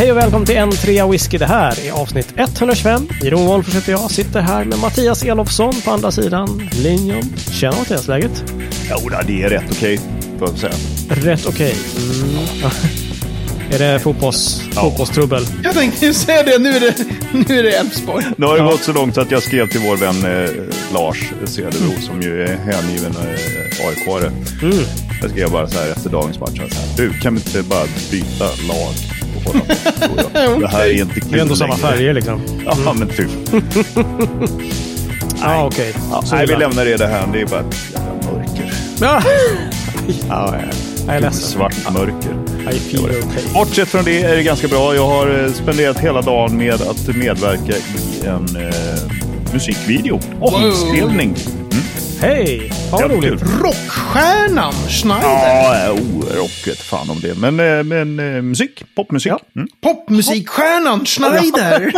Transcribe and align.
Hej 0.00 0.12
och 0.12 0.16
välkommen 0.16 0.46
till 0.46 0.56
en 0.56 0.70
trea 0.70 1.06
whisky. 1.06 1.38
Det 1.38 1.46
här 1.46 1.86
är 1.86 1.92
avsnitt 1.92 2.34
125. 2.36 3.08
Jeroen 3.22 3.46
Wolffers 3.46 3.74
heter 3.74 3.92
jag. 3.92 4.10
Sitter 4.10 4.40
här 4.40 4.64
med 4.64 4.78
Mattias 4.78 5.22
Elofsson 5.22 5.72
på 5.84 5.90
andra 5.90 6.10
sidan 6.10 6.68
linjen. 6.72 7.22
Tjena 7.52 7.76
Mattias, 7.76 8.08
läget? 8.08 8.44
Jo, 8.90 9.08
det 9.26 9.42
är 9.42 9.48
rätt 9.48 9.64
okej, 9.70 10.00
får 10.38 10.48
jag 10.48 10.58
säga. 10.58 10.72
Rätt 11.08 11.46
okej. 11.46 11.74
Mm. 11.96 12.70
är 13.72 13.78
det 13.78 14.00
fotbolls, 14.00 14.62
Ja. 14.74 14.80
fotbollstrubbel? 14.80 15.42
Jag 15.64 15.74
tänkte 15.74 16.06
ju 16.06 16.14
säga 16.14 16.42
det, 16.42 16.58
nu 16.58 16.70
är 16.70 16.80
det, 16.80 16.94
nu 17.48 17.58
är 17.58 17.62
det 17.62 17.70
Elfsborg. 17.70 18.24
Nu 18.36 18.46
har 18.46 18.58
det 18.58 18.64
gått 18.64 18.82
så 18.82 18.92
långt 18.92 19.18
att 19.18 19.30
jag 19.30 19.42
skrev 19.42 19.68
till 19.68 19.80
vår 19.80 19.96
vän 19.96 20.44
eh, 20.44 20.50
Lars 20.94 21.32
Cederbro 21.44 22.00
som 22.00 22.22
ju 22.22 22.42
är 22.42 22.56
hängiven 22.56 23.12
eh, 23.12 23.86
AIK-are. 23.86 24.32
Mm. 24.62 24.84
Jag 25.22 25.30
skrev 25.30 25.50
bara 25.50 25.68
så 25.68 25.78
här 25.78 25.90
efter 25.90 26.10
dagens 26.10 26.40
match. 26.40 26.56
Så 26.56 26.62
här, 26.62 26.96
du, 26.96 27.12
kan 27.12 27.34
vi 27.34 27.40
inte 27.40 27.62
bara 27.62 27.84
byta 28.10 28.44
lag 28.44 28.94
på 29.44 29.50
honom? 29.50 29.66
Jag, 30.34 30.60
Det 30.60 30.68
här 30.68 30.84
är 30.86 30.92
inte 30.92 31.20
kul 31.20 31.30
Det 31.30 31.36
är 31.38 31.42
ändå 31.42 31.56
samma 31.56 31.74
längre." 31.76 31.88
färger 31.88 32.14
liksom. 32.14 32.40
Ja, 32.64 32.92
men 32.98 33.08
typ. 33.08 33.28
Ja, 35.40 35.64
okej. 35.72 35.94
Ja, 36.10 36.22
Så 36.22 36.34
nej, 36.34 36.46
vi 36.46 36.56
lämnar 36.56 36.84
det 36.84 37.06
här. 37.06 37.26
Det 37.32 37.40
är 37.40 37.46
bara 37.46 37.60
ett 37.60 37.76
jävla 37.92 38.32
mörker. 38.32 38.72
Ja. 39.02 39.22
ja, 40.28 40.54
jag 41.06 41.16
är 41.16 41.20
ledsen. 41.20 41.40
Svart 41.42 41.92
mörker. 41.92 42.36
I 42.72 42.78
feel 42.78 43.04
okay. 43.04 43.42
Bortsett 43.54 43.88
från 43.88 44.04
det 44.04 44.22
är 44.22 44.36
det 44.36 44.42
ganska 44.42 44.68
bra. 44.68 44.94
Jag 44.94 45.06
har 45.06 45.44
eh, 45.44 45.52
spenderat 45.52 45.98
hela 45.98 46.22
dagen 46.22 46.56
med 46.56 46.74
att 46.74 47.16
medverka 47.16 47.72
i 47.76 48.26
en 48.26 48.56
eh, 48.66 49.12
musikvideo. 49.52 50.20
Omspelning. 50.40 51.34
Hej! 52.20 52.68
Ja, 52.70 52.76
vad 52.92 53.00
Ja, 53.02 53.08
roligt. 53.16 53.42
Rockstjärnan 53.62 54.72
Schneider. 54.72 55.28
Ja, 55.28 55.92
oh, 55.92 56.36
rock 56.36 56.66
vet 56.66 56.78
fan 56.78 57.10
om 57.10 57.20
det. 57.20 57.38
Men, 57.38 57.60
eh, 57.60 57.82
men 57.84 58.20
eh, 58.36 58.42
musik, 58.42 58.82
popmusik. 58.96 59.32
Ja. 59.32 59.40
Mm. 59.56 59.68
Popmusikstjärnan 59.82 61.04
Schneider. 61.06 61.92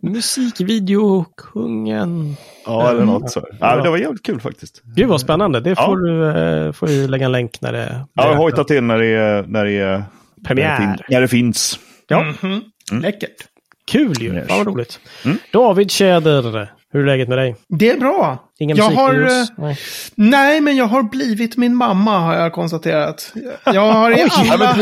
Musikvideokungen. 0.02 2.36
Ja, 2.66 2.90
eller 2.90 3.04
något 3.04 3.30
så. 3.30 3.46
Ja, 3.60 3.76
det 3.82 3.90
var 3.90 3.98
jävligt 3.98 4.22
kul 4.22 4.40
faktiskt. 4.40 4.82
Gud 4.96 5.08
vad 5.08 5.20
spännande. 5.20 5.60
Det 5.60 5.70
Ja. 5.70 5.86
får 5.86 5.96
du 5.96 6.28
eh, 6.28 6.72
får 6.72 6.86
vi 6.86 7.08
lägga 7.08 7.24
en 7.26 7.32
länk 7.32 7.60
när 7.60 7.72
det... 7.72 8.06
Ja, 8.14 8.28
jag 8.28 8.36
hojtar 8.36 8.64
till 8.64 8.82
när 8.84 8.98
det 8.98 9.06
är... 9.06 9.42
När 9.42 9.64
det, 9.64 9.72
är, 9.72 10.04
Premiär. 10.46 10.78
När 10.78 10.86
det, 10.86 10.96
fin, 10.96 11.04
när 11.08 11.20
det 11.20 11.28
finns. 11.28 11.78
Ja, 12.08 12.34
Läckert. 13.02 13.36
kul 13.90 14.22
ju. 14.22 14.46
Fan 14.46 14.58
vad 14.58 14.66
roligt. 14.66 15.00
David 15.52 15.90
Tjäder, 15.90 16.70
hur 16.92 17.00
är 17.00 17.06
läget 17.06 17.28
med 17.28 17.38
dig? 17.38 17.56
Det 17.68 17.90
är 17.90 17.96
bra. 18.00 18.49
Ingen 18.60 18.76
jag 18.76 18.90
har, 18.90 19.14
eh, 19.14 19.44
Nej. 19.56 19.78
nej, 20.14 20.60
men 20.60 20.76
jag 20.76 20.84
har 20.84 21.02
blivit 21.02 21.56
min 21.56 21.76
mamma 21.76 22.18
har 22.18 22.34
jag 22.34 22.52
konstaterat. 22.52 23.32
Jag 23.64 23.92
har 23.92 24.10
i 24.10 24.22
alla, 24.22 24.76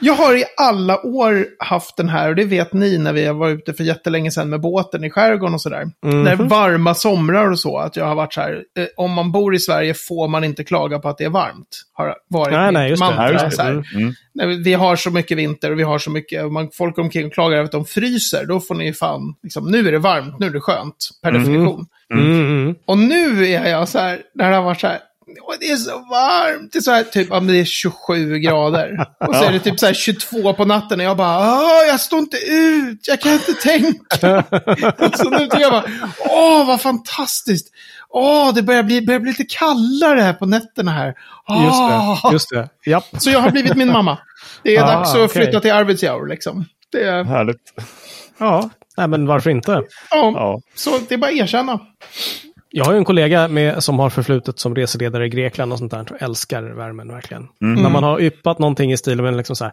jag 0.00 0.14
har 0.14 0.36
i 0.36 0.44
alla 0.56 1.06
år 1.06 1.46
haft 1.58 1.96
den 1.96 2.08
här, 2.08 2.28
och 2.28 2.36
det 2.36 2.44
vet 2.44 2.72
ni 2.72 2.98
när 2.98 3.12
vi 3.12 3.28
var 3.28 3.48
ute 3.48 3.74
för 3.74 3.84
jättelänge 3.84 4.30
sedan 4.30 4.50
med 4.50 4.60
båten 4.60 5.04
i 5.04 5.10
skärgården 5.10 5.54
och 5.54 5.60
sådär. 5.60 5.84
Mhm. 6.06 6.22
När 6.22 6.36
varma 6.36 6.94
somrar 6.94 7.50
och 7.50 7.58
så, 7.58 7.78
att 7.78 7.96
jag 7.96 8.04
har 8.04 8.14
varit 8.14 8.34
så 8.34 8.40
här, 8.40 8.62
eh, 8.78 8.86
om 8.96 9.12
man 9.12 9.32
bor 9.32 9.54
i 9.54 9.58
Sverige 9.58 9.94
får 9.94 10.28
man 10.28 10.44
inte 10.44 10.64
klaga 10.64 10.98
på 10.98 11.08
att 11.08 11.18
det 11.18 11.24
är 11.24 11.30
varmt. 11.30 11.82
Har 11.92 12.14
varit 12.28 12.52
Nej, 12.52 12.72
nej, 12.72 12.90
just 12.90 13.02
det. 13.02 13.06
mantra, 13.06 13.32
Ja, 13.32 13.44
just 13.44 13.56
det. 13.56 13.62
Mm. 13.62 13.84
Mm. 13.94 14.62
Vi 14.62 14.74
har 14.74 14.96
så 14.96 15.10
mycket 15.10 15.38
vinter 15.38 15.70
och 15.72 15.78
vi 15.78 15.82
har 15.82 15.98
så 15.98 16.10
mycket, 16.10 16.52
man, 16.52 16.70
folk 16.72 16.98
omkring 16.98 17.30
klagar 17.30 17.56
över 17.56 17.64
att 17.64 17.72
de 17.72 17.84
fryser, 17.84 18.46
då 18.46 18.60
får 18.60 18.74
ni 18.74 18.92
fan, 18.92 19.34
liksom, 19.42 19.70
nu 19.70 19.88
är 19.88 19.92
det 19.92 19.98
varmt, 19.98 20.38
nu 20.38 20.46
är 20.46 20.50
det 20.50 20.60
skönt, 20.60 20.96
per 21.22 21.32
definition. 21.38 21.86
Mm, 22.14 22.40
mm. 22.40 22.74
Och 22.86 22.98
nu 22.98 23.46
är 23.46 23.68
jag 23.70 23.88
så 23.88 23.98
här, 23.98 24.20
när 24.34 24.50
det 24.50 24.56
har 24.56 24.62
varit 24.62 24.80
så 24.80 24.86
här, 24.86 25.00
"Åh, 25.48 25.54
det 25.60 25.70
är 25.70 25.76
så 25.76 25.90
varmt, 25.90 26.72
det 26.72 26.78
är 26.78 26.82
så 26.82 26.90
här, 26.90 27.02
typ, 27.02 27.32
om 27.32 27.46
det 27.46 27.56
är 27.60 27.64
27 27.64 28.38
grader. 28.38 29.06
Och 29.28 29.34
så 29.36 29.44
är 29.44 29.52
det 29.52 29.58
typ 29.60 29.80
så 29.80 29.86
här 29.86 29.94
22 29.94 30.52
på 30.52 30.64
natten 30.64 31.00
och 31.00 31.06
jag 31.06 31.16
bara, 31.16 31.84
jag 31.88 32.00
står 32.00 32.18
inte 32.18 32.36
ut, 32.46 33.08
jag 33.08 33.20
kan 33.20 33.32
inte 33.32 33.52
tänka. 33.52 34.44
och 34.98 35.14
så 35.18 35.30
nu 35.30 35.38
tycker 35.38 35.60
jag 35.60 35.72
bara, 35.72 35.84
åh, 36.30 36.66
vad 36.66 36.80
fantastiskt. 36.80 37.68
Åh, 38.08 38.54
det 38.54 38.62
börjar 38.62 38.82
bli, 38.82 39.02
börjar 39.02 39.20
bli 39.20 39.30
lite 39.30 39.44
kallare 39.44 40.20
här 40.20 40.32
på 40.32 40.46
nätterna 40.46 40.90
här. 40.90 41.06
Just 41.64 41.80
Åh. 41.80 42.20
det. 42.24 42.32
Just 42.32 42.50
det. 42.50 42.68
Japp. 42.86 43.04
Så 43.18 43.30
jag 43.30 43.40
har 43.40 43.50
blivit 43.50 43.74
min 43.74 43.92
mamma. 43.92 44.18
Det 44.62 44.76
är 44.76 44.82
Ah, 44.82 44.86
dags 44.86 45.10
att 45.10 45.16
okej. 45.16 45.28
flytta 45.28 45.60
till 45.60 45.72
Arvidsjaur 45.72 46.26
liksom. 46.28 46.64
Det 46.92 47.02
är, 47.02 47.24
Härligt. 47.24 47.72
Ja, 48.38 48.70
nej, 48.96 49.08
men 49.08 49.26
varför 49.26 49.50
inte? 49.50 49.72
ja, 50.10 50.32
Ja. 50.34 50.60
så 50.74 50.98
det 51.08 51.14
är 51.14 51.18
bara 51.18 51.30
att 51.30 51.36
erkänna. 51.36 51.80
Jag 52.70 52.84
har 52.84 52.92
ju 52.92 52.98
en 52.98 53.04
kollega 53.04 53.48
med, 53.48 53.84
som 53.84 53.98
har 53.98 54.10
förflutet 54.10 54.58
som 54.58 54.74
reseledare 54.74 55.26
i 55.26 55.28
Grekland 55.28 55.72
och 55.72 55.78
sånt 55.78 55.90
där. 55.92 56.06
och 56.12 56.22
älskar 56.22 56.62
värmen 56.62 57.08
verkligen. 57.08 57.48
När 57.60 57.90
man 57.90 58.02
har 58.04 58.20
yppat 58.20 58.58
någonting 58.58 58.92
i 58.92 58.96
stil 58.96 59.22
med 59.22 59.36
liksom 59.36 59.56
så 59.56 59.64
här. 59.64 59.72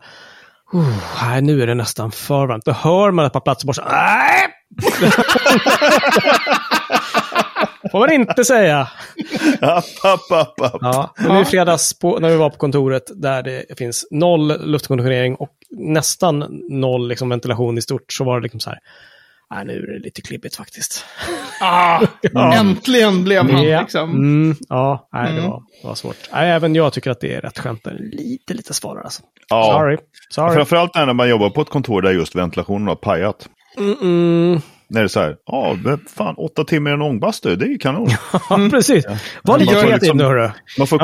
"Oh, 0.74 0.90
nej, 1.24 1.42
nu 1.42 1.62
är 1.64 1.68
det 1.68 1.74
nästan 1.76 2.12
för 2.12 2.46
varmt. 2.46 2.66
Då 2.66 2.72
hör 2.72 3.12
man 3.12 3.26
ett 3.26 3.34
par 3.34 3.40
platser 3.40 3.68
bort 3.68 3.76
så 3.76 3.82
här, 3.82 3.92
"Nej!" 3.92 4.48
Får 7.92 8.00
man 8.00 8.12
inte 8.12 8.46
säga. 8.46 8.80
App, 9.62 9.84
app, 10.04 10.32
app, 10.32 10.62
app. 10.62 10.78
Ja, 10.82 11.14
men 11.18 11.36
nu 11.36 11.42
i 11.42 11.46
fredags 11.46 12.00
på, 12.00 12.20
när 12.20 12.30
vi 12.30 12.36
var 12.36 12.50
på 12.50 12.58
kontoret 12.58 13.04
där 13.16 13.44
det 13.44 13.78
finns 13.78 14.06
noll 14.12 14.72
luftkonditionering 14.72 15.36
och 15.36 15.50
nästan 15.70 16.62
noll 16.70 17.08
liksom, 17.08 17.30
ventilation 17.30 17.78
i 17.78 17.82
stort 17.82 18.14
så 18.14 18.24
var 18.24 18.40
det 18.40 18.44
liksom 18.44 18.60
så 18.60 18.70
här. 18.70 18.80
Nej, 19.54 19.66
nu 19.66 19.74
är 19.74 19.94
det 19.94 20.00
lite 20.00 20.22
klibbigt 20.22 20.56
faktiskt. 20.56 21.06
Ah, 21.62 22.02
Äntligen 22.56 23.24
blev 23.24 23.52
han 23.52 23.64
Ja. 23.64 23.82
liksom. 23.82 24.12
Mm, 24.12 24.56
ja, 24.70 25.10
nej, 25.14 25.32
det, 25.32 25.38
Mm. 25.38 25.50
var, 25.52 25.64
det 25.82 25.88
var 25.88 25.96
svårt. 25.96 26.16
Nej, 26.34 26.52
även 26.52 26.76
jag 26.76 26.94
tycker 26.94 27.12
att 27.12 27.20
det 27.22 27.34
är 27.36 27.42
rätt 27.42 27.60
skönt. 27.60 27.84
det 27.84 27.94
Lite, 28.00 28.54
lite 28.54 28.74
svårare 28.74 29.04
alltså. 29.04 29.22
Ja. 29.50 29.64
Sorry. 29.74 29.98
Sorry. 30.30 30.56
Framförallt 30.56 30.96
när 30.96 31.14
man 31.14 31.30
jobbar 31.30 31.50
på 31.50 31.62
ett 31.62 31.70
kontor 31.70 32.02
där 32.02 32.12
just 32.12 32.36
ventilationen 32.36 32.88
har 32.88 32.96
pajat. 32.96 33.50
Mm, 33.78 33.96
mm. 34.02 34.62
När 34.88 35.02
det 35.02 35.06
är 35.06 35.08
så 35.08 35.20
här, 35.20 35.36
ja, 35.46 35.76
men 35.84 36.00
fan, 36.16 36.36
åtta 36.38 36.64
timmar 36.64 36.92
i 36.92 36.94
en 36.94 37.02
ångbastu, 37.02 37.56
det 37.56 37.66
är 37.66 37.70
ju 37.70 37.78
kanon. 37.78 38.10
Ja, 38.50 38.68
precis. 38.72 39.06
Var 39.44 39.58
lite 39.58 39.74
kreativ 39.76 40.16
nu, 40.16 40.24
hörru. 40.24 40.50
Man 40.78 40.88
får 40.88 41.00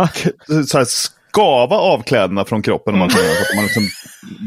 så 0.64 0.78
här, 0.78 0.86
skava 1.30 1.76
av 1.76 2.04
kläderna 2.04 2.46
från 2.46 2.62
kroppen 2.62 2.94
om 2.94 3.00
man 3.00 3.10
så 3.10 3.18
att 3.18 3.56
man 3.56 3.64
liksom 3.64 3.84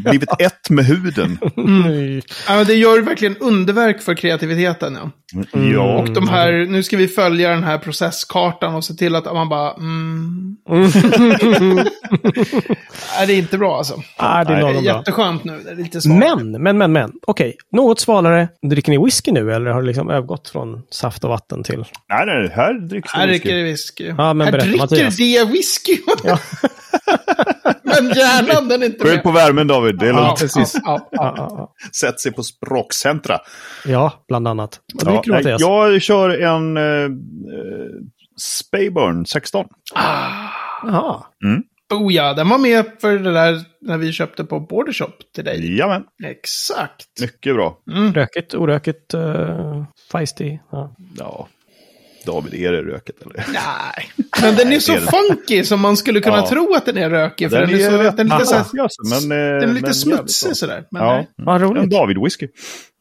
blivit 0.04 0.30
ett 0.38 0.70
med 0.70 0.84
huden. 0.84 1.38
Mm. 1.56 2.22
Ja, 2.48 2.64
det 2.64 2.74
gör 2.74 3.00
verkligen 3.00 3.36
underverk 3.36 4.02
för 4.02 4.14
kreativiteten. 4.14 4.94
Ja. 5.02 5.10
Ja, 5.52 5.98
Och 5.98 6.10
de 6.10 6.28
här, 6.28 6.66
nu 6.66 6.82
ska 6.82 6.96
vi 6.96 7.08
följa 7.08 7.50
den 7.50 7.64
här 7.64 7.78
processkartan 7.78 8.74
och 8.74 8.84
se 8.84 8.94
till 8.94 9.14
att 9.14 9.24
man 9.24 9.48
bara, 9.48 9.72
mm. 9.72 10.56
Nej, 13.16 13.26
det 13.26 13.32
är 13.32 13.38
inte 13.38 13.58
bra 13.58 13.78
alltså. 13.78 14.02
Ah, 14.16 14.44
det 14.44 14.54
är 14.54 14.62
Nej, 14.62 14.72
Det 14.72 14.78
är 14.78 14.96
jätteskönt 14.96 15.44
nu, 15.44 15.60
det 15.64 15.70
är 15.70 15.76
lite. 15.76 16.08
Men, 16.08 16.62
men, 16.62 16.78
men, 16.78 16.92
men. 16.92 17.12
Okej, 17.26 17.56
något 17.72 18.00
svalare. 18.00 18.48
Dricker 18.70 18.92
ni 18.92 19.04
whisky 19.04 19.32
nu 19.32 19.52
eller 19.54 19.70
har 19.70 19.80
det 19.80 19.86
liksom 19.86 20.10
övergått 20.10 20.48
från 20.48 20.82
saft 20.90 21.24
och 21.24 21.30
vatten 21.30 21.62
till... 21.62 21.84
nej, 22.08 22.26
nej, 22.26 22.50
här 22.54 22.74
dricks 22.88 23.12
Här 23.12 23.26
det 23.26 23.32
dricker 23.32 23.54
det 23.56 23.62
whisky. 23.62 24.04
whisky. 24.04 24.14
Ja, 24.18 24.34
men 24.34 24.44
här 24.44 24.52
berätta, 24.52 24.66
dricker 24.66 24.82
Mattias. 24.82 25.16
det 25.16 25.44
whisky. 25.44 25.98
men 27.82 28.08
hjärnan, 28.08 28.68
den 28.68 28.82
är 28.82 28.86
inte 28.86 29.04
Skyll 29.04 29.14
med. 29.14 29.22
på 29.22 29.30
värmen 29.30 29.66
David, 29.66 29.98
det 29.98 30.08
är 30.08 30.12
lugnt. 30.12 30.38
precis. 30.40 30.74
Ja, 30.74 30.80
ja, 30.84 31.08
Ja, 31.12 31.34
ja, 31.36 31.48
ja. 31.50 31.74
Sätt 32.00 32.20
sig 32.20 32.32
på 32.32 32.42
språkcentra. 32.42 33.38
ja 33.86 34.12
bland 34.28 34.48
annat. 34.48 34.80
Vad 34.94 35.14
Ja, 35.14 35.22
nej, 35.26 35.56
jag 35.58 36.02
kör 36.02 36.30
en 36.30 36.76
eh, 36.76 36.82
eh, 36.84 37.10
Spayburn 38.40 39.26
16. 39.26 39.66
Jaha. 39.94 41.22
Oh 41.94 42.12
ja, 42.12 42.34
den 42.34 42.48
var 42.48 42.58
med 42.58 42.84
för 43.00 43.18
det 43.18 43.32
där 43.32 43.60
när 43.80 43.98
vi 43.98 44.12
köpte 44.12 44.44
på 44.44 44.60
Bordershop 44.60 45.14
till 45.34 45.44
dig. 45.44 45.70
Jajamän, 45.70 46.04
Exakt. 46.24 47.20
mycket 47.20 47.54
bra. 47.54 47.78
Rökigt, 48.14 48.54
orökigt, 48.54 49.14
uh, 49.14 49.84
feisty. 50.12 50.58
Ja. 50.70 50.94
Ja, 51.18 51.48
David, 52.26 52.54
är 52.54 52.72
det 52.72 52.82
röket 52.82 53.22
eller? 53.22 53.44
Nej, 53.52 54.10
men 54.42 54.54
den 54.56 54.72
är 54.72 54.78
så 54.80 54.92
funky 54.96 55.64
som 55.64 55.80
man 55.80 55.96
skulle 55.96 56.20
kunna 56.20 56.36
Ja. 56.36 56.48
tro 56.48 56.74
att 56.74 56.86
den 56.86 56.96
är 56.96 57.10
rökig. 57.10 57.50
För 57.50 57.60
Den 57.60 57.70
den, 57.70 57.80
är, 57.80 57.90
så, 57.90 57.96
rätt 57.98 58.16
den 58.16 58.32
är 58.32 58.38
lite, 58.38 58.46
så 58.46 58.54
här, 58.54 58.60
maffig 58.62 58.78
alltså, 58.78 59.02
men, 59.28 59.38
eh, 59.54 59.60
den 59.60 59.70
är 59.70 59.74
lite 59.74 59.86
men 59.86 59.94
smutsig 59.94 60.56
sådär. 60.56 60.84
Men 60.90 61.02
Ja, 61.02 61.14
nej. 61.16 61.28
Vad 61.36 61.54
en 61.62 61.68
roligt. 61.68 61.90
David-whisky. 61.90 62.48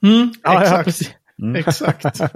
Mm, 0.06 0.33
Ja, 0.44 0.53
ja, 0.53 0.62
exakt. 0.63 0.85
precis. 0.85 1.09
exakt. 1.57 2.21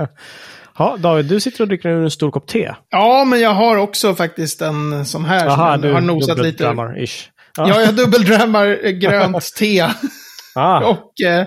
Ja, 0.77 0.97
David, 0.99 1.25
du 1.25 1.39
sitter 1.39 1.61
och 1.61 1.67
dricker 1.67 1.89
en 1.89 2.11
stor 2.11 2.31
kopp 2.31 2.47
te. 2.47 2.71
Ja, 2.89 3.25
men 3.25 3.39
jag 3.41 3.49
har 3.53 3.77
också 3.77 4.15
faktiskt 4.15 4.61
en 4.61 5.05
sån 5.05 5.25
här 5.25 5.45
Jaha, 5.45 5.73
som 5.73 5.81
du 5.81 5.93
har 5.93 6.01
nosat 6.01 6.37
lite. 6.39 6.63
dubbeldrammar-ish. 6.63 7.23
Ja, 7.57 7.81
jag 7.81 7.95
dubbeldrammar 7.95 8.79
eh, 8.83 8.91
grönt 8.91 9.55
te. 9.59 9.87
Ah, 10.57 10.79
Och 10.89 11.21
eh, 11.27 11.45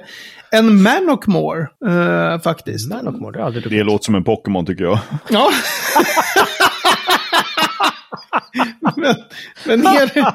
en 0.50 0.82
Manokmore 0.82 1.68
eh, 1.86 2.40
faktiskt. 2.40 2.90
Manokmore, 2.90 3.32
det 3.32 3.38
har 3.38 3.50
jag 3.50 3.56
aldrig 3.56 3.78
Det 3.78 3.84
låter 3.84 4.04
som 4.04 4.14
en 4.14 4.24
Pokémon 4.24 4.66
tycker 4.66 4.84
jag. 4.84 4.98
Ja. 5.28 5.50
men 8.98 9.14
men 9.66 9.86
är, 9.86 10.10
det, 10.14 10.34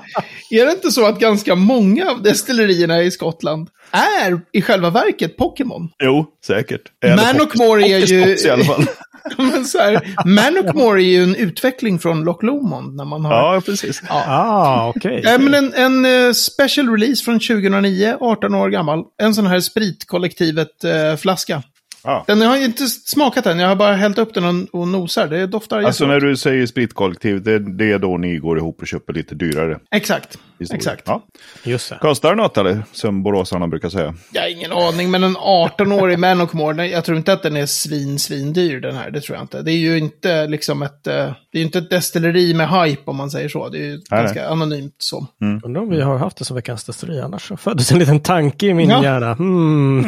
Är 0.62 0.65
det 0.65 0.71
inte 0.71 0.92
så 0.92 1.06
att 1.06 1.19
ganska 1.19 1.56
många 1.56 2.10
av 2.10 2.24
destillerierna 2.24 3.01
i 3.01 3.12
Skottland 3.12 3.69
är 3.92 4.42
i 4.51 4.62
själva 4.62 4.89
verket 4.89 5.38
Pokémon? 5.38 5.89
Jo, 6.04 6.25
säkert. 6.45 6.81
Manokmore 7.06 7.83
är 7.83 8.00
ju... 8.00 8.38
I 8.48 8.50
alla 8.50 8.63
fall. 8.63 8.86
Men 9.38 9.65
så 9.65 9.77
här, 9.77 10.15
Manokmore 10.25 11.04
är 11.04 11.06
ju 11.06 11.24
en 11.24 11.36
utveckling 11.36 12.00
från 12.00 12.24
Loch 12.24 12.44
Lomond 12.44 12.95
när 12.95 13.06
man 13.06 13.25
har... 13.25 13.33
Ja, 13.33 13.62
precis. 13.65 14.01
Ah, 14.10 14.94
okej. 14.95 15.21
Ja, 15.24 15.38
men 15.38 15.54
en, 15.54 15.74
en 15.74 16.06
eh, 16.06 16.33
special 16.33 16.89
release 16.89 17.24
från 17.24 17.39
2009, 17.39 18.18
18 18.19 18.56
år 18.56 18.69
gammal. 18.69 19.04
En 19.21 19.36
sån 19.36 19.48
här 19.48 19.60
spritkollektivet-flaska. 19.60 21.63
Ja. 22.03 22.23
Den 22.27 22.41
jag 22.41 22.50
har 22.50 22.57
inte 22.57 22.88
smakat 22.88 23.44
den, 23.44 23.59
jag 23.59 23.67
har 23.67 23.75
bara 23.75 23.95
hällt 23.95 24.17
upp 24.17 24.33
den 24.33 24.45
och, 24.71 24.81
och 24.81 24.88
nosar. 24.88 25.27
Det 25.27 25.47
doftar 25.47 25.77
Alltså 25.81 26.03
jättebra. 26.03 26.13
när 26.19 26.27
du 26.27 26.38
säger 26.38 26.65
spritkollektiv, 26.65 27.44
det, 27.44 27.59
det 27.59 27.91
är 27.91 28.00
då 28.00 28.17
ni 28.17 28.38
går 28.38 28.57
ihop 28.57 28.81
och 28.81 28.88
köper 28.88 29.13
lite 29.13 29.35
dyrare. 29.35 29.79
Exakt, 29.91 30.38
historier. 30.59 30.77
exakt. 30.79 31.03
Ja. 31.05 31.25
Just 31.63 31.89
det. 31.89 31.97
Kostar 32.01 32.29
det 32.29 32.35
något 32.35 32.57
eller? 32.57 32.83
Som 32.91 33.23
boråsarna 33.23 33.67
brukar 33.67 33.89
säga. 33.89 34.15
Jag 34.31 34.41
har 34.41 34.50
ingen 34.50 34.71
aning, 34.71 35.11
men 35.11 35.23
en 35.23 35.38
18-årig 35.38 36.19
Manocmore, 36.19 36.88
jag 36.88 37.05
tror 37.05 37.17
inte 37.17 37.33
att 37.33 37.44
den 37.44 37.57
är 37.57 37.65
svin, 37.65 38.19
svin 38.19 38.53
dyr 38.53 38.79
den 38.79 38.95
här. 38.95 39.11
Det 39.11 39.21
tror 39.21 39.35
jag 39.35 39.44
inte. 39.44 39.61
Det 39.61 39.71
är 39.71 39.77
ju 39.77 39.97
inte 39.97 40.47
liksom 40.47 40.81
ett, 40.81 41.07
eh, 41.07 41.31
det 41.53 41.57
är 41.57 41.59
ju 41.59 41.65
inte 41.65 41.77
ett 41.79 41.89
destilleri 41.89 42.53
med 42.53 42.69
hype 42.69 43.01
om 43.11 43.15
man 43.17 43.31
säger 43.31 43.50
så. 43.50 43.69
Det 43.69 43.77
är 43.77 43.81
ju 43.83 43.91
Nej, 44.11 44.21
ganska 44.23 44.47
anonymt 44.50 44.95
så. 44.97 45.27
Undrar 45.63 45.81
om 45.81 45.89
vi 45.89 46.01
har 46.01 46.17
haft 46.17 46.38
det 46.38 46.45
som 46.45 46.55
veckans 46.55 46.83
destilleri. 46.83 47.19
Annars 47.21 47.47
så 47.47 47.57
föddes 47.57 47.91
en 47.91 48.00
liten 48.00 48.19
tanke 48.19 48.65
i 48.67 48.73
min 48.73 48.89
Ja. 48.89 49.03
hjärna. 49.03 49.33
Hmm. 49.33 50.00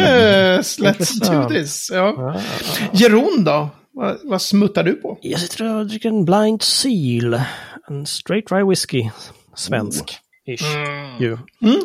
Eh, 0.00 0.58
let's 0.58 1.32
do 1.42 1.48
this. 1.48 1.90
Ja. 1.94 2.40
Jeroen 2.92 3.44
då? 3.44 3.68
Vad, 3.92 4.16
vad 4.24 4.42
smuttar 4.42 4.82
du 4.84 4.92
på? 4.92 5.18
Jag 5.22 5.40
sitter 5.40 5.74
och 5.76 5.86
dricker 5.86 6.08
en 6.08 6.24
Blind 6.24 6.62
Seal. 6.62 7.40
En 7.88 8.06
straight 8.06 8.48
dry 8.48 8.62
whisky. 8.62 9.10
Svensk. 9.56 10.18
Ish. 10.46 10.64
Ju. 11.20 11.38
Mm, 11.62 11.76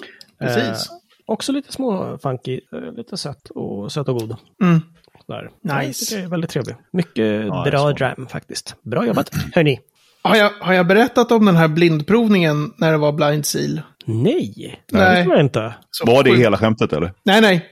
Eh, 0.41 0.47
precis. 0.47 0.89
också 1.25 1.51
lite 1.51 1.71
små 1.73 2.17
funky. 2.23 2.59
eh, 2.73 2.93
Lite 2.97 3.17
sött 3.17 3.49
och, 3.49 3.91
söt 3.91 4.09
och 4.09 4.19
god. 4.19 4.35
Mm. 4.63 4.81
Där. 5.27 5.49
Nice. 5.81 6.15
Det 6.15 6.21
är 6.23 6.27
väldigt 6.27 6.49
trevlig. 6.49 6.75
Mycket 6.93 7.45
Ja, 7.47 7.63
bra 7.71 7.91
dram 7.91 8.27
faktiskt. 8.29 8.75
Bra 8.83 9.05
jobbat, 9.05 9.29
hörni. 9.53 9.79
Har 10.23 10.35
jag, 10.35 10.51
har 10.61 10.73
jag 10.73 10.87
berättat 10.87 11.31
om 11.31 11.45
den 11.45 11.55
här 11.55 11.67
blindprovningen 11.67 12.73
när 12.77 12.91
det 12.91 12.97
var 12.97 13.11
Blind 13.11 13.45
Seal? 13.45 13.81
Nej, 14.05 14.79
Nej. 14.91 15.15
det 15.15 15.23
tror 15.23 15.35
jag 15.35 15.45
inte. 15.45 15.73
Så 15.91 16.05
Var 16.05 16.23
det 16.23 16.29
sjukt. 16.29 16.41
hela 16.41 16.57
skämtet 16.57 16.93
eller? 16.93 17.13
Nej, 17.23 17.41
nej. 17.41 17.69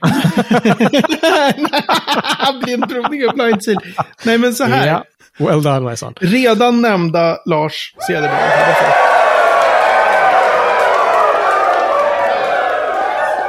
blindprovning 2.64 3.28
och 3.28 3.34
Blind 3.34 3.64
Seal. 3.64 3.76
Nej, 4.24 4.38
men 4.38 4.54
så 4.54 4.64
här. 4.64 4.86
Ja. 4.86 5.04
Well 5.38 5.62
done 5.62 5.90
my 5.90 5.96
son. 5.96 6.14
Redan 6.20 6.80
nämnda 6.82 7.38
Lars 7.46 7.94
Cederberg 8.06 8.30
hade 8.30 8.74
fått 8.74 8.94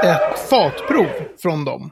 ett 0.03 0.49
fatprov 0.49 1.07
från 1.41 1.65
dem. 1.65 1.91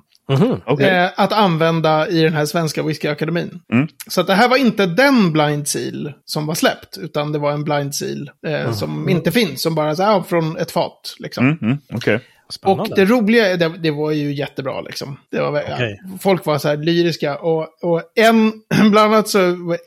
Okej. 0.65 0.89
Eh, 0.89 1.09
att 1.15 1.33
använda 1.33 2.07
i 2.07 2.21
den 2.21 2.33
här 2.33 2.45
svenska 2.45 2.83
whiskyakademin. 2.83 3.59
Mm. 3.73 3.87
Så 4.07 4.21
att 4.21 4.27
det 4.27 4.33
här 4.35 4.49
var 4.49 4.57
inte 4.57 4.85
den 4.85 5.31
blind 5.33 5.67
seal 5.67 6.13
som 6.25 6.45
var 6.45 6.55
släppt, 6.55 6.97
utan 6.97 7.31
det 7.31 7.39
var 7.39 7.51
en 7.51 7.63
blind 7.63 7.95
seal 7.95 8.31
eh, 8.47 8.71
som 8.73 9.09
inte 9.09 9.31
finns, 9.31 9.61
som 9.61 9.75
bara 9.75 9.95
så 9.95 10.03
här, 10.03 10.21
från 10.21 10.57
ett 10.57 10.71
fat. 10.71 11.15
Liksom. 11.19 11.45
Mm, 11.45 11.57
mm, 11.61 11.77
Okej. 11.93 12.19
Spännande. 12.49 12.81
Och 12.83 12.89
det 12.95 13.05
roliga, 13.05 13.57
det, 13.57 13.69
det 13.77 13.91
var 13.91 14.11
ju 14.11 14.33
jättebra 14.33 14.81
liksom. 14.81 15.17
Det 15.31 15.39
var, 15.41 15.61
ja, 15.69 15.73
Okej. 15.73 15.99
folk 16.19 16.45
var 16.45 16.57
så 16.57 16.67
här 16.67 16.77
lyriska. 16.77 17.35
Och, 17.37 17.83
och 17.83 18.01
en, 18.15 18.51
bland 18.91 19.13
annat 19.13 19.29
så 19.29 19.39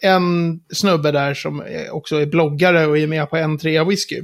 en 0.02 0.60
snubbe 0.72 1.12
där 1.12 1.34
som 1.34 1.60
är- 1.60 1.94
också 1.94 2.16
är 2.16 2.26
bloggare 2.26 2.86
och 2.86 2.98
är 2.98 3.06
med 3.06 3.30
på 3.30 3.36
en 3.36 3.58
trea 3.58 3.84
whisky. 3.84 4.22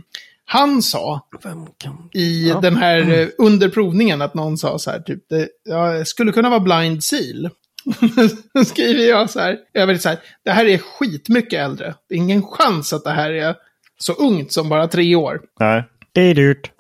Han 0.53 0.83
sa 0.83 1.29
Vem 1.43 1.67
kan... 1.79 2.09
i 2.13 2.49
Ja. 2.49 2.61
den 2.61 2.77
här 2.77 3.11
eh, 3.21 3.29
under 3.39 3.69
provningen 3.69 4.23
att 4.23 4.35
någon 4.35 4.59
sa 4.59 4.79
så 4.79 4.91
här 4.91 5.01
typ, 5.01 5.29
det 5.29 5.49
ja, 5.65 6.05
skulle 6.05 6.33
kunna 6.33 6.51
vara 6.51 6.61
blind 6.61 7.05
seal. 7.05 7.51
Då 8.55 8.65
skriver 8.65 9.05
jag 9.05 9.31
så 9.31 9.41
här, 9.41 9.59
jag 9.73 9.87
vet 9.87 10.03
så 10.03 10.09
här, 10.09 10.19
det 10.45 10.51
här 10.51 10.65
är 10.67 10.79
skitmycket 10.79 11.61
äldre. 11.61 11.95
Det 12.09 12.15
är 12.15 12.19
ingen 12.19 12.43
chans 12.43 12.93
att 12.93 13.05
det 13.05 13.11
här 13.11 13.31
är 13.31 13.55
så 13.99 14.13
ungt 14.13 14.53
som 14.53 14.69
bara 14.69 14.89
tre 14.89 15.15
år. 15.17 15.41
Nej. 15.61 15.85
Det 16.15 16.21
är 16.21 16.35
dyrt. 16.35 16.71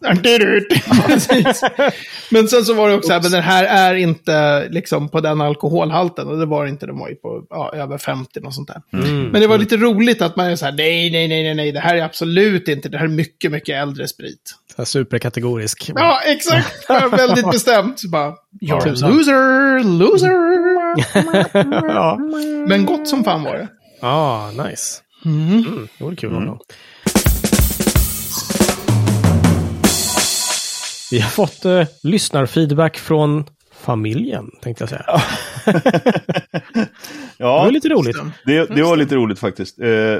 Men 2.31 2.49
sen 2.49 2.64
så 2.64 2.75
var 2.75 2.88
det 2.88 2.94
också 2.94 3.06
så 3.06 3.12
här, 3.12 3.23
men 3.23 3.31
den 3.31 3.43
här 3.43 3.64
är 3.64 3.94
inte 3.94 4.69
liksom 4.69 5.08
på 5.08 5.20
den 5.20 5.40
alkoholhalten. 5.40 6.29
Och 6.29 6.38
det 6.38 6.46
var 6.46 6.67
inte, 6.67 6.87
den 6.87 6.99
var 6.99 7.08
ju 7.08 7.14
på 7.14 7.46
ja, 7.50 7.73
över 7.75 7.99
50 7.99 8.40
och 8.40 8.55
sånt 8.55 8.69
där. 8.69 8.82
Mm. 8.93 9.29
Men 9.29 9.40
det 9.40 9.46
var 9.46 9.58
lite 9.58 9.76
roligt 9.76 10.23
att 10.23 10.37
man 10.37 10.46
är 10.46 10.56
så 10.56 10.64
här, 10.64 10.73
nej, 10.73 11.11
nej, 11.11 11.29
nej, 11.29 11.43
nej, 11.43 11.55
nej, 11.55 11.73
det 11.73 11.81
här 11.81 11.96
är 11.96 12.02
absolut 12.02 12.69
inte, 12.69 12.88
det 12.88 12.99
här 12.99 13.05
är 13.05 13.08
mycket, 13.08 13.52
mycket 13.52 13.82
äldre 13.82 14.08
sprit. 14.08 14.55
Superkategorisk. 14.84 15.90
Ja, 15.94 16.20
exakt. 16.26 16.90
Väldigt 17.12 17.50
bestämt. 17.50 18.02
Bara, 18.12 18.35
You're 18.61 19.05
a 19.05 19.08
loser, 19.08 19.85
loser. 19.99 20.32
ja. 21.94 22.19
Men 22.69 22.87
gott 22.87 23.08
som 23.08 23.25
fan 23.25 23.43
var 23.43 23.55
det. 23.56 23.69
ah, 24.00 24.50
nice. 24.50 25.00
Mm. 25.25 25.88
Det 25.99 26.05
vore 26.05 26.17
kul 26.17 26.32
någon 26.32 26.58
Vi 31.12 31.20
har 31.20 31.31
fått 31.31 31.64
eh, 31.64 31.82
lyssnarfeedback 32.03 32.99
från 32.99 33.44
familjen, 33.81 34.50
tänkte 34.62 34.82
jag 34.82 34.88
säga. 34.88 35.05
Det 36.75 36.88
Ja, 37.38 37.62
var 37.64 37.70
lite 37.70 37.88
roligt. 37.88 38.17
det, 38.47 38.67
det 38.75 38.82
var 38.82 38.97
lite 38.97 39.14
roligt 39.14 39.38
faktiskt. 39.38 39.81
Eh, 39.81 39.88
eh, 39.88 40.19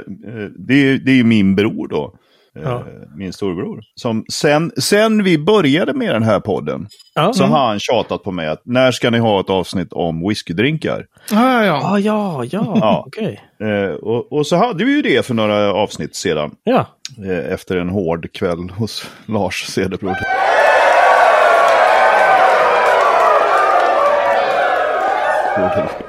det, 0.67 0.73
är- 0.89 0.97
det 1.05 1.11
är 1.11 1.15
ju 1.15 1.23
min 1.23 1.55
bror 1.55 1.87
då. 1.87 2.05
Eh, 2.05 2.61
Ja. 2.63 2.83
Min 3.17 3.33
storbror. 3.33 3.81
Som 3.95 4.25
sen, 4.31 4.71
sen 4.77 5.23
vi 5.23 5.37
började 5.37 5.93
med 5.93 6.15
den 6.15 6.23
här 6.23 6.39
podden 6.39 6.87
Ja, 7.15 7.33
så 7.33 7.43
har 7.43 7.67
han 7.67 7.79
tjatat 7.79 8.23
på 8.23 8.31
mig 8.31 8.47
att 8.47 8.61
när 8.65 8.91
ska 8.91 9.09
ni 9.09 9.17
ha 9.17 9.39
ett 9.39 9.49
avsnitt 9.49 9.93
om 9.93 10.27
whiskydrinkar? 10.27 11.05
Ja, 11.31 11.65
ja, 11.65 11.81
ah, 11.83 11.99
ja, 11.99 12.45
ja, 12.51 12.77
Ja. 12.81 13.03
okej. 13.07 13.41
Eh, 13.61 13.93
och, 13.95 14.33
och 14.33 14.47
så 14.47 14.55
hade 14.55 14.85
vi 14.85 14.91
ju 14.95 15.01
det 15.01 15.25
för 15.25 15.33
några 15.33 15.73
avsnitt 15.73 16.15
sedan. 16.15 16.51
Ja, 16.63 16.87
Eh, 17.25 17.53
efter 17.53 17.77
en 17.77 17.89
hård 17.89 18.31
kväll 18.33 18.69
hos 18.69 19.05
Lars 19.25 19.63
Cederbror. 19.65 20.15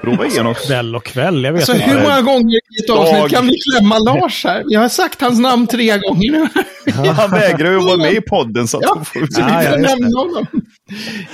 Prova 0.00 0.26
igenom. 0.26 0.54
kväll 0.54 0.96
och 0.96 1.04
kväll, 1.04 1.44
jag 1.44 1.52
vet 1.52 1.64
Så 1.66 1.72
inte. 1.74 1.84
hur 1.84 2.02
många 2.02 2.20
gånger 2.22 2.54
i 2.54 2.84
ett 2.84 2.90
avsnitt 2.90 3.20
Dag. 3.20 3.30
kan 3.30 3.46
vi 3.46 3.52
klämma 3.70 3.98
Lars 3.98 4.44
här? 4.44 4.62
Jag 4.66 4.80
har 4.80 4.88
sagt 4.88 5.20
hans 5.20 5.38
namn 5.40 5.66
tre 5.66 5.98
gånger 5.98 6.32
nu. 6.32 6.48
Han 7.16 7.30
vägrar 7.30 7.70
ju 7.70 7.78
vara 7.78 7.96
med 7.96 8.12
i 8.12 8.20
podden 8.20 8.68
så 8.68 8.76
att 8.76 8.82
Ja, 8.86 9.04
får 9.04 9.20
så 9.20 9.42
vi 9.42 9.52
Ja, 9.52 9.62
ja, 9.62 9.70
får 9.70 9.76
det. 9.76 9.82
nämna 9.82 10.18
honom. 10.18 10.46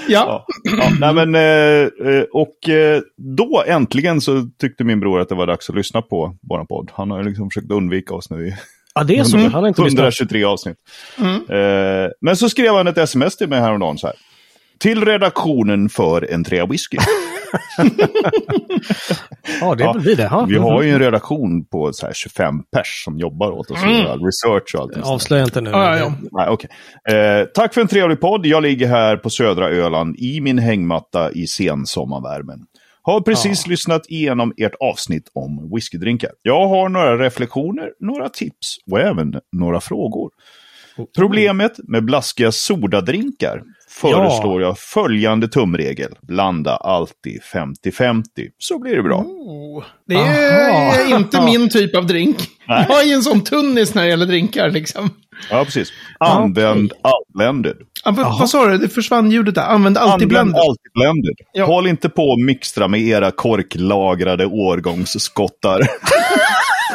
Ja, 0.08 0.46
Ja, 0.68 0.72
ja, 0.78 0.90
nej 1.00 1.14
men, 1.14 1.34
eh, 1.34 2.12
eh, 2.14 2.22
och 2.32 2.68
eh, 2.68 3.00
då 3.36 3.64
äntligen 3.66 4.20
så 4.20 4.48
tyckte 4.60 4.84
min 4.84 5.00
bror 5.00 5.20
att 5.20 5.28
det 5.28 5.34
var 5.34 5.46
dags 5.46 5.70
att 5.70 5.76
lyssna 5.76 6.02
på 6.02 6.36
vår 6.42 6.64
podd. 6.64 6.90
Han 6.94 7.10
har 7.10 7.22
liksom 7.24 7.50
försökt 7.50 7.70
undvika 7.72 8.14
oss 8.14 8.30
nu 8.30 8.46
i 8.46 8.54
Ja, 8.94 9.04
det 9.04 9.18
är 9.18 9.24
så. 9.24 9.36
Han 9.38 9.52
har 9.52 9.68
inte 9.68 9.82
lyssnat. 9.82 9.98
123 10.00 10.44
avsnitt. 10.44 10.76
Eh, 11.50 12.10
men 12.20 12.36
så 12.36 12.48
skrev 12.48 12.74
han 12.74 12.86
ett 12.86 12.98
sms 12.98 13.36
till 13.36 13.48
mig 13.48 13.60
häromdagen 13.60 13.98
så 13.98 14.06
här. 14.06 14.16
Till 14.78 15.04
redaktionen 15.04 15.88
för 15.88 16.32
en 16.32 16.44
trea 16.44 16.66
whisky. 16.66 16.96
Ja, 19.60 19.74
det 19.74 19.84
Ja, 19.84 19.96
vi 20.04 20.14
det. 20.14 20.22
Ja. 20.22 20.44
Vi 20.48 20.56
har 20.56 20.82
ju 20.82 20.90
en 20.90 20.98
redaktion 20.98 21.64
på 21.64 21.92
så 21.92 22.06
här 22.06 22.12
25 22.12 22.62
pers 22.76 23.04
som 23.04 23.18
jobbar 23.18 23.50
åt 23.50 23.70
oss 23.70 23.82
all 23.82 24.24
research 24.24 24.74
och 24.74 24.80
allt. 24.80 25.06
Avslöja 25.06 25.44
inte 25.44 25.60
nu. 25.60 25.70
ja, 25.70 25.98
ja. 25.98 26.14
Nej, 26.32 26.48
okej. 26.48 26.70
Eh, 27.10 27.44
tack 27.54 27.74
för 27.74 27.80
en 27.80 27.88
trevlig 27.88 28.20
podd. 28.20 28.46
Jag 28.46 28.62
ligger 28.62 28.86
här 28.88 29.16
på 29.16 29.30
södra 29.30 29.68
Öland 29.68 30.16
i 30.18 30.40
min 30.40 30.58
hängmatta 30.58 31.32
i 31.32 31.46
sensommarvärmen. 31.46 32.60
Har 33.02 33.20
precis 33.20 33.66
lyssnat 33.66 34.02
igenom 34.08 34.52
ert 34.56 34.74
avsnitt 34.80 35.30
om 35.34 35.70
whiskydrinkar. 35.74 36.30
Jag 36.42 36.68
har 36.68 36.88
några 36.88 37.18
reflektioner, 37.18 37.90
några 38.00 38.28
tips 38.28 38.76
och 38.90 39.00
även 39.00 39.34
några 39.52 39.80
frågor. 39.80 40.30
Problemet 41.16 41.72
med 41.88 42.04
blaskiga 42.04 42.52
sodadrinkar 42.52 43.62
föreslår 43.88 44.62
jag 44.62 44.78
följande 44.78 45.48
tumregel. 45.48 46.14
Blanda 46.22 46.76
alltid 46.76 47.40
50-50, 47.84 48.22
så 48.58 48.78
blir 48.78 48.96
det 48.96 49.02
bra. 49.02 49.18
Oh, 49.18 49.84
det 50.08 50.14
är 50.14 50.70
Aha. 50.70 51.16
inte 51.16 51.44
min 51.44 51.68
typ 51.68 51.96
av 51.96 52.06
drink. 52.06 52.36
Jag 52.66 53.02
är 53.02 53.06
ju 53.06 53.12
en 53.12 53.22
sån 53.22 53.40
tunnis 53.40 53.94
när 53.94 54.02
det 54.02 54.08
gäller 54.08 54.26
drinkar 54.26 54.70
liksom. 54.70 55.10
Ja, 55.50 55.64
precis. 55.64 55.92
Använd 56.18 56.92
blended. 57.34 57.76
Ja, 58.04 58.10
vad, 58.10 58.38
vad 58.38 58.50
sa 58.50 58.66
du? 58.66 58.78
Det 58.78 58.88
försvann 58.88 59.30
ljudet 59.30 59.54
där. 59.54 59.62
Använd 59.62 59.98
alltid 59.98 60.12
Använd 60.12 60.28
blender. 60.28 60.60
alltid 60.68 60.92
blended. 60.94 61.34
Ja. 61.52 61.64
Håll 61.64 61.86
inte 61.86 62.08
på 62.08 62.22
och 62.22 62.40
mixtra 62.40 62.88
med 62.88 63.00
era 63.00 63.30
korklagrade 63.30 64.46
årgångsskottar. 64.46 65.80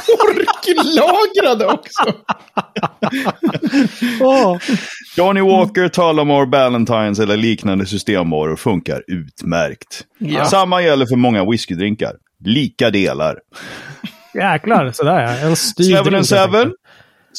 Orklagrade 0.71 1.65
också. 1.65 2.03
Åh, 4.21 4.57
Johnny 5.17 5.41
Walker, 5.41 5.87
Tullamore, 5.87 6.45
Ballantines 6.45 7.19
eller 7.19 7.37
liknande 7.37 7.85
systemvaror 7.85 8.55
funkar 8.55 9.03
utmärkt. 9.07 10.01
Ja. 10.17 10.45
Samma 10.45 10.81
gäller 10.81 11.05
för 11.05 11.15
många 11.15 11.45
whiskydrinkar. 11.45 12.13
Lika 12.45 12.89
delar. 12.89 13.39
jäklar, 14.33 14.91
sådär 14.91 15.21
ja. 15.21 15.29
En 15.47 15.55
Seven 15.55 15.85
drink, 15.87 16.07
and 16.07 16.15
helt 16.15 16.27
Seven. 16.27 16.55
enkelt. 16.55 16.75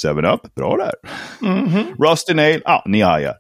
7-Up, 0.05 0.55
bra 0.55 0.77
där. 0.77 0.95
Rusty 2.11 2.35
Nail, 2.35 2.63
ah, 2.65 2.83
ni 2.87 3.01
hajar. 3.03 3.35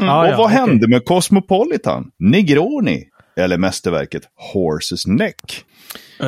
Ja, 0.00 0.20
och 0.20 0.28
ja, 0.28 0.36
vad 0.38 0.50
hände 0.50 0.88
med 0.88 1.04
Cosmopolitan? 1.04 2.10
Negroni? 2.18 3.04
Eller 3.36 3.58
mästerverket 3.58 4.22
Horses 4.52 5.06
Neck? 5.06 5.64
Eh, 6.20 6.26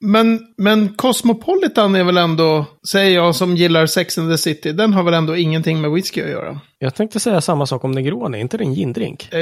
Men, 0.00 0.40
men 0.56 0.88
Cosmopolitan 0.94 1.94
är 1.94 2.04
väl 2.04 2.16
ändå, 2.16 2.66
säger 2.88 3.14
jag 3.14 3.34
som 3.34 3.56
gillar 3.56 3.86
Sex 3.86 4.18
and 4.18 4.32
the 4.32 4.38
City, 4.38 4.72
den 4.72 4.92
har 4.92 5.02
väl 5.02 5.14
ändå 5.14 5.36
ingenting 5.36 5.80
med 5.80 5.90
whisky 5.90 6.22
att 6.22 6.30
göra? 6.30 6.60
jag 6.78 6.94
tänkte 6.94 7.20
säga 7.20 7.40
samma 7.40 7.66
sak 7.66 7.84
om 7.84 7.90
Negroni, 7.92 8.40
inte 8.40 8.56
det 8.56 8.64
en 8.64 8.74
gindrink? 8.74 9.28
Eh, 9.32 9.40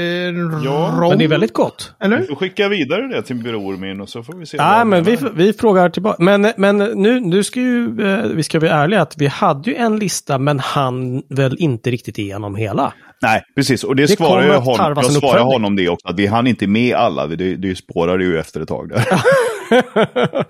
Ja, 0.64 0.95
rom, 0.99 1.09
Men 1.09 1.19
det 1.19 1.25
är 1.25 1.28
väldigt 1.28 1.52
gott. 1.52 1.95
Vi 2.00 2.07
Eller? 2.07 2.23
får 2.23 2.35
skicka 2.35 2.69
vidare 2.69 3.09
det 3.09 3.23
till 3.23 3.37
bror 3.37 3.76
min 3.76 4.00
och 4.00 4.09
så 4.09 4.23
får 4.23 4.33
vi 4.33 4.47
se. 4.47 4.57
Nej, 4.57 4.85
men 4.85 5.04
vi, 5.04 5.19
vi 5.35 5.52
frågar 5.52 5.88
tillbaka. 5.88 6.23
Men, 6.23 6.52
men 6.57 6.78
nu, 6.78 7.21
nu 7.21 7.45
ska 7.45 7.61
ju, 7.61 7.85
eh, 8.07 8.23
vi 8.26 8.42
ska 8.42 8.61
vara 8.61 8.71
ärliga 8.71 9.02
att 9.02 9.14
vi 9.19 9.26
hade 9.26 9.71
ju 9.71 9.76
en 9.76 9.97
lista 9.99 10.38
men 10.38 10.59
han 10.59 11.23
väl 11.28 11.57
inte 11.59 11.90
riktigt 11.90 12.19
igenom 12.19 12.57
hela. 12.57 12.92
Nej, 13.23 13.42
precis. 13.54 13.85
Och 13.85 13.97
det, 13.97 14.02
Det 14.02 14.09
svarar 14.16 14.47
jag 14.47 14.61
honom, 14.61 14.95
jag 14.97 15.12
svarar 15.12 15.40
honom 15.45 15.76
det 15.76 15.88
också. 15.88 16.09
Att 16.09 16.19
vi 16.19 16.26
hann 16.26 16.47
inte 16.47 16.66
med 16.66 16.95
alla. 16.95 17.26
Det, 17.26 17.57
det 17.57 17.75
spårade 17.76 18.25
ju 18.25 18.38
efter 18.38 18.61
ett 18.61 18.69
tag 18.69 18.88
där. 18.88 19.01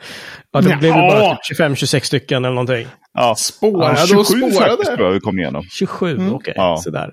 ja, 0.53 0.61
det 0.61 0.77
blev 0.81 0.93
bara 0.95 1.19
Ja. 1.19 1.39
typ 1.43 1.59
25-26 1.59 2.01
stycken 2.01 2.45
eller 2.45 2.55
någonting. 2.55 2.87
Ja, 3.15 3.35
Spårade 3.39 3.95
ja, 3.97 4.03
och 4.03 4.27
27 4.27 4.41
faktiskt 4.41 4.57
spårade. 4.57 4.85
tror 4.97 5.07
jag 5.07 5.13
vi 5.13 5.21
kom 5.21 5.39
igenom. 5.39 5.63
27, 5.71 6.31
okej. 6.33 6.55
Ja. 6.57 6.77
Sådär. 6.85 7.11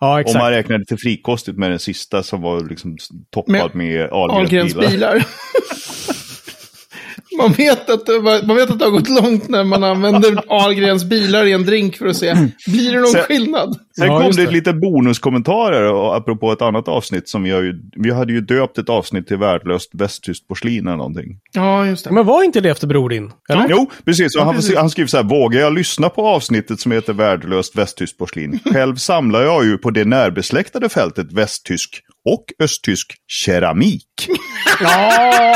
Ja, 0.00 0.12
Om 0.14 0.18
exakt. 0.20 0.38
man 0.38 0.50
räknar 0.50 0.78
lite 0.78 0.96
frikostigt 0.96 1.58
med 1.58 1.70
den 1.70 1.78
sista 1.78 2.22
som 2.22 2.42
var 2.42 2.60
liksom 2.60 2.96
toppad 3.34 3.74
med, 3.74 3.74
med 3.74 4.08
Ahlgrens 4.12 4.74
bilar. 4.74 4.90
bilar. 4.90 5.24
man, 7.38 7.52
vet 7.52 7.90
att 7.90 8.08
man 8.46 8.56
vet 8.56 8.70
att 8.70 8.78
det 8.78 8.84
har 8.84 8.92
gått 8.92 9.08
långt 9.08 9.48
när 9.48 9.64
man 9.64 9.84
använder 9.84 10.42
Ahlgrens 10.48 11.04
bilar 11.04 11.46
i 11.46 11.52
en 11.52 11.64
drink 11.66 11.96
för 11.96 12.06
att 12.06 12.16
se, 12.16 12.34
blir 12.66 12.92
det 12.92 12.98
någon 12.98 13.06
Sen- 13.08 13.22
skillnad? 13.22 13.76
Sen 13.98 14.06
Ja, 14.06 14.20
kom 14.20 14.30
det, 14.32 14.44
det. 14.44 14.50
lite 14.50 14.72
bonuskommentarer 14.72 15.92
och 15.92 16.16
apropå 16.16 16.52
ett 16.52 16.62
annat 16.62 16.88
avsnitt 16.88 17.28
som 17.28 17.42
vi 17.42 17.50
har 17.50 17.62
ju, 17.62 17.74
vi 17.96 18.10
hade 18.10 18.32
ju 18.32 18.40
döpt 18.40 18.78
ett 18.78 18.88
avsnitt 18.88 19.26
till 19.28 19.36
värdelöst 19.36 19.90
västtyskt 19.92 20.48
porslin 20.48 20.86
eller 20.86 20.96
någonting. 20.96 21.38
Ja, 21.52 21.86
just 21.86 22.04
det. 22.04 22.12
Men 22.12 22.26
var 22.26 22.42
inte 22.42 22.60
det 22.60 22.70
efter 22.70 22.86
Bror 22.86 23.08
din? 23.08 23.30
Eller? 23.48 23.66
Jo, 23.70 23.90
precis. 24.04 24.36
Och 24.36 24.44
han, 24.44 24.54
precis. 24.54 24.76
han 24.76 24.90
skriver 24.90 25.08
så 25.08 25.16
här, 25.16 25.24
vågar 25.24 25.60
jag 25.60 25.74
lyssna 25.74 26.08
på 26.08 26.26
avsnittet 26.28 26.80
som 26.80 26.92
heter 26.92 27.12
värdelöst 27.12 27.76
västtyskt 27.78 28.18
porslin? 28.18 28.58
Själv 28.72 28.96
samlar 28.96 29.42
jag 29.42 29.64
ju 29.64 29.78
på 29.78 29.90
det 29.90 30.04
närbesläktade 30.04 30.88
fältet 30.88 31.32
västtysk 31.32 32.00
och 32.30 32.44
östtysk 32.64 33.14
keramik. 33.28 34.06
Ja! 34.80 35.54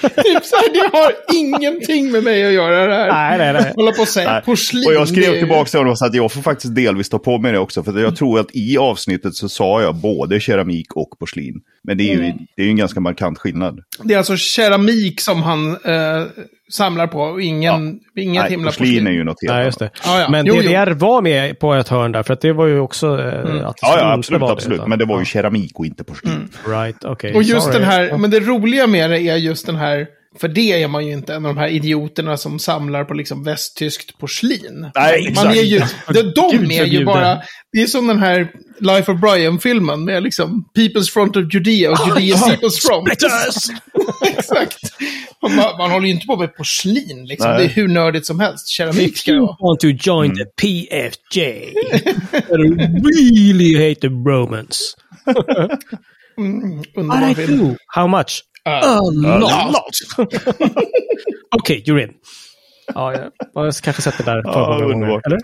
Typ 0.00 0.44
så 0.44 0.56
här, 0.56 0.72
det 0.72 0.98
har 0.98 1.12
ingenting 1.34 2.10
med 2.12 2.24
mig 2.24 2.46
att 2.46 2.52
göra 2.52 2.86
det 2.86 2.94
här. 2.94 3.08
Nej, 3.12 3.38
nej, 3.38 3.52
nej. 3.62 3.72
Hålla 3.76 3.92
på 3.92 4.02
och 4.02 4.08
säga 4.08 4.32
Nej. 4.32 4.42
porslin. 4.42 4.84
Och 4.86 4.94
jag 4.94 5.08
skrev 5.08 5.38
tillbaka 5.38 5.70
till 5.70 5.78
honom 5.78 5.96
sa 5.96 6.06
att 6.06 6.14
jag 6.14 6.32
får 6.32 6.42
faktiskt 6.42 6.74
delvis 6.74 7.08
ta 7.08 7.18
på 7.18 7.38
mig 7.38 7.52
det 7.52 7.58
också. 7.58 7.82
För 7.82 7.98
jag 8.00 8.16
tror 8.16 8.40
att 8.40 8.46
i 8.52 8.78
avsnittet 8.78 9.34
så 9.34 9.48
sa 9.48 9.82
jag 9.82 9.94
både 9.94 10.40
keramik 10.40 10.92
och 10.96 11.18
porslin. 11.18 11.54
Men 11.84 11.98
det 11.98 12.04
är 12.04 12.14
ju, 12.14 12.24
Mm. 12.24 12.36
det 12.56 12.62
är 12.62 12.66
ju 12.66 12.70
en 12.70 12.76
ganska 12.76 13.00
markant 13.00 13.38
skillnad. 13.38 13.80
Det 14.04 14.14
är 14.14 14.18
alltså 14.18 14.36
keramik 14.36 15.20
som 15.20 15.42
han 15.42 15.70
eh, 15.70 16.24
samlar 16.70 17.06
på 17.06 17.20
och 17.20 17.42
ingen, 17.42 18.00
inget 18.16 18.42
Nej, 18.42 18.50
himla 18.50 18.66
porslin 18.68 18.86
porslin. 18.88 19.06
är 19.06 19.10
ju 19.10 19.24
något 19.24 19.36
helt 19.42 19.54
Nej, 19.54 19.64
just 19.64 19.78
det. 19.78 19.90
Ja, 20.04 20.20
ja. 20.20 20.28
Men 20.30 20.46
Jo, 20.46 20.54
jo. 20.56 20.62
DDR 20.62 20.90
var 20.92 21.22
med 21.22 21.58
på 21.58 21.74
ett 21.74 21.88
hörn 21.88 22.12
där, 22.12 22.22
för 22.22 22.32
att 22.32 22.40
det 22.40 22.52
var 22.52 22.66
ju 22.66 22.78
också 22.80 23.06
eh, 23.06 23.38
att 23.38 23.44
det 23.46 23.58
Ja, 23.82 23.98
ja, 23.98 24.12
absolut, 24.12 24.40
vara 24.40 24.52
absolut. 24.52 24.76
utan- 24.78 24.90
Men 24.90 24.98
det 24.98 25.04
var 25.04 25.18
ju 25.18 25.24
keramik 25.24 25.78
och 25.78 25.86
inte 25.86 26.04
porslin. 26.04 26.48
Right, 26.68 27.04
okej. 27.04 27.34
Och 27.34 27.42
just 27.42 27.62
sorry. 27.66 27.78
den 27.78 27.88
här, 27.88 28.16
men 28.18 28.30
det 28.30 28.40
roliga 28.40 28.86
med 28.86 29.10
det 29.10 29.20
är 29.20 29.36
just 29.36 29.66
den 29.66 29.76
här, 29.76 30.06
för 30.40 30.48
det 30.48 30.82
är 30.82 30.88
man 30.88 31.06
ju 31.06 31.12
inte 31.12 31.34
en 31.34 31.46
av 31.46 31.54
de 31.54 31.60
här 31.60 31.68
idioterna 31.68 32.36
som 32.36 32.58
samlar 32.58 33.04
på 33.04 33.14
liksom 33.14 33.44
västtyskt 33.44 34.18
porslin. 34.18 34.90
Nej, 34.94 35.22
Man 35.22 35.46
exakt. 35.46 35.56
är 35.56 35.62
ju, 35.62 35.80
de, 36.12 36.22
de 36.62 36.70
är 36.70 36.84
ju 36.84 37.04
bara, 37.04 37.38
det 37.72 37.82
är 37.82 37.86
som 37.86 38.06
den 38.06 38.18
här 38.18 38.52
Life 38.80 39.12
of 39.12 39.20
Brian-filmen 39.20 40.04
med 40.04 40.22
liksom 40.22 40.64
People's 40.78 41.10
Front 41.12 41.36
of 41.36 41.54
Judea 41.54 41.90
och 41.90 41.98
Judea 42.08 42.36
People's 42.36 42.86
Front. 42.86 43.08
Exakt. 44.38 44.78
Man, 45.42 45.56
man 45.78 45.90
håller 45.90 46.06
ju 46.06 46.12
inte 46.12 46.26
på 46.26 46.36
med 46.36 46.56
porslin 46.56 47.24
liksom. 47.26 47.50
Nej. 47.50 47.58
Det 47.58 47.64
är 47.64 47.68
hur 47.68 47.88
nördigt 47.88 48.26
som 48.26 48.40
helst. 48.40 48.68
Keramik 48.68 49.18
ska 49.18 49.32
det 49.32 49.40
vara. 49.40 49.56
want 49.60 49.80
to 49.80 49.86
join 49.88 50.30
Mm. 50.30 50.36
the 50.36 50.44
PFJ, 50.62 51.40
I 51.40 52.56
really 53.14 53.88
hate 53.88 54.00
the 54.00 54.08
Romans. 54.08 54.96
Underbar 56.38 57.20
What 57.28 57.38
I 57.38 57.46
do? 57.46 57.76
How 57.86 58.06
much? 58.06 58.42
Uh, 58.66 58.98
A 58.98 59.38
lot. 59.38 59.70
lot. 59.72 59.94
Okej, 61.54 61.82
you're 61.86 62.00
in. 62.02 62.14
Ja, 62.94 63.12
jag, 63.12 63.22
jag 63.66 63.74
kanske 63.74 64.02
sett 64.02 64.18
det 64.18 64.24
där 64.24 64.42
Ja, 64.44 64.80
underbart. 64.84 65.26
Eller? 65.26 65.38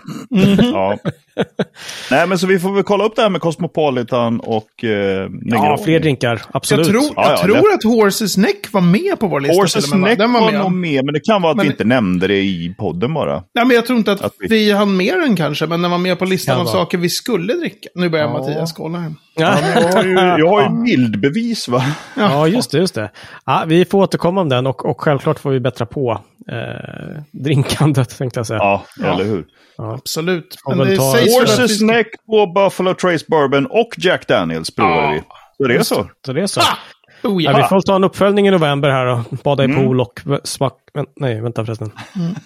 Ja. 0.73 0.97
Nej, 2.11 2.27
men 2.27 2.37
så 2.39 2.47
vi 2.47 2.59
får 2.59 2.71
väl 2.73 2.83
kolla 2.83 3.03
upp 3.03 3.15
det 3.15 3.21
här 3.21 3.29
med 3.29 3.41
Cosmopolitan 3.41 4.39
och 4.39 4.83
eh, 4.83 4.89
Ja, 4.89 5.27
Negroni. 5.29 5.83
fler 5.83 5.99
drinkar. 5.99 6.41
Absolut. 6.53 6.87
Jag 6.87 6.93
tror, 6.95 7.13
Ja, 7.15 7.23
jag 7.29 7.31
ja, 7.39 7.43
tror 7.61 7.73
att 7.73 7.83
Horses 7.83 8.37
Neck 8.37 8.67
var 8.73 8.81
med 8.81 9.19
på 9.19 9.27
vår 9.27 9.39
lista. 9.41 9.61
Horses? 9.61 9.93
Neck 9.93 10.19
var, 10.19 10.27
var 10.27 10.51
med. 10.51 10.59
nog 10.59 10.71
med, 10.71 11.05
men 11.05 11.13
det 11.13 11.19
kan 11.19 11.41
vara 11.41 11.51
att 11.51 11.57
Men- 11.57 11.65
vi 11.65 11.71
inte 11.71 11.83
nämnde 11.83 12.27
det 12.27 12.39
i 12.41 12.75
podden 12.79 13.13
bara. 13.13 13.33
Nej, 13.55 13.65
men 13.65 13.75
jag 13.75 13.85
tror 13.85 13.97
inte 13.97 14.11
att, 14.11 14.21
Att 14.21 14.33
vi- 14.39 14.47
vi 14.47 14.71
hann 14.71 14.97
med 14.97 15.19
den 15.19 15.35
kanske, 15.35 15.67
men 15.67 15.81
den 15.81 15.91
var 15.91 15.97
med 15.97 16.19
på 16.19 16.25
listan 16.25 16.59
av 16.61 16.65
saker 16.65 16.97
vi 16.97 17.09
skulle 17.09 17.53
dricka. 17.53 17.89
Nu 17.95 18.09
börjar 18.09 18.25
Ja. 18.25 18.33
Mattias 18.39 18.73
kolla 18.73 18.97
här. 18.97 19.13
Ja, 19.35 19.57
Jag 19.75 19.93
har 19.93 20.03
ju, 20.03 20.13
jag 20.13 20.47
har 20.49 20.61
ju 20.61 20.69
bildbevis 20.83 21.67
va? 21.67 21.83
ja, 22.17 22.47
just 22.47 22.71
det. 22.71 22.77
Just 22.77 22.95
det. 22.95 23.11
Ja, 23.45 23.63
vi 23.67 23.85
får 23.85 23.99
återkomma 23.99 24.41
om 24.41 24.49
den 24.49 24.67
och, 24.67 24.85
och 24.85 25.01
självklart 25.01 25.39
får 25.39 25.51
vi 25.51 25.59
bättra 25.59 25.85
på 25.85 26.21
eh, 26.51 27.21
drinkandet, 27.33 28.09
tänkte 28.17 28.39
jag 28.39 28.47
säga. 28.47 28.59
Ja, 28.59 28.83
eller 29.03 29.23
hur? 29.23 29.45
Absolut. 29.77 30.57
Får 30.63 30.75
Men 30.75 30.87
det 30.87 30.95
ta- 30.97 31.13
sägs 31.13 31.35
Horses 31.39 31.81
vi... 31.81 31.85
Neck 31.85 32.07
på 32.27 32.47
Buffalo 32.47 32.93
Trace 32.93 33.25
Bourbon 33.27 33.65
och 33.65 33.89
Jack 33.97 34.27
Daniels 34.27 34.75
provade 34.75 35.01
Ja. 35.01 35.11
vi. 35.11 35.21
Så 35.57 35.67
det 35.67 35.75
är 35.75 35.83
så. 35.83 36.09
Så 36.25 36.33
det 36.33 36.41
är 36.41 36.47
så. 36.47 36.61
Ah! 36.61 36.77
Oh, 37.23 37.43
Ja, 37.43 37.51
ja. 37.51 37.57
vi 37.57 37.63
får 37.63 37.81
ta 37.81 37.95
en 37.95 38.03
uppföljning 38.03 38.47
i 38.47 38.51
november 38.51 38.89
här 38.89 39.05
och 39.05 39.19
bada 39.43 39.63
i 39.63 39.65
Mm. 39.65 39.83
pool 39.83 40.01
och 40.01 40.21
smak... 40.43 40.73
Men, 40.93 41.05
nej, 41.15 41.41
vänta 41.41 41.65
förresten. 41.65 41.91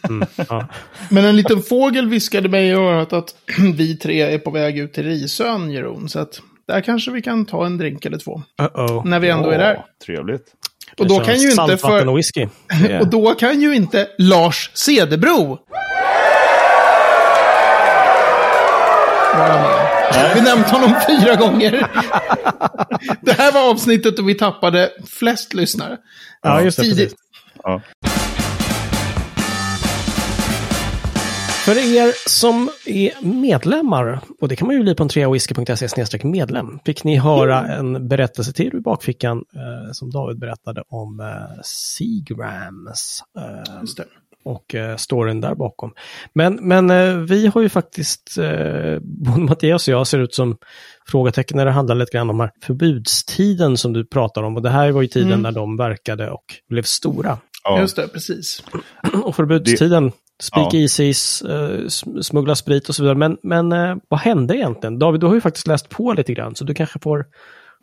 Mm, 0.09 0.25
ja. 0.49 0.67
Men 1.09 1.25
en 1.25 1.35
liten 1.35 1.61
fågel 1.61 2.09
viskade 2.09 2.49
mig 2.49 2.67
i 2.67 2.71
örat 2.71 3.13
att 3.13 3.35
vi 3.75 3.97
tre 3.97 4.21
är 4.21 4.37
på 4.39 4.51
väg 4.51 4.77
ut 4.79 4.93
till 4.93 5.03
Risön, 5.03 5.71
Jeroen. 5.71 6.09
Så 6.09 6.19
att 6.19 6.41
där 6.67 6.81
kanske 6.81 7.11
vi 7.11 7.21
kan 7.21 7.45
ta 7.45 7.65
en 7.65 7.77
drink 7.77 8.05
eller 8.05 8.17
två. 8.17 8.41
Uh-oh. 8.61 9.05
När 9.07 9.19
vi 9.19 9.29
ändå 9.29 9.49
är 9.49 9.57
där. 9.59 9.85
Trevligt. 10.05 10.43
Och 10.99 11.07
då 11.07 11.19
kan 11.19 11.35
ju 11.37 11.49
inte 11.51 11.77
för... 11.77 12.07
och 12.07 12.17
whisky. 12.17 12.47
Det- 12.87 12.99
Och 13.01 13.07
då 13.07 13.33
kan 13.35 13.61
ju 13.61 13.75
inte 13.75 14.07
Lars 14.17 14.71
Cederbro. 14.73 15.59
Vi 20.35 20.41
nämnt 20.41 20.67
honom 20.67 20.95
fyra 21.07 21.35
gånger. 21.35 21.87
Det 23.21 23.31
här 23.37 23.51
var 23.51 23.69
avsnittet 23.69 24.17
då 24.17 24.23
vi 24.23 24.35
tappade 24.35 24.89
flest 25.19 25.53
lyssnare. 25.53 25.97
Ja, 26.41 26.61
just 26.61 26.77
det. 26.77 26.83
Tidigt. 26.83 27.15
Ja. 27.63 27.81
För 31.67 31.77
er 31.97 32.29
som 32.29 32.69
är 32.85 33.25
medlemmar, 33.25 34.19
och 34.41 34.47
det 34.47 34.55
kan 34.55 34.67
man 34.67 34.75
ju 34.75 34.81
bli 34.83 34.95
på 34.95 35.03
en 35.03 35.09
treawhisky.se 35.09 36.19
medlem, 36.23 36.79
fick 36.85 37.03
ni 37.03 37.17
höra 37.17 37.67
en 37.67 38.07
berättelse 38.07 38.53
till 38.53 38.75
i 38.75 38.79
bakfickan 38.79 39.37
eh, 39.55 39.91
som 39.91 40.11
David 40.11 40.39
berättade 40.39 40.83
om 40.87 41.19
eh, 41.19 41.61
Seagrams. 41.63 43.23
Eh, 43.37 43.79
Just 43.81 43.97
det. 43.97 44.05
och 44.45 44.75
eh, 44.75 44.95
storyn 44.95 45.41
där 45.41 45.55
bakom. 45.55 45.93
Men, 46.33 46.55
men 46.61 46.89
eh, 46.89 47.15
vi 47.17 47.47
har 47.47 47.61
ju 47.61 47.69
faktiskt, 47.69 48.37
eh, 48.37 48.99
både 49.01 49.41
Mattias 49.41 49.87
och 49.87 49.93
jag 49.93 50.07
ser 50.07 50.19
ut 50.19 50.33
som 50.35 50.57
frågetecken 51.07 51.57
när 51.57 51.65
det 51.65 51.71
handlar 51.71 51.95
lite 51.95 52.11
grann 52.17 52.29
om 52.29 52.39
här 52.39 52.51
förbudstiden 52.63 53.77
som 53.77 53.93
du 53.93 54.05
pratar 54.05 54.43
om. 54.43 54.55
Och 54.55 54.61
det 54.61 54.69
här 54.69 54.91
var 54.91 55.01
ju 55.01 55.07
tiden 55.07 55.27
Mm. 55.27 55.41
när 55.41 55.51
de 55.51 55.77
verkade 55.77 56.31
och 56.31 56.45
blev 56.69 56.83
stora. 56.83 57.37
Ja. 57.63 57.79
Just 57.79 57.95
det, 57.95 58.07
precis. 58.07 58.63
Och 59.23 59.35
förbudstiden, 59.35 60.11
speakeasies, 60.43 61.41
eh, 61.41 61.49
sm- 61.85 62.21
smuggla 62.21 62.55
sprit 62.55 62.89
och 62.89 62.95
så 62.95 63.03
vidare. 63.03 63.17
Men, 63.17 63.37
men 63.43 63.71
eh, 63.71 63.95
vad 64.07 64.19
hände 64.19 64.55
egentligen? 64.57 64.99
David, 64.99 65.21
du 65.21 65.27
har 65.27 65.33
ju 65.35 65.41
faktiskt 65.41 65.67
läst 65.67 65.89
på 65.89 66.13
lite 66.13 66.33
grann, 66.33 66.55
så 66.55 66.63
du 66.63 66.73
kanske 66.73 66.99
får 66.99 67.25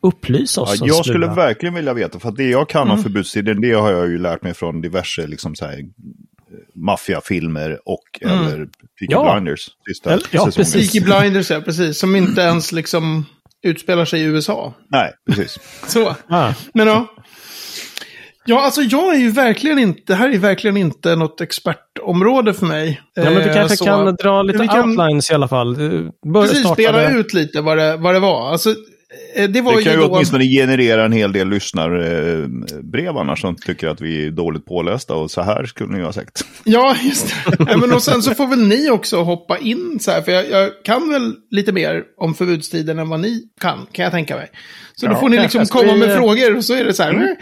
upplysa 0.02 0.60
oss 0.60 0.76
Ja, 0.80 0.86
jag 0.86 1.04
skulle 1.06 1.26
verkligen 1.26 1.74
vilja 1.74 1.94
veta, 1.94 2.18
för 2.18 2.28
att 2.28 2.36
det 2.36 2.48
jag 2.50 2.68
kan 2.68 2.90
om 2.90 3.02
förbudstiden, 3.02 3.60
det 3.60 3.72
har 3.72 3.92
jag 3.92 4.08
ju 4.10 4.18
lärt 4.18 4.42
mig 4.42 4.54
från 4.54 4.80
diverse 4.80 5.26
liksom 5.26 5.54
så 5.54 5.64
här, 5.66 5.72
eh, 5.78 5.84
maffiafilmer 6.74 7.78
och 7.84 8.02
eller 8.20 8.56
Peaky 8.56 8.66
Ja. 9.08 9.32
Blinders. 9.34 9.68
Sista 9.88 10.12
Eller- 10.12 10.22
ja, 10.30 10.44
säsongen. 10.44 10.52
precis. 10.52 10.92
Peaky 10.92 11.04
Blinders, 11.04 11.50
ja, 11.50 11.60
precis. 11.60 11.98
Som 11.98 12.16
inte 12.16 12.40
ens 12.40 12.72
liksom 12.72 13.26
utspelar 13.62 14.04
sig 14.04 14.20
i 14.20 14.24
USA. 14.24 14.74
Nej, 14.88 15.12
precis. 15.26 15.58
Så. 15.86 16.16
Ah, 16.28 16.52
Men 16.74 16.86
ja. 16.86 17.06
Ja, 18.46 18.64
alltså 18.64 18.80
jag 18.82 19.14
är 19.14 19.18
ju 19.18 19.30
verkligen 19.30 19.78
inte, 19.78 20.00
det 20.06 20.14
här 20.14 20.30
är 20.34 20.38
verkligen 20.38 20.76
inte 20.76 21.16
något 21.16 21.40
expertområde 21.40 22.54
för 22.54 22.66
mig. 22.66 23.00
ja, 23.14 23.22
men 23.24 23.34
vi 23.34 23.48
Eh, 23.48 23.54
kanske 23.54 23.76
så- 23.76 23.84
kan 23.84 24.14
dra 24.14 24.42
lite 24.42 24.66
kan- 24.66 24.90
outlines 24.90 25.30
i 25.30 25.34
alla 25.34 25.48
fall. 25.48 25.72
Eh, 25.72 26.00
Bör, 26.32 26.42
Precis, 26.42 26.68
spela 26.68 27.10
ut 27.10 27.34
lite 27.34 27.60
vad 27.60 27.78
det, 27.78 27.96
vad 27.96 28.14
det 28.14 28.20
var. 28.20 28.50
Alltså, 28.52 28.74
det 29.48 29.60
var 29.60 29.76
Det 29.76 29.82
kan 29.82 29.92
ju 29.92 29.98
då... 29.98 30.06
åtminstone 30.08 30.44
generera 30.44 31.04
en 31.04 31.12
hel 31.12 31.32
del 31.32 31.48
lyssnarbrev 31.48 33.16
annars 33.16 33.40
som 33.40 33.56
tycker 33.56 33.88
att 33.88 34.00
vi 34.00 34.26
är 34.26 34.30
dåligt 34.30 34.66
pålästa 34.66 35.14
och 35.14 35.30
så 35.30 35.42
här 35.42 35.64
skulle 35.64 35.92
ni 35.92 35.98
ju 35.98 36.04
ha 36.04 36.12
sagt. 36.12 36.44
Ja, 36.64 36.96
just 37.02 37.34
det. 37.58 37.76
Men 37.78 37.92
och 37.92 38.02
sen 38.02 38.22
så 38.22 38.34
får 38.34 38.46
väl 38.46 38.66
ni 38.68 38.90
också 38.90 39.22
hoppa 39.22 39.58
in 39.58 39.98
så 40.00 40.10
här, 40.10 40.22
för 40.22 40.32
jag, 40.32 40.50
jag 40.50 40.70
kan 40.84 41.10
väl 41.10 41.32
lite 41.50 41.72
mer 41.72 42.02
om 42.16 42.34
förbudstiden 42.34 42.98
än 42.98 43.08
vad 43.08 43.20
ni 43.20 43.42
kan, 43.60 43.86
kan 43.92 44.02
jag 44.02 44.12
tänka 44.12 44.36
mig. 44.36 44.50
Så 44.96 45.06
då 45.06 45.12
Ja, 45.12 45.20
får 45.20 45.28
ni 45.28 45.38
liksom 45.38 45.66
komma 45.66 45.92
vi- 45.92 45.98
med 45.98 46.16
frågor 46.16 46.56
och 46.56 46.64
så 46.64 46.74
är 46.74 46.84
det 46.84 46.94
så 46.94 47.02
här. 47.02 47.10
Mm. 47.10 47.36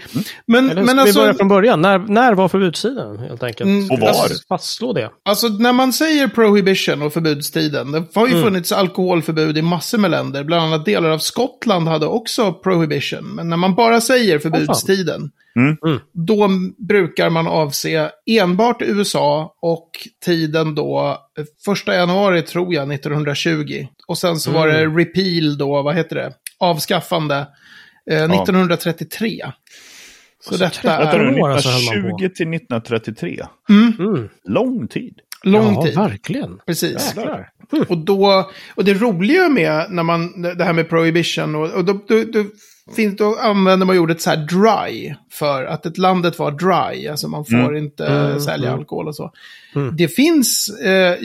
Men, 0.46 0.70
Eller 0.70 0.82
men 0.82 0.96
ska 0.96 1.04
vi 1.04 1.12
börja 1.12 1.28
alltså, 1.28 1.38
från 1.38 1.48
början? 1.48 1.80
När, 1.82 1.98
när 1.98 2.34
var 2.34 2.48
förbudstiden 2.48 3.18
helt 3.18 3.42
enkelt? 3.42 3.68
Mm, 3.68 3.90
Och 3.90 3.98
var? 3.98 4.08
Alltså, 4.08 4.34
Fastslå 4.48 4.92
det. 4.92 5.10
alltså 5.24 5.48
när 5.48 5.72
man 5.72 5.92
säger 5.92 6.28
prohibition 6.28 7.02
och 7.02 7.12
förbudstiden, 7.12 7.92
det 7.92 8.04
har 8.14 8.26
ju 8.26 8.32
Mm. 8.32 8.44
funnits 8.44 8.72
alkoholförbud 8.72 9.58
i 9.58 9.62
massor 9.62 9.98
med 9.98 10.10
länder, 10.10 10.44
bland 10.44 10.62
annat 10.62 10.84
delar 10.84 11.10
av 11.10 11.18
Skottland 11.18 11.61
hade 11.70 12.06
också 12.06 12.52
prohibition. 12.52 13.34
Men 13.34 13.48
när 13.48 13.56
man 13.56 13.74
bara 13.74 14.00
säger 14.00 14.38
förbudstiden, 14.38 15.30
Mm. 15.56 15.76
Mm. 15.86 16.00
då 16.12 16.48
brukar 16.88 17.30
man 17.30 17.46
avse 17.46 18.10
enbart 18.26 18.82
USA 18.82 19.54
och 19.60 19.90
tiden 20.24 20.74
då, 20.74 21.18
eh, 21.38 21.44
första 21.64 21.94
januari 21.94 22.42
tror 22.42 22.74
jag, 22.74 22.88
1920. 22.88 23.86
Och 24.06 24.18
sen 24.18 24.36
så 24.36 24.50
var 24.50 24.68
det 24.68 24.86
repeal 24.86 25.58
då, 25.58 25.82
vad 25.82 25.94
heter 25.94 26.16
det, 26.16 26.32
avskaffande, 26.58 27.46
eh, 28.10 28.28
1933. 28.28 29.42
Så 30.40 30.56
detta 30.56 30.98
Vänta 30.98 31.18
nu, 31.18 31.40
år 31.40 31.48
alltså 31.50 31.68
man 31.68 31.78
på. 31.78 32.16
1920 32.16 32.28
till 32.36 32.48
1933. 32.48 33.46
Mm. 33.70 34.28
Lång 34.44 34.88
tid. 34.88 35.20
Lång 35.44 35.74
ja, 35.74 35.82
tid. 35.82 35.94
verkligen. 35.96 36.58
Precis. 36.66 37.14
Jäklar. 37.16 37.48
Och, 37.88 37.98
då, 37.98 38.50
och 38.74 38.84
det 38.84 38.94
roliga 38.94 39.48
med 39.48 39.86
när 39.90 40.02
man, 40.02 40.42
det 40.42 40.64
här 40.64 40.72
med 40.72 40.88
prohibition, 40.88 41.54
och, 41.54 41.70
och 41.70 41.84
då, 41.84 41.92
då, 41.92 42.24
då, 42.32 42.44
finns, 42.96 43.16
då 43.16 43.36
använder 43.40 43.86
man 43.86 43.98
ordet 43.98 44.20
så 44.20 44.30
här 44.30 44.36
dry, 44.36 45.14
för 45.32 45.64
att 45.64 45.86
ett 45.86 45.98
landet 45.98 46.38
var 46.38 46.50
dry, 46.50 47.08
alltså 47.08 47.28
man 47.28 47.44
får 47.44 47.54
Mm. 47.54 47.76
inte 47.76 48.06
Mm, 48.06 48.40
sälja 48.40 48.68
mm. 48.68 48.78
alkohol 48.80 49.08
och 49.08 49.16
så. 49.16 49.32
Mm. 49.74 49.96
Det 49.96 50.08
finns 50.08 50.68
eh, 50.80 51.16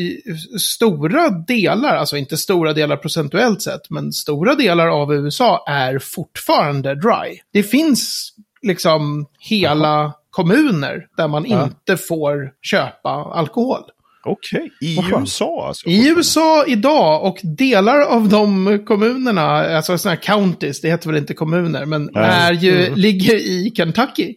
stora 0.60 1.30
delar, 1.30 1.96
alltså 1.96 2.18
inte 2.18 2.38
stora 2.38 2.74
delar 2.74 2.98
procentuellt 2.98 3.62
sett, 3.62 3.90
men 3.90 4.12
stora 4.14 4.56
delar 4.56 4.88
av 4.88 5.14
USA 5.14 5.64
är 5.68 6.00
fortfarande 6.00 6.96
dry. 6.96 7.40
Det 7.54 7.64
finns 7.64 8.34
liksom 8.62 9.26
hela 9.40 10.14
kommuner 10.30 11.08
där 11.18 11.28
man 11.28 11.46
Ja. 11.48 11.64
inte 11.64 11.98
får 11.98 12.52
köpa 12.62 13.10
alkohol. 13.10 13.82
Okej, 14.27 14.72
i 14.81 14.96
Vad 14.96 15.05
skönt. 15.05 15.22
USA 15.22 15.67
alltså? 15.67 15.88
I 15.89 16.10
USA 16.10 16.65
idag 16.67 17.24
och 17.24 17.39
delar 17.43 18.01
av 18.01 18.29
de 18.29 18.79
kommunerna, 18.86 19.41
alltså 19.46 19.98
sådana 19.98 20.15
här 20.15 20.22
counties, 20.38 20.81
det 20.81 20.89
heter 20.89 21.10
väl 21.10 21.17
inte 21.17 21.34
kommuner, 21.34 21.86
men 21.86 22.10
Nej. 22.13 22.24
är 22.24 22.51
ju, 22.53 22.86
Mm. 22.86 23.00
ligger 23.00 23.36
i 23.36 23.72
Kentucky. 23.77 24.34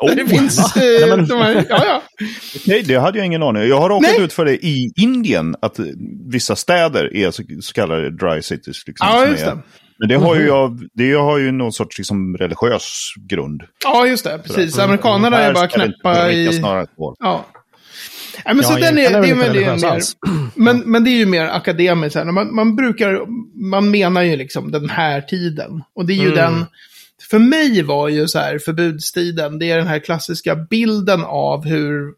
Oh, 0.00 0.14
det 0.16 0.26
finns... 0.26 0.76
eh, 0.76 0.82
Nej, 1.00 1.16
men- 1.16 1.26
de 1.28 1.38
här, 1.40 1.64
ja, 1.68 1.82
ja. 1.86 2.02
Okej, 2.56 2.82
det 2.82 2.94
hade 2.96 3.18
jag 3.18 3.26
ingen 3.26 3.42
aning 3.42 3.62
om. 3.62 3.68
Jag 3.68 3.80
har 3.80 3.88
råkat 3.88 4.10
Nej. 4.16 4.24
ut 4.24 4.32
för 4.32 4.44
det 4.44 4.66
i 4.66 4.92
Indien, 4.96 5.56
att 5.62 5.78
eh, 5.78 5.84
vissa 6.32 6.56
städer 6.56 7.16
är 7.16 7.30
så, 7.30 7.42
så 7.60 7.72
kallade 7.72 8.10
dry 8.10 8.42
cities. 8.42 8.86
Liksom, 8.86 9.08
ja, 9.10 9.26
just 9.26 9.42
är, 9.42 9.46
det. 9.46 9.58
Men 9.98 10.08
det 10.08 10.14
har 10.16 10.36
ju, 10.36 10.46
jag, 10.46 10.80
det 10.94 11.12
har 11.12 11.38
ju 11.38 11.52
någon 11.52 11.72
sorts 11.72 11.98
liksom, 11.98 12.36
religiös 12.36 13.12
grund. 13.28 13.62
Ja, 13.84 14.06
just 14.06 14.24
det. 14.24 14.38
Precis. 14.46 14.72
Sådär. 14.72 14.84
Amerikanerna 14.84 15.38
är 15.38 15.54
bara 15.54 15.68
knäppa 15.68 16.32
i... 16.32 16.60
Ja. 17.18 17.46
Ja, 18.44 18.54
men 18.54 18.64
så 18.64 18.72
Ja, 18.72 18.78
den 18.86 18.98
är, 18.98 19.02
det 19.02 19.20
väl- 19.20 19.22
det 19.52 19.64
är 19.64 19.76
mer, 19.76 20.00
men, 20.54 20.78
men 20.78 21.04
det 21.04 21.10
är 21.10 21.16
ju 21.18 21.26
mer 21.26 21.44
akademiskt. 21.46 22.24
Man, 22.24 22.54
man 22.54 22.76
brukar, 22.76 23.20
man 23.70 23.90
menar 23.90 24.22
ju 24.22 24.36
liksom 24.36 24.72
den 24.72 24.90
här 24.90 25.20
tiden. 25.20 25.82
Och 25.94 26.06
det 26.06 26.12
är 26.12 26.16
ju 26.22 26.32
Mm. 26.32 26.36
den, 26.36 26.64
för 27.30 27.38
mig 27.38 27.82
var 27.82 28.08
ju 28.08 28.28
så 28.28 28.38
här 28.38 28.58
förbudstiden, 28.58 29.58
det 29.58 29.70
är 29.70 29.76
den 29.78 29.86
här 29.86 29.98
klassiska 29.98 30.54
bilden 30.56 31.24
av 31.24 31.64
hur 31.64 32.12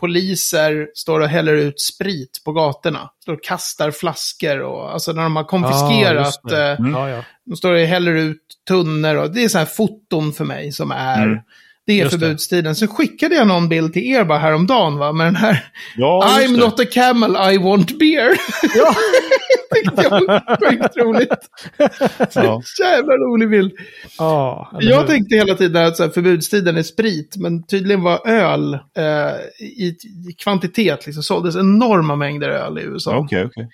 poliser 0.00 0.88
står 0.94 1.20
och 1.20 1.28
häller 1.28 1.54
ut 1.54 1.80
sprit 1.80 2.42
på 2.44 2.52
gatorna. 2.52 3.10
Står 3.22 3.32
och 3.32 3.42
kastar 3.44 3.90
flaskor 3.90 4.60
och, 4.60 4.92
alltså 4.92 5.12
när 5.12 5.22
de 5.22 5.36
har 5.36 5.44
konfiskerat, 5.44 6.52
eh, 6.52 6.80
Mm. 6.86 6.92
Ja. 7.08 7.24
de 7.46 7.56
står 7.56 7.72
och 7.72 7.78
häller 7.78 8.12
ut 8.12 8.38
tunnor 8.68 9.16
och 9.16 9.30
det 9.30 9.44
är 9.44 9.48
så 9.48 9.58
här 9.58 9.64
foton 9.64 10.32
för 10.32 10.44
mig 10.44 10.72
som 10.72 10.90
är, 10.90 11.22
Mm. 11.22 11.38
Det 11.86 11.92
är 11.92 11.96
Just 11.96 12.12
det. 12.12 12.18
förbudstiden. 12.18 12.74
Så 12.74 12.86
skickade 12.86 13.34
jag 13.34 13.46
någon 13.46 13.68
bild 13.68 13.92
till 13.92 14.02
er 14.04 14.24
bara 14.24 14.38
häromdagen 14.38 14.98
va, 14.98 15.12
med 15.12 15.26
den 15.26 15.36
här 15.36 15.64
Ja, 15.96 16.38
I'm 16.38 16.54
det. 16.54 16.60
not 16.60 16.80
a 16.80 16.84
camel, 16.92 17.30
I 17.54 17.58
want 17.58 17.98
beer. 17.98 18.36
Ja. 18.76 18.94
tyckte 19.74 20.02
jag 20.02 20.10
var 20.10 20.70
sjukt 20.70 20.96
roligt. 20.96 21.48
Ja. 22.34 22.62
Jävla 22.80 23.12
rolig 23.14 23.50
bild. 23.50 23.72
Ja, 24.18 24.70
Jag 24.80 25.06
tänkte 25.06 25.36
hela 25.36 25.54
tiden 25.54 25.86
att 25.86 25.96
så 25.96 26.02
här, 26.02 26.10
förbudstiden 26.10 26.76
är 26.76 26.82
sprit, 26.82 27.36
men 27.38 27.66
tydligen 27.66 28.02
var 28.02 28.28
öl 28.28 28.74
eh, 28.74 29.64
i, 29.66 29.96
i 30.28 30.32
kvantitet, 30.38 31.06
liksom, 31.06 31.22
såldes 31.22 31.56
enorma 31.56 32.16
mängder 32.16 32.48
öl 32.48 32.78
i 32.78 32.82
USA. 32.82 33.16
Okej, 33.16 33.44
okej. 33.44 33.68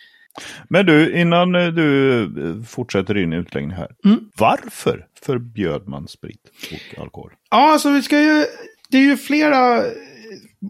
Men 0.68 0.86
du, 0.86 1.20
innan 1.20 1.54
eh, 1.54 1.66
du 1.66 2.22
eh, 2.22 2.64
fortsätter 2.64 3.14
din 3.14 3.32
utläggning 3.32 3.76
här. 3.76 3.88
Mm. 4.04 4.20
Varför 4.36 5.06
förbjöd 5.22 5.88
man 5.88 6.08
sprit 6.08 6.50
och 6.72 7.02
alkohol? 7.02 7.32
Ja, 7.50 7.72
alltså 7.72 7.90
vi 7.90 8.02
ska 8.02 8.20
ju, 8.20 8.44
det 8.88 8.98
är 8.98 9.02
ju 9.02 9.16
flera, 9.16 9.82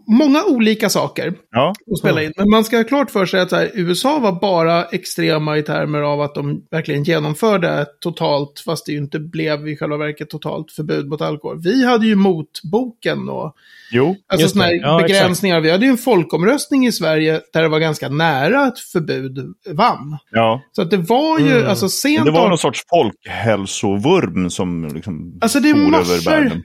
många 0.07 0.43
olika 0.43 0.89
saker 0.89 1.33
Ja, 1.51 1.73
att 1.91 1.97
spela 1.99 2.23
in. 2.23 2.33
Men 2.37 2.49
man 2.49 2.63
ska 2.63 2.77
ha 2.77 2.83
klart 2.83 3.11
för 3.11 3.25
sig 3.25 3.39
att 3.39 3.51
här, 3.51 3.71
USA 3.73 4.19
var 4.19 4.31
bara 4.31 4.85
extrema 4.85 5.57
i 5.57 5.63
termer 5.63 6.01
av 6.01 6.21
att 6.21 6.35
de 6.35 6.61
verkligen 6.71 7.03
genomförde 7.03 7.85
totalt, 8.01 8.59
fast 8.65 8.85
det 8.85 8.91
ju 8.91 8.97
inte 8.97 9.19
blev 9.19 9.67
i 9.67 9.77
själva 9.77 9.97
verket 9.97 10.29
totalt 10.29 10.71
förbud 10.71 11.07
mot 11.07 11.21
alkohol. 11.21 11.61
Vi 11.63 11.85
hade 11.85 12.05
ju 12.07 12.15
motboken 12.15 13.29
och 13.29 13.55
jo. 13.91 14.15
alltså 14.33 14.47
såna 14.47 14.63
här. 14.65 14.73
Ja, 14.81 14.97
begränsningar. 15.01 15.59
Vi 15.61 15.71
hade 15.71 15.85
ju 15.85 15.91
en 15.91 15.97
folkomröstning 15.97 16.87
i 16.87 16.91
Sverige 16.91 17.41
där 17.53 17.61
det 17.61 17.67
var 17.67 17.79
ganska 17.79 18.09
nära 18.09 18.61
att 18.61 18.79
förbud 18.79 19.53
vann. 19.69 20.17
Ja. 20.31 20.61
Så 20.71 20.81
att 20.81 20.91
det 20.91 20.97
var 20.97 21.39
ju, 21.39 21.51
Mm. 21.57 21.69
alltså 21.69 21.85
Men 21.85 21.89
sent 21.89 22.25
det 22.25 22.31
var 22.31 22.41
av- 22.41 22.49
någon 22.49 22.57
sorts 22.57 22.83
folkhälsovurm 22.89 24.49
som 24.49 24.87
liksom 24.93 25.37
Alltså 25.41 25.59
det 25.59 25.69
är, 25.69 25.75
massor, 25.75 26.61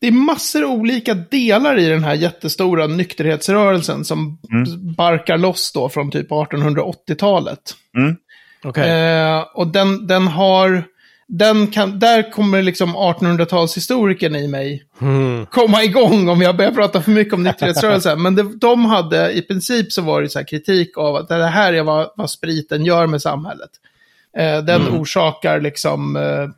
det 0.00 0.06
är 0.06 0.12
massor 0.12 0.64
olika 0.64 1.14
delar 1.14 1.78
i 1.78 1.86
den 1.86 2.04
här 2.04 2.14
jättestora 2.14 2.63
nykterhetsrörelsen 2.96 4.04
som 4.04 4.38
Mm. 4.52 4.94
barkar 4.94 5.38
loss 5.38 5.72
då 5.72 5.88
från 5.88 6.10
typ 6.10 6.30
1880-talet. 6.30 7.60
Mm. 7.96 8.16
Okej. 8.64 8.90
Eh, 8.90 9.40
och 9.54 9.66
den, 9.66 10.06
den 10.06 10.26
har, 10.28 10.84
den 11.28 11.66
kan, 11.66 11.98
där 11.98 12.30
kommer 12.32 12.62
liksom 12.62 12.96
1800-talshistorikern 12.96 14.36
i 14.36 14.48
mig 14.48 14.82
Mm. 15.00 15.46
komma 15.46 15.82
igång 15.84 16.28
om 16.28 16.40
jag 16.42 16.56
börjar 16.56 16.72
prata 16.72 17.02
för 17.02 17.10
mycket 17.10 17.34
om 17.34 17.42
nykterhetsrörelsen. 17.42 18.22
Men 18.22 18.34
det, 18.34 18.42
de 18.58 18.84
hade, 18.84 19.32
i 19.32 19.42
princip 19.42 19.92
så 19.92 20.02
var 20.02 20.22
det 20.22 20.28
så 20.28 20.38
här 20.38 20.46
kritik 20.46 20.98
av 20.98 21.16
att 21.16 21.28
det 21.28 21.46
här 21.46 21.72
är 21.72 21.82
vad, 21.82 22.10
vad 22.16 22.30
spriten 22.30 22.84
gör 22.84 23.06
med 23.06 23.22
samhället. 23.22 23.70
Eh, 24.38 24.58
den 24.64 24.82
Mm. 24.82 25.00
orsakar 25.00 25.60
liksom, 25.60 26.16
eh, 26.16 26.48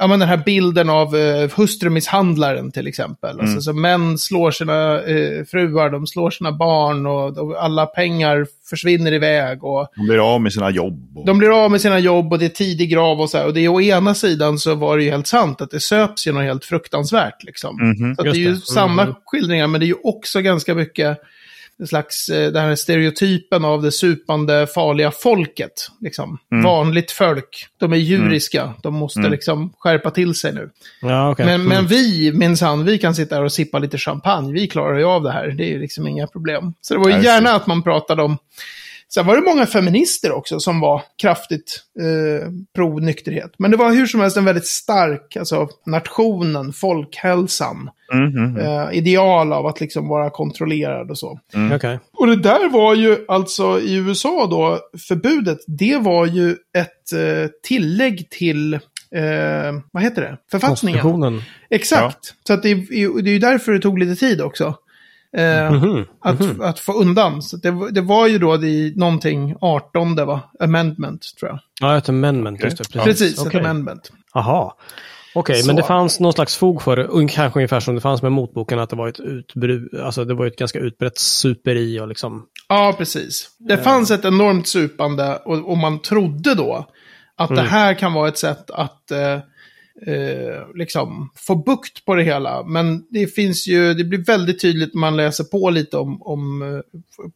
ja 0.00 0.06
men 0.06 0.20
den 0.20 0.28
här 0.28 0.36
bilden 0.36 0.90
av 0.90 1.16
eh, 1.16 1.50
hustrumisshandlaren 1.56 2.72
till 2.72 2.86
exempel. 2.86 3.30
Mm. 3.30 3.44
Alltså 3.44 3.60
så 3.60 3.72
män 3.72 4.18
slår 4.18 4.50
sina 4.50 5.02
eh, 5.02 5.44
fruar, 5.44 5.90
de 5.90 6.06
slår 6.06 6.30
sina 6.30 6.52
barn 6.52 7.06
och, 7.06 7.38
och 7.38 7.64
alla 7.64 7.86
pengar 7.86 8.46
försvinner 8.70 9.12
iväg. 9.12 9.64
Och, 9.64 9.88
De 9.96 10.06
blir 10.06 10.34
av 10.34 10.40
med 10.40 10.52
sina 10.52 10.70
jobb. 10.70 11.16
Och... 11.16 11.26
de 11.26 11.38
blir 11.38 11.64
av 11.64 11.70
med 11.70 11.80
sina 11.80 11.98
jobb 11.98 12.32
och 12.32 12.38
det 12.38 12.44
är 12.44 12.48
tidig 12.48 12.90
grav 12.90 13.20
och 13.20 13.30
så 13.30 13.38
här. 13.38 13.46
Och 13.46 13.54
det 13.54 13.60
är 13.60 13.68
å 13.68 13.80
ena 13.80 14.14
sidan 14.14 14.58
så 14.58 14.74
var 14.74 14.96
det 14.96 15.04
ju 15.04 15.10
helt 15.10 15.26
sant 15.26 15.60
att 15.60 15.70
det 15.70 15.80
söps 15.80 16.26
ju 16.26 16.32
något 16.32 16.44
helt 16.44 16.64
fruktansvärt 16.64 17.44
liksom. 17.44 17.76
Mhm. 17.80 18.14
Så 18.14 18.20
att 18.20 18.24
det 18.24 18.30
är 18.30 18.34
ju 18.34 18.44
det. 18.44 18.48
Mm. 18.48 18.60
samma 18.60 19.14
skildringar, 19.24 19.66
men 19.66 19.80
det 19.80 19.84
är 19.84 19.88
ju 19.88 20.00
också 20.02 20.40
ganska 20.40 20.74
mycket 20.74 21.18
en 21.80 21.86
slags, 21.86 22.28
eh, 22.28 22.52
den 22.52 22.62
här 22.64 22.74
stereotypen 22.74 23.64
av 23.64 23.82
det 23.82 23.92
supande, 23.92 24.66
farliga 24.74 25.10
folket. 25.10 25.72
Liksom. 26.00 26.38
Mm. 26.52 26.64
Vanligt 26.64 27.10
folk, 27.10 27.66
de 27.78 27.92
är 27.92 27.96
djuriska, 27.96 28.74
de 28.82 28.94
måste 28.94 29.18
Mm. 29.20 29.32
liksom 29.32 29.72
skärpa 29.78 30.10
till 30.10 30.34
sig 30.34 30.52
nu. 30.52 30.70
Ja, 31.02 31.30
okej. 31.30 31.46
Men, 31.46 31.62
men 31.64 31.72
Mm. 31.76 31.86
vi, 31.86 32.32
minsann, 32.32 32.84
vi 32.84 32.98
kan 32.98 33.14
sitta 33.14 33.34
här 33.36 33.44
och 33.44 33.52
sippa 33.52 33.78
lite 33.78 33.98
champagne, 33.98 34.52
vi 34.52 34.66
klarar 34.68 34.98
ju 34.98 35.04
av 35.04 35.22
det 35.22 35.32
här, 35.32 35.48
det 35.48 35.74
är 35.74 35.78
liksom 35.78 36.06
inga 36.08 36.26
problem. 36.26 36.74
Så 36.80 36.94
det 36.94 37.00
var 37.00 37.10
ju 37.10 37.24
gärna 37.24 37.50
att 37.50 37.66
man 37.66 37.82
pratade 37.82 38.22
om 38.22 38.38
Sen 39.14 39.26
var 39.26 39.36
det 39.36 39.42
många 39.42 39.66
feminister 39.66 40.32
också 40.32 40.60
som 40.60 40.80
var 40.80 41.02
kraftigt 41.22 41.82
eh, 42.00 42.48
pro-nykterhet. 42.76 43.52
Men 43.58 43.70
det 43.70 43.76
var 43.76 43.90
hur 43.92 44.06
som 44.06 44.20
helst 44.20 44.36
en 44.36 44.44
väldigt 44.44 44.66
stark, 44.66 45.36
alltså 45.36 45.68
nationen, 45.86 46.72
folkhälsan, 46.72 47.90
Mhm. 48.12 48.56
eh, 48.56 48.88
ideal 48.92 49.52
av 49.52 49.66
att 49.66 49.80
liksom 49.80 50.08
vara 50.08 50.30
kontrollerad 50.30 51.10
och 51.10 51.18
så. 51.18 51.40
Mm. 51.54 51.76
Okej. 51.76 51.98
Och 52.12 52.26
det 52.26 52.36
där 52.36 52.68
var 52.70 52.94
ju 52.94 53.24
alltså 53.28 53.80
i 53.80 53.94
USA 53.94 54.46
då, 54.50 54.78
förbudet, 55.08 55.58
det 55.66 55.96
var 55.96 56.26
ju 56.26 56.50
ett 56.78 57.12
eh, 57.12 57.50
tillägg 57.62 58.30
till, 58.30 58.74
eh, 58.74 58.80
vad 59.92 60.02
heter 60.02 60.22
det, 60.22 60.36
författningen. 60.50 61.00
Exakt. 61.70 62.34
Så 62.46 62.52
att 62.52 62.62
det, 62.62 62.70
är- 62.70 63.22
det 63.22 63.30
är 63.30 63.32
ju 63.32 63.38
därför 63.38 63.72
det 63.72 63.80
tog 63.80 63.98
lite 63.98 64.16
tid 64.20 64.40
också. 64.40 64.74
Eh, 65.36 65.70
Mhm. 65.72 66.04
att, 66.20 66.60
att 66.60 66.78
få 66.78 66.92
undan. 66.92 67.42
Så 67.42 67.56
det, 67.56 67.70
var- 67.70 67.90
det 67.90 68.00
var 68.00 68.26
ju 68.26 68.38
då 68.38 68.56
det, 68.56 68.92
någonting 68.96 69.54
18 69.60 70.14
va? 70.16 70.40
Amendment, 70.60 71.26
tror 71.40 71.50
jag. 71.50 71.58
Ja, 71.80 71.96
ett 71.98 72.08
amendment. 72.08 72.58
Okej. 72.58 72.66
Just 72.78 72.92
det, 72.92 72.98
precis. 72.98 73.04
Precis, 73.20 73.40
ett 73.40 73.46
Okej. 73.46 73.60
amendment. 73.60 74.12
Aha. 74.34 74.76
Okej, 75.34 75.56
Så. 75.62 75.66
men 75.66 75.76
det 75.76 75.82
fanns 75.82 76.20
någon 76.20 76.32
slags 76.32 76.56
fog 76.56 76.82
för 76.82 76.96
det. 76.96 77.28
Kanske 77.28 77.58
ungefär 77.58 77.80
som 77.80 77.94
det 77.94 78.00
fanns 78.00 78.22
med 78.22 78.32
motboken, 78.32 78.78
att 78.78 78.90
det 78.90 78.96
var 78.96 79.08
ett 79.08 79.20
utbrud, 79.20 80.00
alltså 80.04 80.24
det 80.24 80.34
var 80.34 80.46
ett 80.46 80.56
ganska 80.56 80.78
utbrett 80.78 81.18
superi 81.18 82.00
och 82.00 82.08
liksom... 82.08 82.46
Ja, 82.68 82.94
precis. 82.98 83.48
Det 83.58 83.76
fanns 83.78 84.10
ett 84.10 84.24
enormt 84.24 84.68
supande 84.68 85.36
och, 85.44 85.70
och 85.70 85.78
man 85.78 85.98
trodde 86.02 86.54
då 86.54 86.86
att 87.36 87.50
Mm. 87.50 87.64
det 87.64 87.70
här 87.70 87.94
kan 87.94 88.12
vara 88.12 88.28
ett 88.28 88.38
sätt 88.38 88.70
att 88.70 89.10
eh, 89.10 89.38
eh, 90.06 90.74
liksom 90.74 91.30
få 91.34 91.54
bukt 91.54 92.04
på 92.04 92.14
det 92.14 92.22
hela. 92.22 92.62
Men 92.62 93.06
det 93.10 93.26
finns 93.26 93.66
ju, 93.66 93.94
det 93.94 94.04
blir 94.04 94.24
väldigt 94.24 94.60
tydligt 94.60 94.94
när 94.94 95.00
man 95.00 95.16
läser 95.16 95.44
på 95.44 95.70
lite 95.70 95.96
om, 95.96 96.22
om 96.22 96.62
eh, 96.62 96.80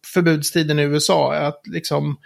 förbudstiden 0.06 0.78
i 0.78 0.82
USA. 0.82 1.34
Att 1.34 1.62
liksom 1.66 2.16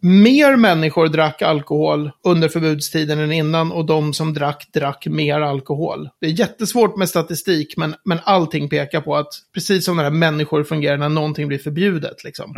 mer 0.00 0.56
människor 0.56 1.06
drack 1.08 1.42
alkohol 1.42 2.10
under 2.26 2.48
förbudstiden 2.48 3.18
än 3.18 3.32
innan 3.32 3.72
och 3.72 3.86
de 3.86 4.12
som 4.14 4.34
drack, 4.34 4.66
drack 4.74 5.06
mer 5.06 5.40
alkohol. 5.40 6.08
Det 6.20 6.26
är 6.26 6.30
jättesvårt 6.30 6.96
med 6.96 7.08
statistik, 7.08 7.76
men, 7.76 7.94
men 8.04 8.18
allting 8.24 8.68
pekar 8.68 9.00
på 9.00 9.16
att 9.16 9.28
precis 9.54 9.84
som 9.84 9.96
när 9.96 10.10
människor 10.10 10.64
fungerar 10.64 10.96
när 10.96 11.08
någonting 11.08 11.48
blir 11.48 11.58
förbjudet. 11.58 12.24
Liksom. 12.24 12.52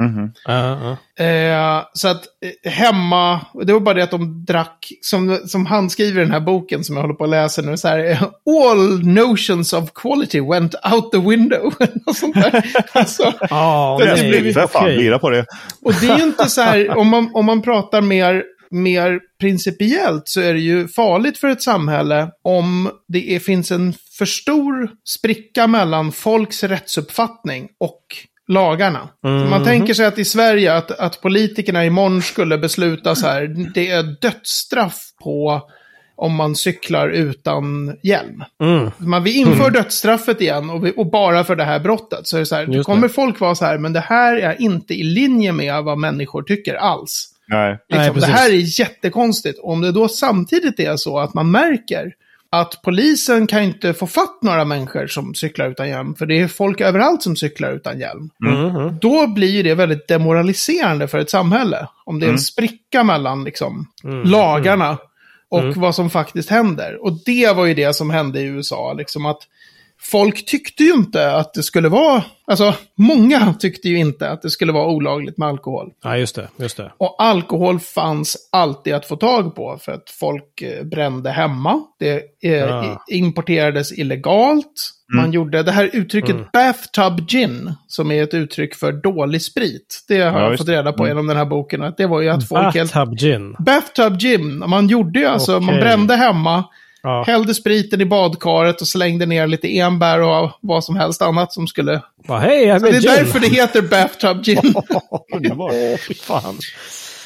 Ja, 0.45 0.97
ja. 1.17 1.25
Eh, 1.25 1.83
så 1.93 2.09
att 2.09 2.23
eh, 2.65 2.71
hemma, 2.73 3.41
det 3.65 3.73
var 3.73 3.81
bara 3.81 3.95
det 3.95 4.03
att 4.05 4.11
de 4.11 4.45
drack, 4.45 4.89
som, 5.01 5.37
som 5.47 5.67
han 5.67 5.91
skriver 5.91 6.21
i 6.21 6.25
den 6.25 6.33
här 6.33 6.41
boken 6.41 6.85
som 6.85 6.97
jag 6.97 7.03
håller 7.03 7.15
på 7.15 7.25
att 7.25 7.31
läsa 7.31 7.63
nu, 7.63 7.77
så 7.77 7.89
här, 7.89 8.11
eh, 8.11 8.23
all 8.67 9.07
notions 9.07 9.73
of 9.73 9.91
quality 9.95 10.41
went 10.41 10.75
out 10.93 11.13
the 11.13 11.19
window. 11.19 11.73
och 12.07 12.17
sånt 12.17 12.35
där. 12.35 12.63
Alltså, 12.93 13.33
Ja, 13.51 13.99
Det 14.05 14.29
blir- 14.29 14.53
För 14.53 14.67
fan, 14.67 14.83
okej. 14.85 14.97
lira 14.97 15.19
på 15.19 15.31
det. 15.31 15.47
och 15.85 15.93
det 16.01 16.07
är 16.09 16.19
ju 16.19 16.25
inte 16.25 16.47
så 16.49 16.61
här, 16.61 16.97
om 16.99 17.09
man, 17.09 17.16
om 17.19 17.47
man 17.47 17.63
pratar 17.63 18.01
mer, 18.01 18.45
mer 18.71 19.21
principiellt 19.41 20.29
så 20.29 20.41
är 20.41 20.55
det 20.55 20.61
ju 20.61 20.89
farligt 20.89 21.39
för 21.39 21.49
ett 21.49 21.63
samhälle 21.63 22.31
om 22.43 22.91
det 23.09 23.35
är, 23.35 23.39
finns 23.39 23.71
en 23.73 23.95
för 24.19 24.27
stor 24.27 24.91
spricka 25.05 25.67
mellan 25.67 26.13
folks 26.13 26.65
rättsuppfattning 26.65 27.69
och 27.81 28.03
lagarna. 28.49 29.09
Så 29.23 29.29
Man 29.29 29.65
tänker 29.65 29.95
sig 29.95 30.07
att 30.07 30.19
i 30.19 30.25
Sverige 30.25 30.75
att, 30.75 30.91
att 30.91 31.21
politikerna 31.21 31.85
imorgon 31.85 32.23
skulle 32.23 32.59
besluta 32.59 33.15
så 33.15 33.27
här, 33.27 33.71
det 33.75 33.91
är 33.91 34.03
dödsstraff 34.03 34.99
på 35.23 35.63
om 36.17 36.35
man 36.35 36.57
cyklar 36.57 37.09
utan 37.09 37.97
hjälm. 38.03 38.45
Mm. 38.63 38.91
Man, 38.99 39.25
vi 39.25 39.37
inför 39.37 39.71
dödsstraffet 39.71 40.41
igen 40.41 40.71
och, 40.71 40.87
vi, 40.87 40.93
och 40.97 41.11
bara 41.11 41.45
för 41.45 41.57
det 41.57 41.65
här 41.65 41.81
brottet. 41.81 42.27
Så 42.27 42.37
är 42.37 42.41
det 42.41 42.47
så 42.47 42.55
här, 42.55 42.67
då 42.67 42.73
Just 42.73 42.87
det. 42.87 42.93
kommer 42.93 43.09
folk 43.09 43.41
vara 43.41 43.55
så 43.55 43.65
här, 43.65 43.79
men 43.79 43.93
det 43.93 44.01
här 44.01 44.37
är 44.37 44.63
inte 44.63 44.95
i 44.95 45.03
linje 45.03 45.53
med 45.53 45.85
vad 45.85 45.99
människor 45.99 46.43
tycker 46.43 46.75
alls. 46.75 47.33
Nej. 47.49 47.79
Liksom, 47.89 48.15
Nej, 48.15 48.21
det 48.21 48.27
här 48.27 48.51
är 48.51 48.81
jättekonstigt. 48.81 49.59
Om 49.63 49.81
det 49.81 49.93
då 49.93 50.09
samtidigt 50.09 50.81
är 50.81 50.97
så 50.97 51.19
att 51.19 51.35
man 51.35 51.51
märker 51.51 52.13
att 52.51 52.83
polisen 52.83 53.47
kan 53.47 53.63
inte 53.63 53.95
få 53.95 54.07
fatt 54.07 54.43
några 54.43 54.65
människor 54.65 55.07
som 55.07 55.35
cyklar 55.35 55.71
utan 55.71 55.89
hjälm, 55.89 56.15
för 56.15 56.27
det 56.27 56.41
är 56.41 56.49
folk 56.49 56.81
överallt 56.81 57.23
som 57.23 57.37
cyklar 57.37 57.73
utan 57.73 58.01
hjälm. 58.01 58.31
Mm, 58.47 58.77
mm. 58.77 58.99
Då 59.01 59.27
blir 59.27 59.51
ju 59.51 59.63
det 59.63 59.75
väldigt 59.75 60.09
demoraliserande 60.09 61.09
för 61.09 61.19
ett 61.19 61.31
samhälle. 61.31 61.89
Om 62.05 62.21
det 62.21 62.27
är 62.27 62.31
en 62.31 62.39
spricka 62.39 63.05
mellan 63.05 63.45
liksom, 63.45 63.87
lagarna 64.25 64.99
och 65.51 65.77
vad 65.77 65.95
som 65.95 66.11
faktiskt 66.11 66.51
händer. 66.51 67.05
Och 67.05 67.13
det 67.25 67.57
var 67.57 67.67
ju 67.67 67.75
det 67.75 67.95
som 67.97 68.11
hände 68.11 68.41
i 68.41 68.45
USA. 68.45 68.93
Liksom 68.93 69.27
att 69.27 69.43
folk 70.01 70.47
tyckte 70.47 70.83
ju 70.85 70.93
inte 70.93 71.33
att 71.33 71.55
det 71.55 71.63
skulle 71.63 71.89
vara... 71.89 72.23
Alltså, 72.49 72.75
många 72.99 73.55
tyckte 73.55 73.89
ju 73.89 73.99
inte 73.99 74.31
att 74.31 74.43
det 74.43 74.51
skulle 74.51 74.73
vara 74.73 74.87
olagligt 74.87 75.39
med 75.39 75.49
alkohol. 75.49 75.91
Ja, 76.05 76.17
just 76.17 76.37
det. 76.37 76.49
Just 76.57 76.77
det. 76.77 76.93
Och 76.99 77.17
alkohol 77.23 77.81
fanns 77.81 78.49
alltid 78.53 78.95
att 78.95 79.07
få 79.07 79.17
tag 79.17 79.55
på 79.57 79.79
för 79.81 79.93
att 79.93 80.11
folk 80.11 80.63
eh, 80.63 80.85
brände 80.85 81.31
hemma. 81.31 81.81
Det 81.99 82.15
eh, 82.43 82.53
Ja. 82.53 83.03
i- 83.09 83.17
importerades 83.19 83.99
illegalt. 83.99 84.93
Man 85.15 85.33
gjorde 85.33 85.63
det 85.63 85.73
här 85.73 85.91
uttrycket 85.93 86.53
bathtub 86.53 87.29
gin, 87.29 87.73
som 87.87 88.11
är 88.11 88.23
ett 88.23 88.35
uttryck 88.35 88.75
för 88.75 88.93
dålig 88.93 89.43
sprit. 89.43 90.05
Det 90.09 90.21
har 90.21 90.41
Ja, 90.41 90.49
jag 90.51 90.59
fått 90.59 90.69
reda 90.69 90.93
på 90.93 91.09
genom 91.09 91.27
den 91.27 91.37
här 91.37 91.45
boken. 91.45 91.83
Att 91.83 91.97
det 91.97 92.07
var 92.07 92.21
ju 92.21 92.29
att 92.29 92.49
folk 92.49 92.75
helt... 92.75 92.95
Bathtub 92.95 93.19
gin. 93.19 93.57
Bathtub 93.59 94.19
gin, 94.21 94.59
man 94.59 94.89
gjorde 94.89 95.19
ju 95.21 95.27
alltså, 95.27 95.53
man 95.61 95.69
Okej. 95.69 95.81
brände 95.81 96.17
hemma, 96.17 96.65
Ja. 97.07 97.25
hällde 97.27 97.55
spriten 97.55 98.01
i 98.01 98.05
badkaret 98.05 98.81
och 98.81 98.89
slängde 98.89 99.27
ner 99.27 99.47
lite 99.47 99.79
enbär 99.79 100.21
och 100.21 100.51
vad 100.61 100.85
som 100.85 100.97
helst 100.97 101.23
annat 101.23 101.53
som 101.53 101.67
skulle... 101.67 102.03
Va, 102.29 102.39
hej, 102.39 102.65
jag 102.65 102.83
Det 102.83 102.89
är 102.89 102.93
gin. 102.93 103.03
därför 103.03 103.41
det 103.41 103.49
heter 103.49 103.83
bathtub 103.83 104.43
gin. 104.45 104.75
Underbart. 105.35 105.73
Fan. 106.23 106.59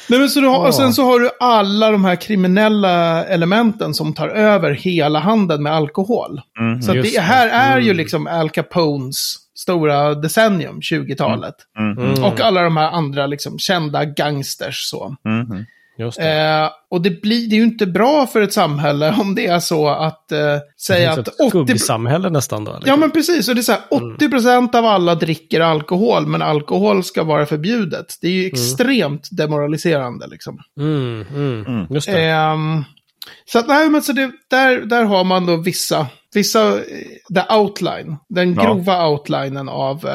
Nej, 0.09 0.19
men 0.19 0.29
så 0.29 0.39
du 0.39 0.47
har. 0.47 0.67
Och 0.67 0.75
sen 0.75 0.93
så 0.93 1.03
har 1.05 1.19
du 1.19 1.29
alla 1.39 1.91
de 1.91 2.05
här 2.05 2.15
kriminella 2.15 3.25
elementen 3.25 3.93
som 3.93 4.13
tar 4.13 4.27
över 4.29 4.71
hela 4.71 5.19
handeln 5.19 5.63
med 5.63 5.73
alkohol. 5.73 6.41
så 6.83 6.91
att 6.91 6.97
Just 6.97 7.15
det 7.15 7.21
här 7.21 7.47
är 7.47 7.79
ju 7.79 7.93
liksom 7.93 8.27
Al 8.27 8.49
Capones 8.49 9.35
stora 9.55 10.15
decennium, 10.15 10.79
20-talet. 10.79 11.55
Mm. 11.79 12.23
Och 12.23 12.39
alla 12.41 12.61
de 12.61 12.77
här 12.77 12.91
andra 12.91 13.27
liksom 13.27 13.59
kända 13.59 14.05
gangsters 14.05 14.89
så. 14.89 15.15
Just 16.01 16.17
det. 16.17 16.61
Eh, 16.63 16.69
och 16.89 17.01
det 17.01 17.21
blir 17.21 17.49
det 17.49 17.55
är 17.55 17.57
ju 17.57 17.63
inte 17.63 17.85
bra 17.85 18.27
för 18.27 18.41
ett 18.41 18.53
samhälle 18.53 19.15
om 19.21 19.35
det 19.35 19.47
är 19.47 19.59
så 19.59 19.87
att 19.89 20.31
eh, 20.31 20.57
säga 20.85 21.11
att 21.11 21.17
ett 21.27 21.39
80... 21.39 21.49
skuggsamhälle 21.49 22.29
nästan 22.29 22.63
då. 22.65 22.71
eller? 22.75 22.87
Ja, 22.87 22.95
men 22.95 23.11
precis. 23.11 23.49
Och 23.49 23.55
det 23.55 23.61
är 23.61 23.63
så 23.63 23.71
här, 23.71 23.81
80% 23.91 24.75
av 24.75 24.85
alla 24.85 25.15
dricker 25.15 25.59
alkohol, 25.61 26.27
men 26.27 26.41
alkohol 26.41 27.03
ska 27.03 27.23
vara 27.23 27.45
förbjudet. 27.45 28.05
Det 28.21 28.27
är 28.27 28.31
ju 28.31 28.45
extremt 28.45 29.29
demoraliserande 29.31 30.27
liksom. 30.27 30.59
Mm, 30.79 31.25
mm. 31.35 31.87
Just 31.89 32.07
det. 32.07 32.21
Ehm, 32.21 32.83
så 33.45 33.59
att, 33.59 33.67
nej, 33.67 33.89
men 33.89 34.01
så 34.01 34.13
det, 34.13 34.31
där, 34.49 34.81
där 34.81 35.03
har 35.03 35.23
man 35.23 35.45
då 35.45 35.55
vissa, 35.55 36.07
vissa, 36.33 36.67
eh, 36.67 36.81
the 37.35 37.53
outline, 37.55 38.17
den 38.29 38.53
Ja. 38.53 38.63
grova 38.63 39.07
outlinen 39.07 39.69
av 39.69 40.05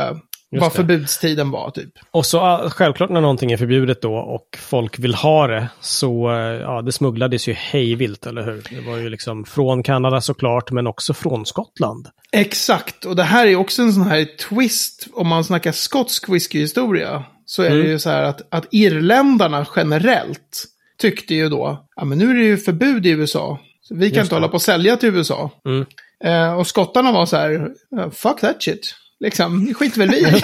eh, 0.54 0.60
vad 0.60 0.70
det. 0.70 0.74
förbudstiden 0.76 1.50
var 1.50 1.70
typ. 1.70 1.92
Och 2.10 2.26
så 2.26 2.68
självklart 2.72 3.10
när 3.10 3.20
någonting 3.20 3.52
är 3.52 3.56
förbjudet 3.56 4.02
då 4.02 4.14
och 4.14 4.58
folk 4.58 4.98
vill 4.98 5.14
ha 5.14 5.46
det 5.46 5.68
så 5.80 6.30
eh, 6.30 6.36
ja, 6.38 6.82
det 6.82 6.92
smugglades 6.92 7.48
ju 7.48 7.52
hejvilt, 7.52 8.26
eller 8.26 8.42
hur? 8.42 8.62
Det 8.70 8.80
var 8.90 8.96
ju 8.96 9.08
liksom 9.08 9.44
från 9.44 9.82
Kanada 9.82 10.20
såklart, 10.20 10.70
men 10.70 10.86
också 10.86 11.14
från 11.14 11.46
Skottland. 11.46 12.08
Exakt, 12.32 13.04
och 13.04 13.16
det 13.16 13.22
här 13.22 13.46
är 13.46 13.56
också 13.56 13.82
en 13.82 13.92
sån 13.92 14.06
här 14.06 14.24
twist, 14.48 15.06
om 15.12 15.28
man 15.28 15.44
snackar 15.44 15.72
skotsk 15.72 16.28
whiskyhistoria, 16.28 17.24
så 17.44 17.62
är 17.62 17.70
det 17.70 17.88
ju 17.88 17.98
så 17.98 18.10
här 18.10 18.22
att, 18.22 18.42
att 18.54 18.66
irländarna 18.70 19.66
generellt 19.76 20.64
tyckte 20.98 21.34
ju 21.34 21.48
då, 21.48 21.86
ja 21.96 22.04
men 22.04 22.18
nu 22.18 22.30
är 22.30 22.34
det 22.34 22.44
ju 22.44 22.56
förbud 22.56 23.06
i 23.06 23.10
USA, 23.10 23.58
så 23.82 23.94
vi 23.94 24.00
kan 24.00 24.16
Just 24.18 24.18
inte 24.18 24.34
det. 24.34 24.36
hålla 24.36 24.48
på 24.48 24.54
och 24.54 24.62
sälja 24.62 24.96
till 24.96 25.14
USA. 25.14 25.50
Mm. 25.66 25.86
Eh, 26.24 26.58
och 26.58 26.66
skottarna 26.66 27.12
var 27.12 27.26
så 27.26 27.36
här, 27.36 27.68
"Ja, 27.90 28.10
fuck 28.10 28.40
that 28.40 28.62
shit. 28.62 28.94
Liksom, 29.20 29.74
skiter 29.74 29.98
väl 29.98 30.10
vi. 30.10 30.24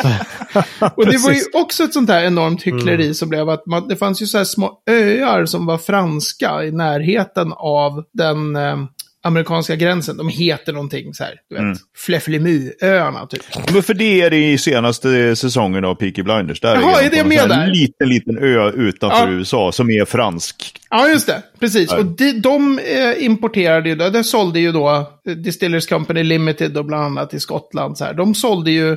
Och 0.94 1.06
det 1.06 1.18
var 1.18 1.30
ju 1.30 1.40
också 1.52 1.84
ett 1.84 1.92
sånt 1.92 2.10
här 2.10 2.24
enormt 2.24 2.62
hyckleri 2.62 3.14
som 3.14 3.28
blev 3.28 3.48
att 3.48 3.66
man, 3.66 3.88
det 3.88 3.96
fanns 3.96 4.22
ju 4.22 4.26
så 4.26 4.38
här 4.38 4.44
små 4.44 4.82
öar 4.90 5.46
som 5.46 5.66
var 5.66 5.78
franska 5.78 6.64
i 6.64 6.72
närheten 6.72 7.52
av 7.52 8.04
den 8.12 8.56
eh, 8.56 8.76
amerikanska 9.24 9.76
gränsen. 9.76 10.16
De 10.16 10.28
heter 10.28 10.72
någonting 10.72 11.14
så 11.14 11.24
här, 11.24 11.34
du 11.50 11.54
vet, 11.56 11.78
Flefflemy-öarna 11.96 13.26
typ. 13.26 13.42
Men 13.72 13.82
för 13.82 13.94
det 13.94 14.20
är 14.22 14.30
det 14.30 14.52
i 14.52 14.58
senaste 14.58 15.36
säsongen 15.36 15.84
av 15.84 15.94
Peaky 15.94 16.22
Blinders. 16.22 16.60
Där 16.60 16.74
Jaha, 16.74 17.00
är 17.00 17.10
de 17.10 17.16
det 17.16 17.18
en 17.18 17.28
med 17.28 17.48
där? 17.48 17.66
liten, 17.66 18.08
liten 18.08 18.38
ö 18.38 18.70
utanför 18.70 19.26
Ja. 19.26 19.30
USA 19.32 19.72
som 19.72 19.90
är 19.90 20.04
fransk. 20.04 20.72
Ja, 20.90 21.08
just 21.08 21.26
det. 21.26 21.42
Precis. 21.60 21.90
Ja. 21.90 21.98
Och 21.98 22.04
de, 22.04 22.32
de 22.32 22.78
eh, 22.78 23.24
importerade 23.24 23.88
ju, 23.88 23.94
det 23.94 24.24
sålde 24.24 24.60
ju 24.60 24.72
då 24.72 24.88
eh, 25.28 25.32
Distillers 25.34 25.86
Company 25.86 26.22
Limited 26.22 26.76
och 26.76 26.84
bland 26.84 27.04
annat 27.04 27.34
i 27.34 27.40
Skottland. 27.40 27.98
Så 27.98 28.04
här. 28.04 28.14
De 28.14 28.34
sålde 28.34 28.70
ju, 28.70 28.96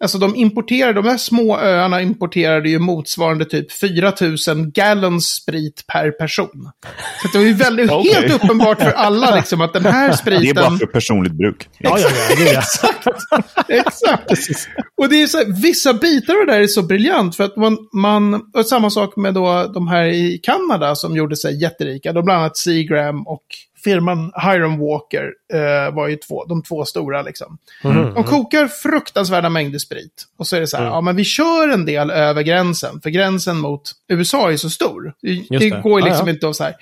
alltså 0.00 0.18
de 0.18 0.36
importerade, 0.36 0.92
de 0.92 1.04
här 1.04 1.16
små 1.16 1.58
öarna 1.58 2.02
importerade 2.02 2.68
ju 2.68 2.78
motsvarande 2.78 3.44
typ 3.44 3.72
4 3.72 4.12
000 4.48 4.70
gallons 4.70 5.26
sprit 5.26 5.84
per 5.92 6.10
person. 6.10 6.70
Så 7.22 7.28
det 7.32 7.38
var 7.38 7.44
ju 7.44 7.52
väldigt, 7.52 7.90
Okej. 7.92 8.14
helt 8.14 8.44
uppenbart 8.44 8.78
för 8.82 8.90
alla 8.90 9.34
liksom 9.36 9.60
att 9.60 9.72
den 9.72 9.84
här 9.86 10.08
Det 10.08 10.12
är 10.12 10.16
spriten... 10.16 10.54
bara 10.54 10.78
för 10.78 10.86
personligt 10.86 11.32
bruk. 11.32 11.68
Ja, 11.78 11.98
ja, 11.98 12.08
ja. 12.30 12.36
Det 12.36 12.50
är, 12.50 12.58
Exakt. 13.80 14.30
Och 14.96 15.08
det 15.08 15.22
är 15.22 15.26
så 15.26 15.38
här, 15.38 15.62
vissa 15.62 15.94
bitar 15.94 16.34
av 16.40 16.46
det 16.46 16.52
där 16.52 16.60
är 16.60 16.66
så 16.66 16.82
briljant 16.82 17.36
för 17.36 17.44
att 17.44 17.56
man, 17.56 17.78
man 17.92 18.34
och 18.34 18.66
samma 18.66 18.90
sak 18.90 19.16
med 19.16 19.34
då 19.34 19.70
de 19.74 19.88
här 19.88 20.04
i 20.04 20.40
Kanada 20.42 20.94
som 20.94 21.16
gjorde 21.16 21.36
sig 21.36 21.62
jätterika, 21.62 22.12
då 22.12 22.22
bland 22.22 22.40
annat 22.40 22.56
Seagram 22.56 23.26
och 23.26 23.44
firman 23.84 24.32
Hiram 24.42 24.78
Walker 24.78 25.32
eh, 25.54 25.94
var 25.94 26.08
ju 26.08 26.16
två, 26.16 26.44
de 26.44 26.62
två 26.62 26.84
stora 26.84 27.22
liksom. 27.22 27.58
Mhm. 27.84 28.14
De 28.14 28.24
kokar 28.24 28.66
fruktansvärda 28.68 29.48
mängder 29.48 29.78
sprit. 29.78 30.24
Och 30.38 30.46
så 30.46 30.56
är 30.56 30.60
det 30.60 30.66
så 30.66 30.76
här, 30.76 30.84
Mm. 30.84 30.94
ja 30.94 31.00
men 31.00 31.16
vi 31.16 31.24
kör 31.24 31.68
en 31.68 31.84
del 31.84 32.10
över 32.10 32.42
gränsen, 32.42 33.00
för 33.00 33.10
gränsen 33.10 33.56
mot 33.58 33.82
USA 34.08 34.52
är 34.52 34.56
så 34.56 34.70
stor. 34.70 35.12
Det, 35.22 35.44
det 35.50 35.58
det. 35.58 35.70
går 35.82 36.00
ju 36.00 36.06
Ja, 36.06 36.10
liksom 36.10 36.28
ja. 36.28 36.34
inte 36.34 36.48
att 36.48 36.56
så 36.56 36.64
här, 36.64 36.74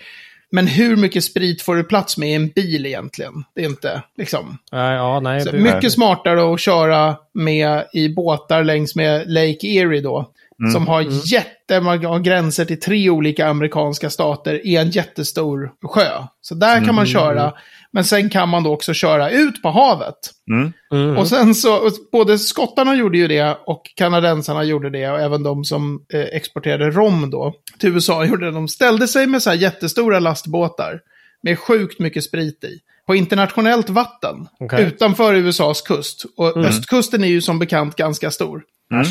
men 0.50 0.66
hur 0.66 0.96
mycket 0.96 1.24
sprit 1.24 1.62
får 1.62 1.76
du 1.76 1.84
plats 1.84 2.16
med 2.16 2.28
i 2.30 2.34
en 2.34 2.48
bil 2.48 2.86
egentligen? 2.86 3.44
Det 3.54 3.60
är 3.60 3.66
inte, 3.66 4.02
liksom. 4.16 4.58
Nej, 4.72 4.94
ja, 4.96 5.20
nej. 5.20 5.52
Mycket 5.52 5.92
smartare 5.92 6.54
att 6.54 6.60
köra 6.60 7.16
med 7.34 7.84
i 7.92 8.08
båtar 8.08 8.64
längs 8.64 8.96
med 8.96 9.30
Lake 9.32 9.66
Erie 9.66 10.00
då. 10.00 10.30
Som 10.72 10.86
har 10.86 11.32
jättemånga 11.32 12.18
gränser 12.18 12.64
till 12.64 12.80
tre 12.80 13.10
olika 13.10 13.48
amerikanska 13.48 14.10
stater 14.10 14.66
i 14.66 14.76
en 14.76 14.90
jättestor 14.90 15.70
sjö. 15.84 16.08
Så 16.40 16.54
där 16.54 16.84
kan 16.84 16.94
man 16.94 17.06
köra. 17.06 17.52
Men 17.92 18.04
sen 18.04 18.30
kan 18.30 18.48
man 18.48 18.62
då 18.62 18.72
också 18.72 18.94
köra 18.94 19.30
ut 19.30 19.62
på 19.62 19.70
havet. 19.70 20.14
Mm. 20.50 20.72
Mm. 20.92 21.16
Och 21.18 21.28
sen 21.28 21.54
så, 21.54 21.90
både 22.12 22.38
skottarna 22.38 22.94
gjorde 22.94 23.18
ju 23.18 23.28
det 23.28 23.58
och 23.66 23.82
kanadensarna 23.96 24.64
gjorde 24.64 24.90
det 24.90 25.10
och 25.10 25.20
även 25.20 25.42
de 25.42 25.64
som 25.64 26.04
eh, 26.12 26.20
exporterade 26.20 26.90
rom 26.90 27.30
då 27.30 27.54
till 27.78 27.92
USA 27.92 28.24
gjorde 28.26 28.46
det. 28.46 28.52
De 28.52 28.68
ställde 28.68 29.08
sig 29.08 29.26
med 29.26 29.42
så 29.42 29.50
här 29.50 29.56
jättestora 29.56 30.18
lastbåtar 30.18 31.00
med 31.42 31.58
sjukt 31.58 32.00
mycket 32.00 32.24
sprit 32.24 32.64
i. 32.64 32.78
På 33.06 33.14
internationellt 33.14 33.90
vatten 33.90 34.48
Okej. 34.60 34.84
utanför 34.84 35.34
USAs 35.34 35.82
kust. 35.82 36.24
Och 36.36 36.56
östkusten 36.56 37.24
är 37.24 37.28
ju 37.28 37.40
som 37.40 37.58
bekant 37.58 37.96
ganska 37.96 38.30
stor. 38.30 38.62
Mm. 38.92 39.06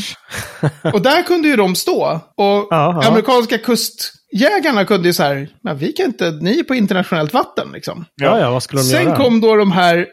Och 0.93 1.01
där 1.01 1.23
kunde 1.23 1.47
ju 1.47 1.55
de 1.55 1.75
stå. 1.75 2.05
Och 2.15 2.17
Ja, 2.37 2.67
ja. 2.69 3.03
amerikanska 3.07 3.57
kustjägarna 3.57 4.85
kunde 4.85 5.07
ju 5.07 5.13
så 5.13 5.23
här, 5.23 5.49
men 5.63 5.77
vi 5.77 5.91
kan 5.91 6.05
inte, 6.05 6.31
ni 6.31 6.59
är 6.59 6.63
på 6.63 6.75
internationellt 6.75 7.33
vatten 7.33 7.67
liksom. 7.73 8.05
Ja, 8.15 8.39
ja, 8.39 8.51
vad 8.51 8.63
skulle 8.63 8.81
de 8.81 8.85
Sen 8.85 9.03
göra? 9.03 9.15
kom 9.15 9.41
då 9.41 9.55
de 9.55 9.71
här 9.71 10.07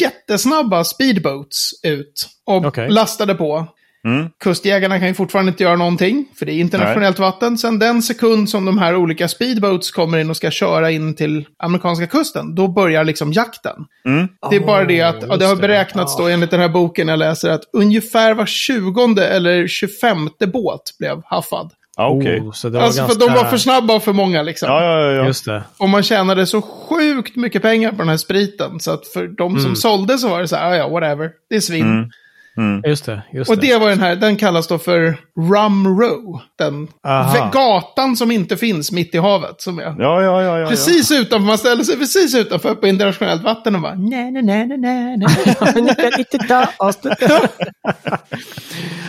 jättesnabba 0.00 0.84
speedboats 0.84 1.70
ut 1.82 2.28
och 2.46 2.64
Okej. 2.66 2.90
lastade 2.90 3.34
på. 3.34 3.66
Mm. 4.06 4.28
Kustjägarna 4.44 4.98
kan 4.98 5.08
ju 5.08 5.14
fortfarande 5.14 5.50
inte 5.50 5.62
göra 5.62 5.76
någonting, 5.76 6.26
för 6.38 6.46
det 6.46 6.52
är 6.52 6.58
internationellt 6.60 7.18
vatten. 7.18 7.58
Sen 7.58 7.78
den 7.78 8.02
sekund 8.02 8.50
som 8.50 8.64
de 8.64 8.78
här 8.78 8.96
olika 8.96 9.28
speedboats 9.28 9.90
kommer 9.90 10.18
in 10.18 10.30
och 10.30 10.36
ska 10.36 10.50
köra 10.50 10.90
in 10.90 11.14
till 11.14 11.44
amerikanska 11.62 12.06
kusten, 12.06 12.54
då 12.54 12.68
börjar 12.68 13.04
liksom 13.04 13.32
jakten. 13.32 13.76
Mm. 14.08 14.28
Det 14.50 14.56
är 14.56 14.60
bara 14.60 14.84
det 14.84 15.02
att, 15.02 15.22
Oh, 15.22 15.28
ja, 15.28 15.36
det 15.36 15.44
har 15.46 15.56
det. 15.56 15.60
beräknats 15.62 16.14
Ja. 16.18 16.24
då 16.24 16.30
enligt 16.30 16.50
den 16.50 16.60
här 16.60 16.68
boken 16.68 17.08
jag 17.08 17.18
läser 17.18 17.50
att 17.50 17.62
ungefär 17.72 18.34
var 18.34 18.46
tjugonde 18.46 19.28
eller 19.28 19.66
tjugofemte 19.68 20.46
båt 20.46 20.80
blev 20.98 21.22
haffad. 21.24 21.70
Ja, 21.96 22.08
okej. 22.08 22.40
Oh, 22.40 22.52
så 22.52 22.68
det 22.68 22.78
var 22.78 22.84
Alltså 22.84 23.00
ganska... 23.02 23.20
för 23.20 23.28
de 23.28 23.34
var 23.34 23.44
för 23.44 23.56
snabba 23.56 23.94
och 23.94 24.02
för 24.02 24.12
många 24.12 24.42
liksom. 24.42 24.68
Ja, 24.68 24.84
ja, 24.84 25.00
ja. 25.00 25.12
ja. 25.12 25.26
Just 25.26 25.44
det. 25.44 25.62
Och 25.78 25.88
man 25.88 26.02
tjänade 26.02 26.46
så 26.46 26.62
sjukt 26.62 27.36
mycket 27.36 27.62
pengar 27.62 27.90
på 27.90 27.96
den 27.96 28.08
här 28.08 28.16
spriten. 28.16 28.80
Så 28.80 28.90
att 28.90 29.06
för 29.06 29.26
de 29.26 29.52
som 29.52 29.60
Mm. 29.64 29.76
sålde 29.76 30.18
så 30.18 30.28
var 30.28 30.40
det 30.40 30.48
så 30.48 30.56
här, 30.56 30.70
"Ah, 30.72 30.76
ja, 30.76 30.88
whatever. 30.88 31.30
Det 31.50 31.56
är 31.56 31.60
svinn. 31.60 31.90
Mm. 31.92 32.10
Mm. 32.56 32.82
Just 32.86 33.04
det. 33.06 33.22
Just 33.32 33.50
Och 33.50 33.58
det 33.58 33.76
var 33.80 33.88
den 33.88 34.00
här, 34.00 34.16
den 34.16 34.36
kallas 34.36 34.66
då 34.68 34.78
för 34.78 35.16
Rum 35.52 36.00
Row. 36.00 36.40
Den 36.58 36.88
Aha. 37.06 37.50
gatan 37.52 38.16
som 38.16 38.30
inte 38.30 38.56
finns 38.56 38.92
mitt 38.92 39.14
i 39.14 39.18
havet. 39.18 39.60
Som 39.60 39.78
är 39.78 39.82
Ja, 39.82 39.94
ja, 39.98 40.22
ja, 40.22 40.42
ja, 40.42 40.58
ja. 40.58 40.68
precis 40.68 41.10
utanför, 41.12 41.46
man 41.46 41.58
ställer 41.58 41.84
sig 41.84 41.96
precis 41.98 42.34
utanför 42.34 42.74
på 42.74 42.86
internationellt 42.86 43.42
vatten 43.42 43.74
och 43.74 43.80
bara 43.80 43.94
nej, 43.94 44.30
nej, 44.30 44.42
nej, 44.42 44.66
nej, 44.66 44.78
nej, 44.78 45.16
nej. 45.16 45.26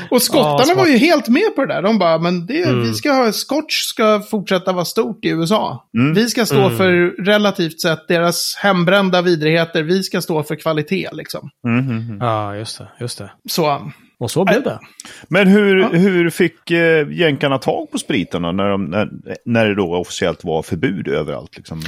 Och 0.09 0.15
Ja, 0.15 0.19
skottarna 0.19 0.73
var 0.75 0.87
ju 0.87 0.97
helt 0.97 1.27
med 1.27 1.55
på 1.55 1.65
det 1.65 1.73
där. 1.73 1.81
De 1.81 1.99
bara, 1.99 2.17
men 2.17 2.45
det, 2.45 2.63
Mm. 2.63 2.81
vi 2.81 2.93
ska 2.93 3.11
ha, 3.11 3.31
Scotch 3.31 3.73
ska 3.81 4.21
fortsätta 4.31 4.73
vara 4.73 4.85
stort 4.85 5.25
i 5.25 5.29
USA. 5.29 5.87
Mm. 5.97 6.13
Vi 6.13 6.29
ska 6.29 6.45
stå 6.45 6.65
Mm. 6.65 6.77
för 6.77 7.23
relativt 7.25 7.81
sett 7.81 8.07
deras 8.07 8.55
hembrända 8.63 9.21
vidrigheter. 9.21 9.83
Vi 9.83 10.03
ska 10.03 10.21
stå 10.21 10.43
för 10.43 10.55
kvalitet 10.55 11.09
liksom. 11.11 11.49
Mm, 11.67 11.79
mm, 11.79 11.97
mm. 11.97 12.17
Ja, 12.21 12.55
just 12.55 12.77
det. 12.77 12.87
Just 12.99 13.17
det. 13.17 13.31
Så, 13.49 13.91
Och 14.19 14.31
så 14.31 14.45
blev 14.45 14.63
det. 14.63 14.79
Men 15.27 15.47
hur, 15.47 15.79
Ja. 15.79 15.87
hur 15.87 16.29
fick 16.29 16.71
eh, 16.71 17.07
jänkarna 17.11 17.57
tag 17.57 17.91
på 17.91 17.97
spriten 17.97 18.41
då, 18.41 18.51
när, 18.51 18.69
de, 18.69 18.85
när, 18.85 19.09
när 19.45 19.65
det 19.65 19.75
då 19.75 19.95
officiellt 19.95 20.43
var 20.43 20.61
förbud 20.63 21.07
överallt? 21.07 21.57
Liksom? 21.57 21.81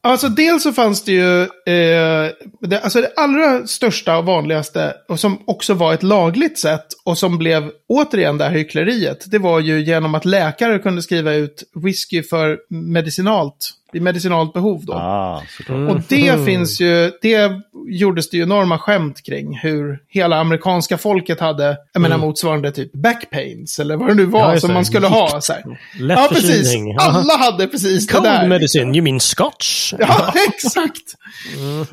Alltså 0.00 0.28
dels 0.28 0.62
så 0.62 0.72
fanns 0.72 1.04
det 1.04 1.12
ju, 1.12 1.42
eh, 1.42 2.30
det, 2.60 2.80
alltså 2.82 3.00
det 3.00 3.12
allra 3.16 3.66
största 3.66 4.18
och 4.18 4.24
vanligaste, 4.24 4.94
och 5.08 5.20
som 5.20 5.42
också 5.46 5.74
var 5.74 5.94
ett 5.94 6.02
lagligt 6.02 6.58
sätt, 6.58 6.86
och 7.04 7.18
som 7.18 7.38
blev 7.38 7.70
återigen 7.88 8.38
det 8.38 8.44
här 8.44 8.50
hyckleriet, 8.52 9.30
det 9.30 9.38
var 9.38 9.60
ju 9.60 9.80
genom 9.80 10.14
att 10.14 10.24
läkare 10.24 10.78
kunde 10.78 11.02
skriva 11.02 11.32
ut 11.34 11.62
whisky 11.74 12.22
för 12.22 12.58
medicinalt, 12.70 13.70
vid 13.92 14.02
medicinalt 14.02 14.52
behov 14.52 14.84
då. 14.84 14.92
Ah. 14.92 15.42
Mm. 15.68 15.88
Och 15.88 16.00
det 16.08 16.36
Mhm. 16.36 16.46
finns 16.46 16.80
ju, 16.80 17.12
det 17.22 17.50
gjordes 17.90 18.30
det 18.30 18.36
ju 18.36 18.42
enorma 18.42 18.78
skämt 18.78 19.22
kring 19.26 19.58
hur 19.58 19.98
hela 20.08 20.36
amerikanska 20.40 20.98
folket 20.98 21.40
hade, 21.40 21.76
jag 21.92 22.00
menar 22.00 22.18
motsvarande 22.18 22.72
typ 22.72 22.92
backpains, 22.92 23.78
eller 23.78 23.96
vad 23.96 24.08
det 24.08 24.14
nu 24.14 24.24
var 24.24 24.40
Mm. 24.40 24.54
Ja, 24.54 24.60
som 24.60 24.68
det. 24.68 24.74
man 24.74 24.84
skulle 24.84 25.06
ha. 25.06 25.40
Så 25.40 25.52
här. 25.52 25.62
Lätt 26.00 26.18
Ja, 26.18 26.28
precis. 26.32 26.74
Alla 26.98 27.36
hade 27.36 27.66
precis 27.66 28.06
det 28.06 28.20
där. 28.20 28.38
Cold 28.38 28.48
medicine, 28.48 28.94
you 28.94 29.02
mean 29.04 29.20
scotch? 29.20 29.94
Ja, 29.98 30.32
exakt. 30.48 31.14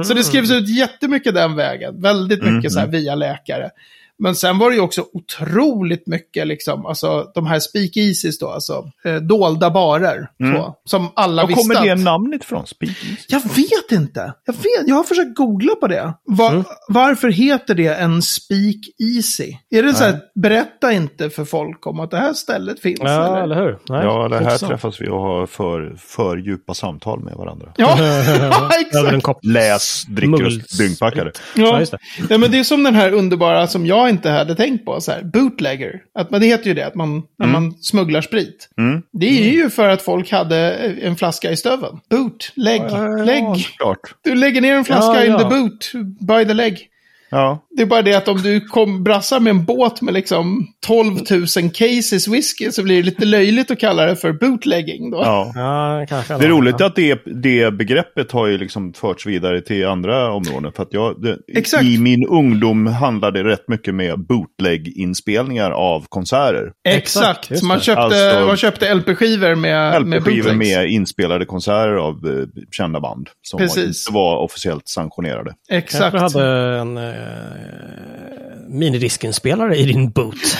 Så 0.08 0.14
det 0.14 0.24
skrivs 0.24 0.52
ut 0.52 0.70
jättemycket 0.78 1.34
den 1.34 1.56
vägen. 1.56 2.02
Väldigt 2.02 2.44
mycket 2.44 2.72
så 2.72 2.80
här 2.80 2.88
via 2.88 3.16
läkare. 3.16 3.70
Men 4.20 4.36
sen 4.36 4.58
var 4.58 4.70
det 4.70 4.76
ju 4.76 4.82
också 4.82 5.06
otroligt 5.14 6.08
mycket, 6.08 6.48
liksom, 6.48 6.86
alltså 6.86 7.32
de 7.36 7.46
här 7.48 7.60
speakeasies 7.60 8.40
då, 8.40 8.50
alltså 8.50 8.84
eh, 9.06 9.16
dolda 9.16 9.70
barer. 9.70 10.30
Så, 10.56 10.76
som 10.86 11.08
alla 11.16 11.42
Var 11.42 11.48
visste 11.48 11.62
kommer 11.62 11.86
det 11.88 11.96
namnet 11.96 12.44
ifrån? 12.44 12.68
Speakeasy? 12.68 13.16
Jag 13.28 13.40
vet 13.40 13.92
inte. 13.92 14.34
Jag, 14.46 14.54
vet, 14.54 14.88
jag 14.88 14.96
har 14.96 15.04
försökt 15.04 15.36
googla 15.38 15.76
på 15.76 15.88
det. 15.88 16.14
Va, 16.28 16.64
Varför 16.88 17.30
heter 17.30 17.76
det 17.76 17.88
en 17.96 18.22
speak 18.22 18.76
easy? 19.16 19.54
Är 19.70 19.84
det 19.84 19.94
så 19.94 20.04
här, 20.04 20.20
berätta 20.36 20.92
inte 20.92 21.30
för 21.30 21.46
folk 21.46 21.88
om 21.88 22.00
att 22.00 22.12
det 22.12 22.18
här 22.18 22.34
stället 22.34 22.80
finns? 22.80 23.00
Ja, 23.04 23.26
eller? 23.28 23.44
eller 23.44 23.56
hur? 23.56 23.78
Nej, 23.90 24.04
Ja, 24.06 24.28
det 24.28 24.36
här 24.36 24.42
intressant. 24.44 24.70
träffas 24.70 25.02
vi 25.02 25.08
och 25.10 25.20
har 25.22 25.46
för, 25.46 25.96
för 26.00 26.38
djupa 26.38 26.74
samtal 26.74 27.20
med 27.24 27.34
varandra. 27.34 27.74
Ja, 27.78 27.96
ja 28.40 28.70
exakt. 28.82 29.46
Läs, 29.46 30.04
dricker 30.08 30.46
och 30.46 30.52
dyngpackare. 30.78 31.32
Ja, 31.56 31.64
Ja. 31.66 31.80
just 31.80 31.92
det. 31.92 31.98
Ja, 32.30 32.38
men 32.38 32.52
det 32.52 32.60
är 32.60 32.64
som 32.64 32.84
den 32.84 32.96
här 32.96 33.12
underbara 33.14 33.68
som 33.68 33.86
jag 33.86 34.05
inte 34.10 34.30
hade 34.30 34.56
tänkt 34.56 34.86
på, 34.86 35.02
så 35.02 35.12
här, 35.12 35.24
bootlegger. 35.24 36.02
Att, 36.20 36.32
men 36.32 36.42
det 36.42 36.48
heter 36.48 36.68
ju 36.68 36.74
det, 36.74 36.88
att 36.88 36.96
man, 36.96 37.24
när 37.40 37.48
man 37.48 37.74
smugglar 37.74 38.22
sprit. 38.22 38.70
Mm. 38.78 39.02
Det 39.12 39.26
är 39.28 39.52
ju 39.52 39.70
för 39.70 39.90
att 39.90 40.02
folk 40.02 40.32
hade 40.32 40.74
en 41.02 41.16
flaska 41.16 41.52
i 41.52 41.58
stöveln. 41.58 42.00
Boot, 42.10 42.52
lägg, 42.56 42.82
lägg. 43.26 43.68
Klart. 43.78 44.00
Du 44.24 44.36
lägger 44.36 44.62
ner 44.62 44.74
en 44.74 44.86
flaska 44.86 45.16
Ja, 45.16 45.26
in 45.26 45.32
ja. 45.32 45.40
the 45.40 45.46
boot, 45.46 45.92
by 46.20 46.46
the 46.46 46.54
leg. 46.54 46.90
Ja. 47.36 47.66
Det 47.78 47.82
är 47.82 47.86
bara 47.86 48.02
det 48.02 48.14
att 48.14 48.28
om 48.28 48.38
du 48.42 48.62
kom 48.62 49.04
brassar 49.04 49.40
med 49.40 49.52
en 49.52 49.66
båt 49.66 50.02
med 50.02 50.14
liksom 50.14 50.68
12 50.88 51.16
000 51.32 51.46
cases 51.74 52.28
whisky 52.28 52.72
så 52.72 52.84
blir 52.84 52.96
det 52.98 53.04
lite 53.04 53.26
löjligt 53.26 53.72
att 53.72 53.80
kalla 53.80 54.06
det 54.06 54.16
för 54.16 54.34
bootlegging 54.34 55.12
då. 55.12 55.18
ja. 55.18 55.52
Ja, 55.56 56.06
kanske. 56.10 56.38
Det 56.38 56.46
är 56.46 56.50
roligt 56.50 56.82
att 56.82 56.96
det, 56.96 57.22
det 57.26 57.74
begreppet 57.74 58.32
har 58.32 58.48
ju 58.48 58.58
liksom 58.58 58.94
förts 58.94 59.26
vidare 59.26 59.62
till 59.62 59.88
andra 59.88 60.32
områden. 60.32 60.72
För 60.76 60.84
att 60.84 60.94
jag, 60.94 61.22
det. 61.22 61.82
I 61.84 61.98
min 62.00 62.26
ungdom 62.28 62.88
handlade 62.88 63.44
det 63.44 63.50
rätt 63.50 63.68
mycket 63.68 63.96
med 63.96 64.20
bootleg-inspelningar 64.20 65.72
av 65.72 66.06
konserter. 66.10 66.72
Exakt, 66.88 67.62
man 67.64 67.80
köpte, 67.80 68.02
Alltså- 68.02 68.46
man 68.48 68.58
köpte 68.58 68.94
LP-skivor 68.96 69.56
med, 69.56 70.02
med 70.06 70.18
LP-skivor 70.22 70.44
bootlegs. 70.50 70.74
med 70.76 70.90
inspelade 70.90 71.46
konserter 71.46 71.96
av 71.96 72.14
eh, 72.14 72.64
kända 72.72 73.00
band. 73.00 73.30
Som 73.42 73.60
var, 73.60 73.66
Precis. 73.68 74.08
inte 74.08 74.14
var 74.16 74.38
officiellt 74.38 74.88
sanktionerade. 74.88 75.54
Exakt. 75.70 76.18
Kanske 76.18 76.40
hade 76.40 76.78
en 76.80 76.98
eh, 77.26 78.70
minidiskinspelare 78.70 79.76
i 79.76 79.86
din 79.86 80.12
boot. 80.12 80.36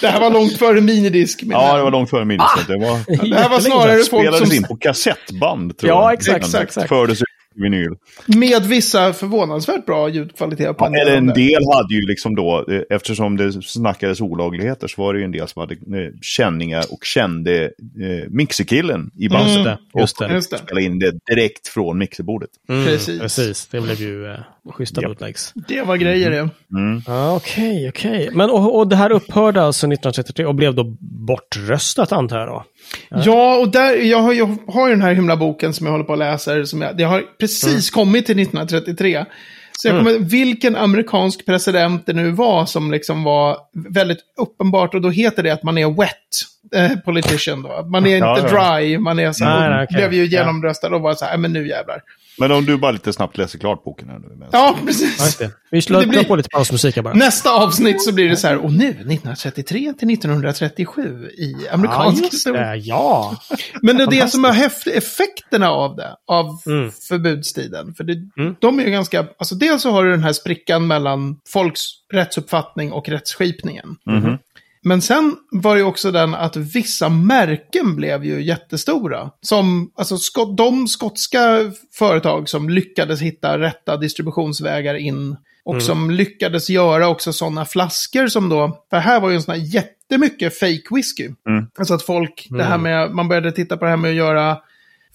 Det 0.00 0.08
här 0.08 0.20
var 0.20 0.30
långt 0.30 0.58
före 0.58 0.80
minidisk. 0.80 1.42
min 1.42 1.50
Ja, 1.50 1.76
det 1.76 1.82
var 1.82 1.90
långt 1.90 2.10
före 2.10 2.24
minnet. 2.24 2.46
Det 2.68 2.76
var, 2.76 3.26
Det 3.30 3.36
här 3.36 3.48
var 3.48 3.60
snarare 3.60 3.94
folk 3.96 4.06
spelades 4.06 4.48
som 4.48 4.52
in 4.56 4.62
på 4.62 4.76
kassettband. 4.76 5.78
Tror 5.78 5.90
Ja, 5.92 6.02
jag. 6.02 6.12
exakt, 6.12 6.52
Men 6.52 6.62
exakt. 6.62 6.88
Fördes 6.88 7.20
ut 7.22 7.26
vinyl. 7.54 7.90
med 8.26 8.62
vissa 8.66 9.12
förvånansvärt 9.12 9.86
bra 9.86 10.08
ljudkvalitet 10.08 10.76
på 10.78 10.84
Ja, 10.84 10.86
en 10.86 10.92
del 10.92 11.00
eller 11.08 11.16
en 11.16 11.26
del 11.26 11.62
hade 11.74 11.94
ju 11.94 12.06
liksom 12.06 12.34
då, 12.34 12.64
eh, 12.68 12.80
eftersom 12.90 13.36
det 13.36 13.52
snackades 13.52 14.20
olagligheter, 14.20 14.88
så 14.88 15.02
var 15.02 15.12
det 15.12 15.18
ju 15.18 15.24
en 15.24 15.32
del 15.32 15.48
som 15.48 15.60
hade 15.60 15.74
eh, 15.74 16.10
känningar 16.22 16.84
och 16.90 17.04
kände 17.04 17.62
eh, 17.64 17.70
mixerkillen 18.28 19.10
i 19.18 19.28
bandet. 19.28 19.54
Just 19.54 19.64
det, 19.64 20.00
just 20.00 20.18
det. 20.18 20.34
Just 20.34 20.50
det. 20.50 20.58
Spelade 20.58 20.84
in 20.86 20.98
det 20.98 21.12
direkt 21.34 21.68
från 21.68 21.98
mixerbordet. 21.98 22.50
Mm, 22.68 22.84
Precis. 22.86 23.20
Precis, 23.20 23.66
det 23.66 23.80
blev 23.80 24.00
ju 24.00 24.26
eh, 24.26 24.38
schyssta 24.72 25.02
Japp. 25.02 25.10
bootlegs. 25.10 25.52
Det 25.68 25.82
var 25.82 25.96
grejer 25.96 26.30
det. 26.30 26.38
Mm. 26.78 27.02
Ja, 27.06 27.36
Okej, 27.36 27.88
okej. 27.88 28.30
Men 28.32 28.50
och, 28.50 28.78
och 28.78 28.88
det 28.88 28.96
här 28.96 29.12
upphörde 29.12 29.62
alltså 29.62 29.86
1933 29.86 30.46
och 30.46 30.54
blev 30.54 30.74
då 30.74 30.96
bortröstat 31.00 32.12
antar 32.12 32.38
jag 32.38 32.48
då? 32.48 32.64
Ja, 33.08 33.56
och 33.56 33.68
där, 33.68 33.96
jag, 33.96 34.18
har, 34.18 34.32
jag 34.32 34.56
har 34.68 34.88
ju 34.88 34.92
den 34.94 35.02
här 35.02 35.14
himla 35.14 35.36
boken 35.36 35.72
som 35.74 35.86
jag 35.86 35.92
håller 35.92 36.04
på 36.04 36.12
att 36.12 36.18
läsa. 36.18 36.66
Som 36.66 36.82
jag, 36.82 36.96
det 36.96 37.04
har 37.04 37.24
precis 37.40 37.90
kommit 37.90 38.26
till 38.26 38.38
1933. 38.38 39.24
Så 39.78 39.88
jag 39.88 39.98
kommer, 39.98 40.18
vilken 40.18 40.76
amerikansk 40.76 41.46
president 41.46 42.06
det 42.06 42.12
nu 42.12 42.30
var 42.30 42.66
som 42.66 42.90
liksom 42.92 43.24
var 43.24 43.56
väldigt 43.90 44.18
uppenbart. 44.38 44.94
Och 44.94 45.00
då 45.00 45.10
heter 45.10 45.42
det 45.42 45.50
att 45.50 45.62
man 45.62 45.78
är 45.78 45.90
wet 45.90 46.10
eh, 46.74 46.98
politician 47.04 47.62
då. 47.62 47.86
Man 47.90 48.06
är 48.06 48.18
Ja, 48.18 48.38
inte 48.38 48.48
dry, 48.48 48.98
man 48.98 49.18
är 49.18 49.32
så 49.32 49.44
Nej, 49.44 49.52
här. 49.54 49.70
nej, 49.70 49.84
okej. 49.90 49.96
Blev 49.96 50.12
ju 50.14 50.26
genomröstad 50.26 50.94
och 50.94 51.00
var 51.00 51.14
så 51.14 51.24
här, 51.24 51.32
"Nej, 51.32 51.40
men 51.40 51.52
nu 51.52 51.68
jävlar. 51.68 52.02
Men 52.38 52.52
om 52.52 52.64
du 52.64 52.76
bara 52.76 52.90
lite 52.92 53.12
snabbt 53.12 53.36
läser 53.38 53.58
klart 53.58 53.84
boken 53.84 54.08
här 54.08 54.18
nu. 54.18 54.36
Men... 54.38 54.48
Ja, 54.52 54.76
precis. 54.86 55.40
Vi 55.70 55.82
slår 55.82 56.06
blir- 56.06 56.24
på 56.24 56.36
lite 56.36 56.48
pausmusik 56.48 56.94
bara. 57.02 57.14
Nästa 57.14 57.50
avsnitt 57.50 58.02
så 58.04 58.12
blir 58.12 58.28
det 58.28 58.36
så 58.36 58.46
här, 58.46 58.56
och 58.56 58.72
nu 58.72 58.88
1933 58.88 59.92
till 59.98 60.10
1937 60.10 61.28
i 61.38 61.68
amerikansk 61.68 62.24
historia. 62.32 62.76
Ja. 62.76 63.36
Men 63.82 63.96
det 63.96 64.02
är 64.02 64.06
det 64.10 64.28
som 64.28 64.44
är 64.44 64.52
häft, 64.52 64.86
effekterna 64.86 65.70
av 65.70 65.96
det, 65.96 66.16
av 66.28 66.46
Mm. 66.66 66.90
förbudstiden. 67.08 67.94
För 67.94 68.04
det, 68.04 68.12
Mm. 68.38 68.54
de 68.60 68.78
är 68.80 68.84
ju 68.84 68.90
ganska, 68.90 69.26
alltså 69.38 69.54
dels 69.54 69.82
så 69.82 69.90
har 69.90 70.04
du 70.04 70.10
den 70.10 70.24
här 70.24 70.32
sprickan 70.32 70.86
mellan 70.86 71.36
folks 71.48 71.80
rättsuppfattning 72.12 72.92
och 72.92 73.08
rättsskipningen. 73.08 73.96
Mhm. 74.06 74.38
Men 74.84 75.02
sen 75.02 75.36
var 75.50 75.76
det 75.76 75.82
också 75.82 76.10
den 76.10 76.34
att 76.34 76.56
vissa 76.56 77.08
märken 77.08 77.96
blev 77.96 78.24
ju 78.24 78.42
jättestora. 78.42 79.30
Som, 79.40 79.92
alltså 79.96 80.16
skott, 80.16 80.56
de 80.56 80.88
skotska 80.88 81.72
företag 81.98 82.48
som 82.48 82.70
lyckades 82.70 83.20
hitta 83.20 83.58
rätta 83.58 83.96
distributionsvägar 83.96 84.94
in. 84.94 85.36
Och 85.66 85.82
som 85.82 86.10
lyckades 86.10 86.70
göra 86.70 87.08
också 87.08 87.32
sådana 87.32 87.64
flaskor 87.64 88.26
som 88.26 88.48
då, 88.48 88.84
för 88.90 88.96
här 88.96 89.20
var 89.20 89.30
ju 89.30 89.36
en 89.36 89.42
sån 89.42 89.54
här 89.54 89.74
jättemycket 89.74 90.58
fake 90.58 90.94
whisky. 90.94 91.30
Alltså 91.78 91.94
att 91.94 92.02
folk, 92.02 92.46
det 92.50 92.64
här 92.64 92.78
med, 92.78 93.10
man 93.10 93.28
började 93.28 93.52
titta 93.52 93.76
på 93.76 93.84
det 93.84 93.90
här 93.90 93.96
med 93.96 94.10
att 94.10 94.16
göra 94.16 94.58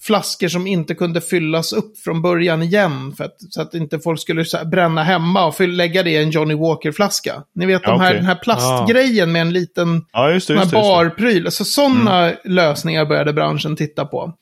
flaskor 0.00 0.48
som 0.48 0.66
inte 0.66 0.94
kunde 0.94 1.20
fyllas 1.20 1.72
upp 1.72 1.98
från 1.98 2.22
början 2.22 2.62
igen. 2.62 3.14
För 3.16 3.24
att, 3.24 3.36
så 3.50 3.62
att 3.62 3.74
inte 3.74 3.98
folk 3.98 4.20
skulle 4.20 4.44
så 4.44 4.56
här, 4.56 4.64
bränna 4.64 5.02
hemma 5.02 5.44
och 5.46 5.56
fyll, 5.56 5.76
lägga 5.76 6.02
det 6.02 6.10
i 6.10 6.16
en 6.16 6.30
Johnny 6.30 6.54
Walker-flaska. 6.54 7.42
Ni 7.54 7.66
vet 7.66 7.82
de 7.82 8.00
här, 8.00 8.06
okej. 8.06 8.16
den 8.16 8.26
här 8.26 8.34
plastgrejen 8.34 9.32
med 9.32 9.42
en 9.42 9.52
liten 9.52 10.04
Ja, 10.12 10.30
just 10.30 10.48
det. 10.48 10.54
Just 10.54 10.70
barpryl. 10.72 11.46
Alltså 11.46 11.64
sådana 11.64 12.32
lösningar 12.44 13.04
började 13.04 13.32
branschen 13.32 13.76
titta 13.76 14.04
på. 14.04 14.32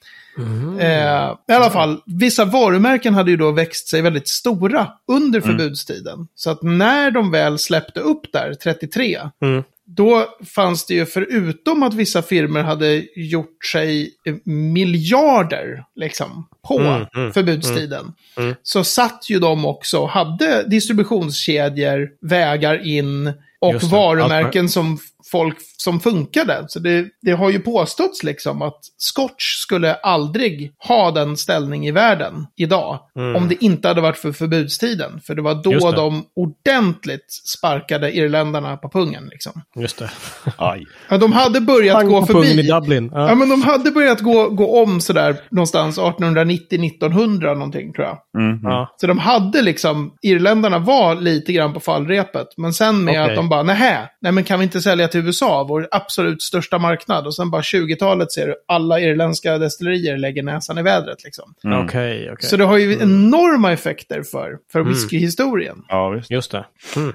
Eh, 0.80 1.34
I 1.48 1.52
alla 1.52 1.70
fall, 1.70 2.00
vissa 2.06 2.44
varumärken 2.44 3.14
hade 3.14 3.30
ju 3.30 3.36
då 3.36 3.50
växt 3.50 3.88
sig 3.88 4.02
väldigt 4.02 4.28
stora 4.28 4.88
under 5.12 5.40
förbudstiden. 5.40 6.28
Så 6.34 6.50
att 6.50 6.62
när 6.62 7.10
de 7.10 7.30
väl 7.30 7.58
släppte 7.58 8.00
upp 8.00 8.32
där, 8.32 8.54
33, 8.54 9.18
Mm. 9.42 9.62
Då 9.96 10.26
fanns 10.54 10.86
det 10.86 10.94
ju 10.94 11.06
förutom 11.06 11.82
att 11.82 11.94
vissa 11.94 12.22
firmor 12.22 12.60
hade 12.60 13.04
gjort 13.16 13.64
sig 13.64 14.10
miljarder 14.44 15.84
liksom, 15.94 16.48
på 16.68 16.78
Mm, 16.78 17.06
mm, 17.16 17.32
förbudstiden. 17.32 18.12
mm. 18.36 18.54
Så 18.62 18.84
satt 18.84 19.30
ju 19.30 19.38
de 19.38 19.64
också 19.64 19.98
och 19.98 20.08
hade 20.08 20.62
distributionskedjor, 20.62 22.08
vägar 22.20 22.86
in 22.86 23.32
och 23.60 23.82
varumärken 23.82 24.68
som 24.68 24.98
folk 25.30 25.56
som 25.76 26.00
funkade. 26.00 26.64
Så 26.68 26.78
det, 26.78 27.06
det 27.22 27.32
har 27.32 27.50
ju 27.50 27.58
påståtts 27.60 28.22
liksom 28.22 28.62
att 28.62 28.78
Scotch 28.96 29.44
skulle 29.62 29.94
aldrig 29.94 30.72
ha 30.88 31.10
den 31.10 31.36
ställning 31.36 31.86
i 31.86 31.90
världen 31.90 32.46
idag. 32.56 32.98
Om 33.36 33.48
det 33.48 33.64
inte 33.64 33.88
hade 33.88 34.00
varit 34.00 34.16
för 34.18 34.32
förbudstiden. 34.32 35.20
För 35.26 35.34
det 35.34 35.42
var 35.42 35.48
Mm. 35.68 35.78
Då 35.80 35.90
det. 35.90 35.96
de 35.96 36.24
ordentligt 36.36 37.26
sparkade 37.56 38.12
irländarna 38.16 38.76
på 38.76 38.88
pungen. 38.88 39.28
Liksom. 39.30 39.62
Just 39.76 39.98
det. 39.98 40.10
Aj. 40.56 40.84
Ja, 41.08 41.18
de 41.18 41.32
hade 41.32 41.60
börjat 41.60 41.94
Pang 41.96 42.08
gå 42.08 42.26
förbi. 42.26 42.60
i 42.60 42.62
Dublin. 42.62 43.10
Ja. 43.14 43.28
Ja, 43.28 43.34
men 43.34 43.48
de 43.48 43.62
hade 43.62 43.90
börjat 43.90 44.20
gå, 44.20 44.48
gå 44.48 44.82
om 44.82 45.00
sådär 45.00 45.36
någonstans 45.50 45.98
1890-1900 45.98 47.54
någonting 47.54 47.92
tror 47.92 48.06
jag. 48.06 48.18
Mm. 48.42 48.60
Ja. 48.62 48.94
Så 48.96 49.06
de 49.06 49.18
hade 49.18 49.62
liksom, 49.62 50.12
irländarna 50.22 50.78
var 50.78 51.14
lite 51.14 51.52
grann 51.52 51.72
på 51.74 51.80
fallrepet. 51.80 52.46
Men 52.56 52.72
sen 52.72 53.04
med 53.04 53.12
Okej. 53.22 53.30
att 53.30 53.36
de 53.36 53.48
bara, 53.48 53.62
nähä, 53.62 54.08
nej 54.20 54.32
men 54.32 54.44
kan 54.44 54.58
vi 54.58 54.64
inte 54.64 54.80
sälja 54.80 55.08
till 55.08 55.17
USA, 55.18 55.64
vår 55.68 55.88
absolut 55.90 56.42
största 56.42 56.78
marknad. 56.78 57.26
Och 57.26 57.34
sen 57.34 57.50
bara 57.50 57.62
20-talet 57.62 58.32
ser 58.32 58.46
du, 58.46 58.54
alla 58.68 59.00
irländska 59.00 59.58
destillerier 59.58 60.16
lägger 60.16 60.42
näsan 60.42 60.78
i 60.78 60.82
vädret 60.82 61.24
liksom. 61.24 61.54
Mm. 61.64 61.84
Okej, 61.84 62.30
okej. 62.32 62.48
Så 62.48 62.56
det 62.56 62.64
har 62.64 62.76
ju 62.78 62.92
enorma 63.02 63.72
effekter 63.72 64.22
för, 64.22 64.58
för 64.72 64.80
whiskyhistorien. 64.82 65.76
Ja, 65.88 66.08
visst. 66.08 66.30
Just 66.30 66.50
det. 66.50 66.64
Mm. 66.96 67.12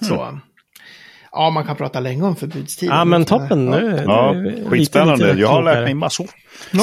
Så. 0.00 0.38
Ja, 1.32 1.50
man 1.50 1.64
kan 1.64 1.76
prata 1.76 2.00
länge 2.00 2.22
om 2.24 2.36
förbudstiden. 2.36 2.96
Ja, 2.96 3.04
men 3.04 3.24
toppen. 3.24 3.66
Ja. 3.72 3.80
Nu, 3.80 4.02
Ja, 4.06 4.32
nu 4.32 4.50
vi 4.50 4.68
skitspännande. 4.70 5.34
Jag 5.38 5.48
har 5.48 5.62
lärt 5.62 5.84
mig 5.84 5.94
massor. 5.94 6.26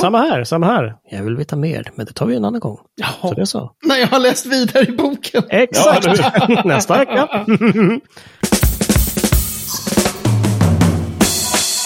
Samma 0.02 0.18
här, 0.18 0.44
samma 0.44 0.66
här. 0.66 0.96
Jag 1.10 1.24
vill 1.24 1.36
veta 1.36 1.56
mer, 1.56 1.92
men 1.96 2.06
det 2.06 2.14
tar 2.14 2.26
vi 2.26 2.36
en 2.36 2.46
annan 2.46 2.60
gång. 2.60 2.78
Så 2.78 2.84
Ja, 3.22 3.34
det 3.36 3.42
är 3.42 3.46
så. 3.46 3.72
när 3.86 3.98
jag 3.98 4.08
har 4.08 4.20
läst 4.20 4.46
vidare 4.46 4.86
i 4.86 4.92
boken. 4.92 5.44
Exakt! 5.50 6.08
Nästa 6.66 6.98
vecka. 6.98 7.28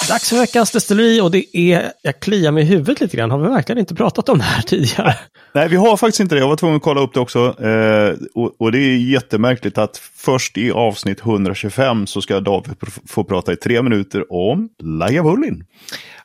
Dags 0.10 0.30
för 0.30 0.38
veckans 0.39 0.72
destilleri 0.72 1.22
och 1.22 1.32
det 1.32 1.58
är, 1.58 1.91
jag 2.02 2.20
kliar 2.20 2.52
mig 2.52 2.63
i 2.63 2.65
huvudet 2.65 3.02
lite 3.02 3.17
grann. 3.17 3.32
Har 3.32 3.38
vi 3.39 3.48
verkligen 3.48 3.80
inte 3.80 3.96
pratat 3.96 4.30
om 4.30 4.38
det 4.38 4.43
här 4.43 4.62
tidigare? 4.67 5.15
Nej, 5.54 5.67
vi 5.70 5.76
har 5.76 5.98
faktiskt 5.98 6.20
inte 6.20 6.36
det. 6.36 6.39
Jag 6.41 6.48
var 6.48 6.56
tvungen 6.56 6.78
att 6.78 6.84
kolla 6.84 7.02
upp 7.02 7.13
det 7.13 7.20
också. 7.20 7.39
Eh, 7.65 8.15
och, 8.36 8.62
och 8.62 8.72
det 8.72 8.78
är 8.80 8.98
jättemärkligt 8.98 9.78
att 9.78 9.98
först 10.17 10.58
i 10.58 10.72
avsnitt 10.72 11.20
125 11.20 12.08
så 12.08 12.22
ska 12.22 12.39
David 12.39 12.72
pr- 12.80 13.00
få 13.08 13.24
prata 13.24 13.54
i 13.54 13.56
tre 13.56 13.82
minuter 13.82 14.34
om 14.34 14.70
Lagavulin. 14.84 15.63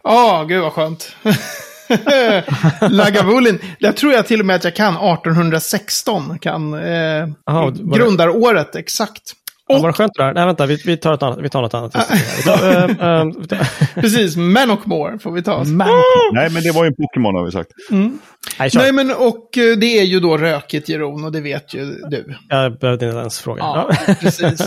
Ja, 0.03 0.45
gud 0.49 0.62
vad 0.62 0.73
skönt. 0.73 1.16
Lagavulin. 2.90 3.59
Jag 3.79 3.97
tror 3.97 4.12
jag 4.12 4.27
till 4.27 4.40
och 4.40 4.47
med 4.47 4.57
att 4.57 4.64
jag 4.64 4.77
kan 4.77 4.95
1816. 4.95 6.38
Kan 6.38 6.75
eh, 6.75 6.81
det- 6.81 7.97
grundaråret 7.99 8.77
exakt. 8.77 9.33
Ja, 9.68 9.79
var 9.79 9.87
det 9.88 9.92
skönt 9.92 10.12
det 10.14 10.22
där? 10.25 10.35
Nej, 10.35 10.46
vänta, 10.46 10.66
vi, 10.66 10.77
vi, 10.87 10.96
tar, 10.96 11.14
ett 11.14 11.22
annat, 11.22 11.38
vi 11.42 11.48
tar 11.48 11.62
något 11.62 11.75
annat. 11.75 11.92
Tar, 11.92 12.70
eh, 12.70 12.85
eh, 12.85 13.31
tar- 13.48 14.01
Precis, 14.01 14.37
men 14.37 14.70
och 14.70 14.88
more 14.88 15.18
får 15.18 15.33
vi 15.33 15.42
ta 15.42 15.55
oss. 15.55 15.68
Nej, 16.33 16.51
men 16.51 16.62
det 16.62 16.70
var 16.72 16.85
ju 16.85 16.88
en 16.88 16.94
Pokémon 16.94 17.35
har 17.35 17.44
vi 17.44 17.53
sagt. 17.53 17.70
Nej, 18.59 18.70
kör. 18.70 18.81
Nej, 18.81 18.92
men 18.92 19.11
och 19.11 19.59
eh, 19.59 19.77
det 19.77 19.98
är 19.98 20.05
ju 20.05 20.20
då 20.20 20.37
rökigt 20.38 20.88
Jeroen 20.88 21.25
och 21.25 21.33
det 21.33 21.40
vet 21.40 21.75
ju 21.75 21.85
du. 22.11 22.37
Jag 22.48 22.79
behövde 22.79 23.07
inte 23.07 23.18
ens 23.18 23.40
fråga. 23.40 23.59
Ja, 23.62 23.90
Ja. 24.07 24.14
precis. 24.20 24.62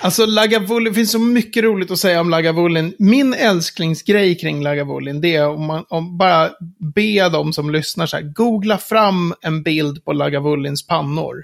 Alltså 0.00 0.26
Lagavulin, 0.26 0.84
det 0.92 0.94
finns 0.94 1.12
så 1.12 1.18
mycket 1.18 1.64
roligt 1.64 1.90
att 1.90 1.98
säga 1.98 2.20
om 2.20 2.30
Lagavulin. 2.30 2.94
Min 2.98 3.34
älsklingsgrej 3.34 4.38
kring 4.38 4.62
Lagavulin, 4.62 5.20
det 5.20 5.36
är 5.36 5.48
om 5.48 5.66
man 5.66 5.84
om 5.88 6.18
bara 6.18 6.50
be 6.94 7.28
dem 7.28 7.52
som 7.52 7.70
lyssnar 7.70 8.06
så 8.06 8.16
här, 8.16 8.22
googla 8.24 8.78
fram 8.78 9.34
en 9.40 9.62
bild 9.62 10.04
på 10.04 10.12
Lagavulins 10.12 10.86
pannor. 10.86 11.34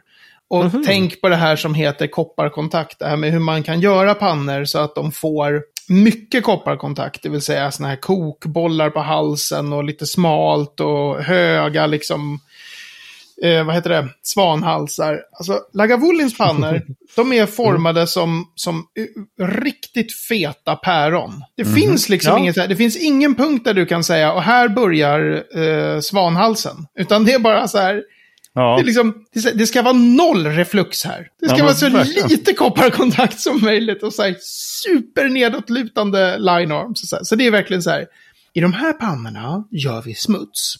Och 0.50 0.64
tänk 0.86 1.20
på 1.20 1.28
det 1.28 1.36
här 1.36 1.56
som 1.56 1.74
heter 1.74 2.06
kopparkontakt, 2.06 2.98
det 2.98 3.06
här 3.06 3.16
med 3.16 3.32
hur 3.32 3.38
man 3.40 3.62
kan 3.62 3.80
göra 3.80 4.14
pannor 4.14 4.64
så 4.64 4.78
att 4.78 4.94
de 4.94 5.12
får 5.12 5.62
mycket 5.88 6.44
kopparkontakt, 6.44 7.22
det 7.22 7.28
vill 7.28 7.42
säga 7.42 7.70
såna 7.70 7.88
här 7.88 7.96
kokbollar 7.96 8.90
på 8.90 9.00
halsen 9.00 9.72
och 9.72 9.84
lite 9.84 10.06
smalt 10.06 10.80
och 10.80 11.22
höga 11.22 11.86
liksom 11.86 12.38
eh, 13.42 13.64
vad 13.64 13.74
heter 13.74 13.90
det, 13.90 14.08
svanhalsar. 14.22 15.20
Alltså, 15.38 15.60
Lagavulins 15.72 16.36
pannor, 16.38 16.82
de 17.16 17.32
är 17.32 17.46
formade 17.46 18.06
som, 18.06 18.52
som 18.54 18.84
riktigt 19.40 20.12
feta 20.28 20.76
päron. 20.76 21.44
Det 21.56 21.64
finns 21.64 22.08
liksom 22.08 22.32
Ja. 22.32 22.38
inget, 22.38 22.54
det 22.68 22.76
finns 22.76 22.96
ingen 22.96 23.34
punkt 23.34 23.64
där 23.64 23.74
du 23.74 23.86
kan 23.86 24.04
säga, 24.04 24.32
och 24.32 24.42
här 24.42 24.68
börjar 24.68 25.44
eh, 25.58 26.00
svanhalsen. 26.00 26.76
Utan 26.98 27.24
det 27.24 27.32
är 27.32 27.38
bara 27.38 27.68
så 27.68 27.78
här, 27.78 28.02
Ja. 28.54 28.76
det, 28.78 28.84
liksom, 28.84 29.14
det, 29.54 29.66
ska 29.66 29.82
vara 29.82 29.92
noll 29.92 30.46
reflux 30.46 31.04
här. 31.04 31.28
Det 31.40 31.48
ska 31.48 31.58
Ja, 31.58 31.64
vara 31.64 31.74
så 31.74 31.88
verkligen. 31.90 32.28
lite 32.28 32.52
kopparkontakt 32.52 33.40
som 33.40 33.60
möjligt 33.60 34.02
och 34.02 34.12
så 34.12 34.22
här 34.22 34.36
super 34.82 35.28
nedåtlutande 35.28 36.38
line 36.38 36.72
arms. 36.72 37.10
Så, 37.10 37.18
så 37.22 37.36
det 37.36 37.46
är 37.46 37.50
verkligen 37.50 37.82
så 37.82 37.90
här, 37.90 38.06
i 38.52 38.60
de 38.60 38.72
här 38.72 38.92
pannorna 38.92 39.64
gör 39.70 40.02
vi 40.02 40.14
smuts. 40.14 40.74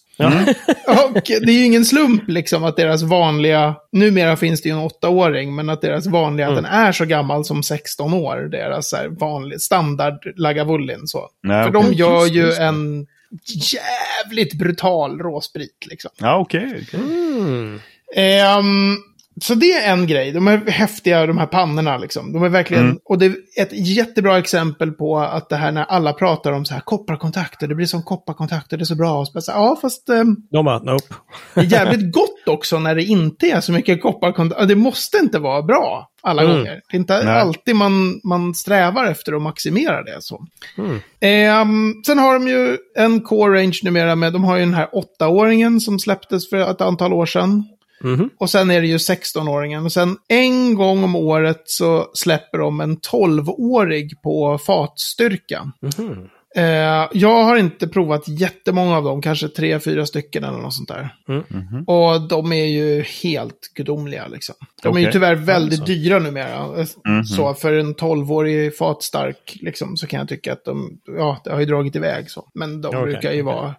Och 1.15 1.23
det 1.25 1.53
är 1.53 1.59
ju 1.59 1.65
ingen 1.65 1.85
slump 1.85 2.29
liksom 2.29 2.65
att 2.65 2.77
deras 2.77 3.03
vanliga, 3.03 3.75
numera 3.93 4.37
finns 4.37 4.63
det 4.63 4.69
ju 4.69 4.73
en 4.75 4.81
åttaåring, 4.81 5.55
men 5.55 5.71
att 5.71 5.81
deras 5.81 6.07
vanliga, 6.07 6.49
att 6.49 6.55
den 6.57 6.65
är 6.65 6.93
så 6.93 7.05
gammal 7.05 7.45
som 7.45 7.63
16 7.63 8.15
år. 8.15 8.49
Deras 8.51 8.91
så 8.91 8.97
här 8.97 9.09
vanlig, 9.09 9.61
standard 9.61 10.19
Lagavulin 10.37 11.07
så. 11.07 11.29
Nej, 11.43 11.65
För 11.65 11.71
de 11.73 11.85
okej. 11.85 11.99
gör 11.99 12.21
Just, 12.21 12.35
ju 12.35 12.41
just 12.41 12.61
en 12.61 13.07
jävligt 13.45 14.55
brutal 14.55 15.19
råsprit 15.19 15.87
liksom. 15.87 16.11
Ja, 16.17 16.37
okej. 16.37 16.85
okej. 16.89 17.01
Mm. 17.01 17.81
Ehm, 18.17 18.97
så 19.43 19.55
det 19.55 19.73
är 19.73 19.93
en 19.93 20.07
grej. 20.07 20.33
De 20.33 20.49
är 20.49 20.71
häftiga, 20.71 21.27
de 21.27 21.39
här 21.39 21.47
pannorna 21.47 21.97
liksom. 21.99 22.33
De 22.33 22.43
är 22.43 22.49
verkligen, 22.49 22.85
Mm. 22.85 22.99
och 23.05 23.19
det 23.19 23.27
är 23.27 23.35
ett 23.63 23.73
jättebra 23.89 24.39
exempel 24.39 24.91
på 24.93 25.19
att 25.19 25.49
det 25.49 25.57
här 25.57 25.73
när 25.73 25.85
alla 25.85 26.13
pratar 26.13 26.53
om 26.53 26.65
så 26.65 26.75
här 26.75 26.81
kopparkontakter, 26.81 27.67
det 27.69 27.75
blir 27.75 27.87
som 27.87 28.03
kopparkontakter, 28.03 28.77
det 28.77 28.83
är 28.83 28.85
så 28.85 28.95
bra. 28.97 29.19
Och 29.21 29.29
så 29.29 29.41
så 29.41 29.53
här, 29.53 29.59
ja, 29.59 29.79
fast 29.83 30.09
ehm, 30.09 30.37
De 30.51 30.65
bara, 30.65 30.79
nope. 30.79 31.15
det 31.55 31.61
är 31.61 31.65
jävligt 31.65 32.13
gott 32.15 32.31
också 32.49 32.79
när 32.79 32.95
det 32.95 33.03
inte 33.05 33.47
är 33.47 33.61
så 33.61 33.73
mycket 33.73 34.03
kopparkontakt. 34.03 34.69
Det 34.69 34.75
måste 34.77 35.19
inte 35.19 35.39
vara 35.39 35.63
bra 35.63 36.11
alla 36.23 36.43
Mm. 36.43 36.57
gånger. 36.57 36.81
Det 36.91 36.97
är 36.97 37.01
inte 37.01 37.23
Nej. 37.25 37.41
alltid 37.41 37.77
man, 37.77 38.21
man 38.25 38.55
strävar 38.55 39.07
efter 39.07 39.33
att 39.33 39.43
maximera 39.43 40.03
det. 40.03 40.17
Så. 40.21 40.47
Mm. 40.79 41.01
Ehm, 41.21 41.95
sen 42.07 42.19
har 42.19 42.35
de 42.35 42.49
ju 42.49 42.77
en 42.99 43.21
core 43.21 43.61
range 43.61 43.81
numera 43.85 44.15
med, 44.17 44.33
de 44.33 44.45
har 44.45 44.57
ju 44.57 44.65
den 44.65 44.75
här 44.75 44.89
åttaåringen 44.93 45.81
som 45.81 45.99
släpptes 45.99 46.51
för 46.51 46.71
ett 46.71 46.81
antal 46.81 47.13
år 47.13 47.27
sedan. 47.27 47.65
Mhm. 48.05 48.31
Och 48.39 48.51
sen 48.51 48.71
är 48.71 48.81
det 48.81 48.87
ju 48.87 48.97
16-åringen. 48.97 49.85
Och 49.85 49.93
sen 49.93 50.17
en 50.29 50.75
gång 50.75 51.05
om 51.05 51.17
året 51.17 51.63
så 51.65 52.11
släpper 52.15 52.59
de 52.59 52.81
en 52.81 52.97
12-årig 52.97 54.23
på 54.23 54.59
fatstyrka. 54.59 55.73
Mhm. 55.99 56.29
Eh, 56.57 57.09
jag 57.13 57.45
har 57.45 57.57
inte 57.57 57.89
provat 57.89 58.29
jättemånga 58.29 58.97
av 58.97 59.05
dem, 59.05 59.23
kanske 59.23 59.49
tre, 59.49 59.81
fyra 59.81 60.07
stycken 60.07 60.45
eller 60.45 60.59
något 60.59 60.75
sånt 60.75 60.89
där. 60.89 61.15
Mm. 61.29 61.85
Och 61.87 62.29
de 62.29 62.53
är 62.53 62.65
ju 62.65 63.03
helt 63.23 63.59
gudomliga 63.75 64.27
liksom. 64.29 64.55
De 64.83 64.97
är 64.97 65.01
ju 65.01 65.13
tyvärr 65.13 65.35
väldigt 65.35 65.81
Alltså. 65.81 65.95
dyra 65.95 66.19
numera. 66.19 66.67
Mhm. 67.05 67.25
Så 67.25 67.55
för 67.55 67.73
en 67.73 67.95
12-årig 67.95 68.77
fatstark 68.77 69.57
liksom, 69.61 69.97
så 69.97 70.07
kan 70.07 70.19
jag 70.19 70.29
tycka 70.29 70.53
att 70.53 70.65
de, 70.65 70.99
ja, 71.17 71.41
det 71.45 71.51
har 71.53 71.61
ju 71.61 71.67
dragit 71.67 71.97
iväg 71.97 72.31
så. 72.31 72.49
Men 72.55 72.81
de 72.81 72.89
Okej, 72.89 73.03
brukar 73.03 73.33
ju 73.33 73.43
okej. 73.43 73.43
vara... 73.43 73.75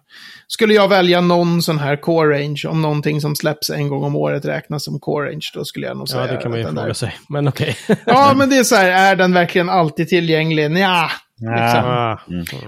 Skulle 0.48 0.74
jag 0.74 0.88
välja 0.88 1.20
någon 1.20 1.62
sån 1.62 1.78
här 1.78 1.96
core 1.96 2.38
range, 2.38 2.62
om 2.68 2.82
någonting 2.82 3.20
som 3.20 3.36
släpps 3.36 3.70
en 3.70 3.88
gång 3.88 4.04
om 4.04 4.16
året 4.16 4.44
räknas 4.44 4.84
som 4.84 5.00
core 5.00 5.30
range, 5.30 5.50
då 5.54 5.64
skulle 5.64 5.86
jag 5.86 5.96
nog 5.96 6.08
säga 6.08 6.26
Ja, 6.26 6.32
det 6.32 6.42
kan 6.42 6.50
man 6.50 6.60
ju 6.60 6.66
fråga 6.66 6.82
där... 6.82 6.92
sig. 6.92 7.16
Men 7.28 7.48
okej. 7.48 7.76
Ja, 8.06 8.32
men 8.36 8.50
det 8.50 8.56
är 8.56 8.64
så 8.64 8.76
här, 8.76 8.90
är 9.12 9.16
den 9.16 9.32
verkligen 9.32 9.68
alltid 9.68 10.08
tillgänglig? 10.08 10.70
Ja, 10.78 11.10
Liksom. 11.40 11.84
Ah. 11.84 12.18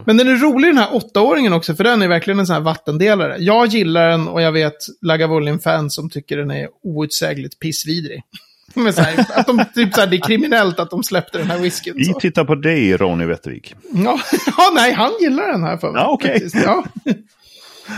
Men 0.05 0.17
den 0.17 0.29
är 0.29 0.37
rolig 0.37 0.71
den 0.71 0.79
här 0.79 0.95
åttaåringen 0.95 1.53
också, 1.53 1.75
för 1.75 1.85
den 1.85 2.03
är 2.03 2.09
verkligen 2.09 2.39
en 2.41 2.47
sån 2.47 2.55
här 2.55 2.61
vattendelare. 2.61 3.37
Jag 3.39 3.67
gillar 3.67 4.11
den 4.11 4.29
och 4.29 4.43
jag 4.43 4.53
vet 4.53 4.77
Lagavulin-fans 5.03 5.95
som 5.95 6.11
tycker 6.11 6.37
den 6.37 6.51
är 6.51 6.69
outsägligt 6.83 7.59
pissvidrig. 7.59 8.23
Men 8.75 8.93
så 8.93 9.03
här, 9.03 9.27
att 9.35 9.47
de, 9.47 9.65
typ 9.75 9.95
så 9.95 10.01
här, 10.01 10.09
det 10.09 10.17
är 10.17 10.21
kriminellt 10.21 10.81
att 10.81 10.91
de 10.91 11.03
släppte 11.03 11.39
den 11.39 11.51
här 11.51 11.59
whiskyn. 11.59 11.95
Vi 11.97 12.15
tittar 12.15 12.45
på 12.45 12.55
dig, 12.55 12.97
Ronny 12.97 13.25
Wettervik. 13.25 13.75
Ja, 13.91 14.21
ja, 14.57 14.71
nej, 14.75 14.93
han 14.93 15.13
gillar 15.21 15.53
den 15.53 15.63
här 15.63 15.77
för 15.77 15.93
mig. 15.93 16.03
Ja, 16.03 16.09
okej. 16.09 16.33
faktiskt. 16.33 16.57
Ja. 16.65 16.85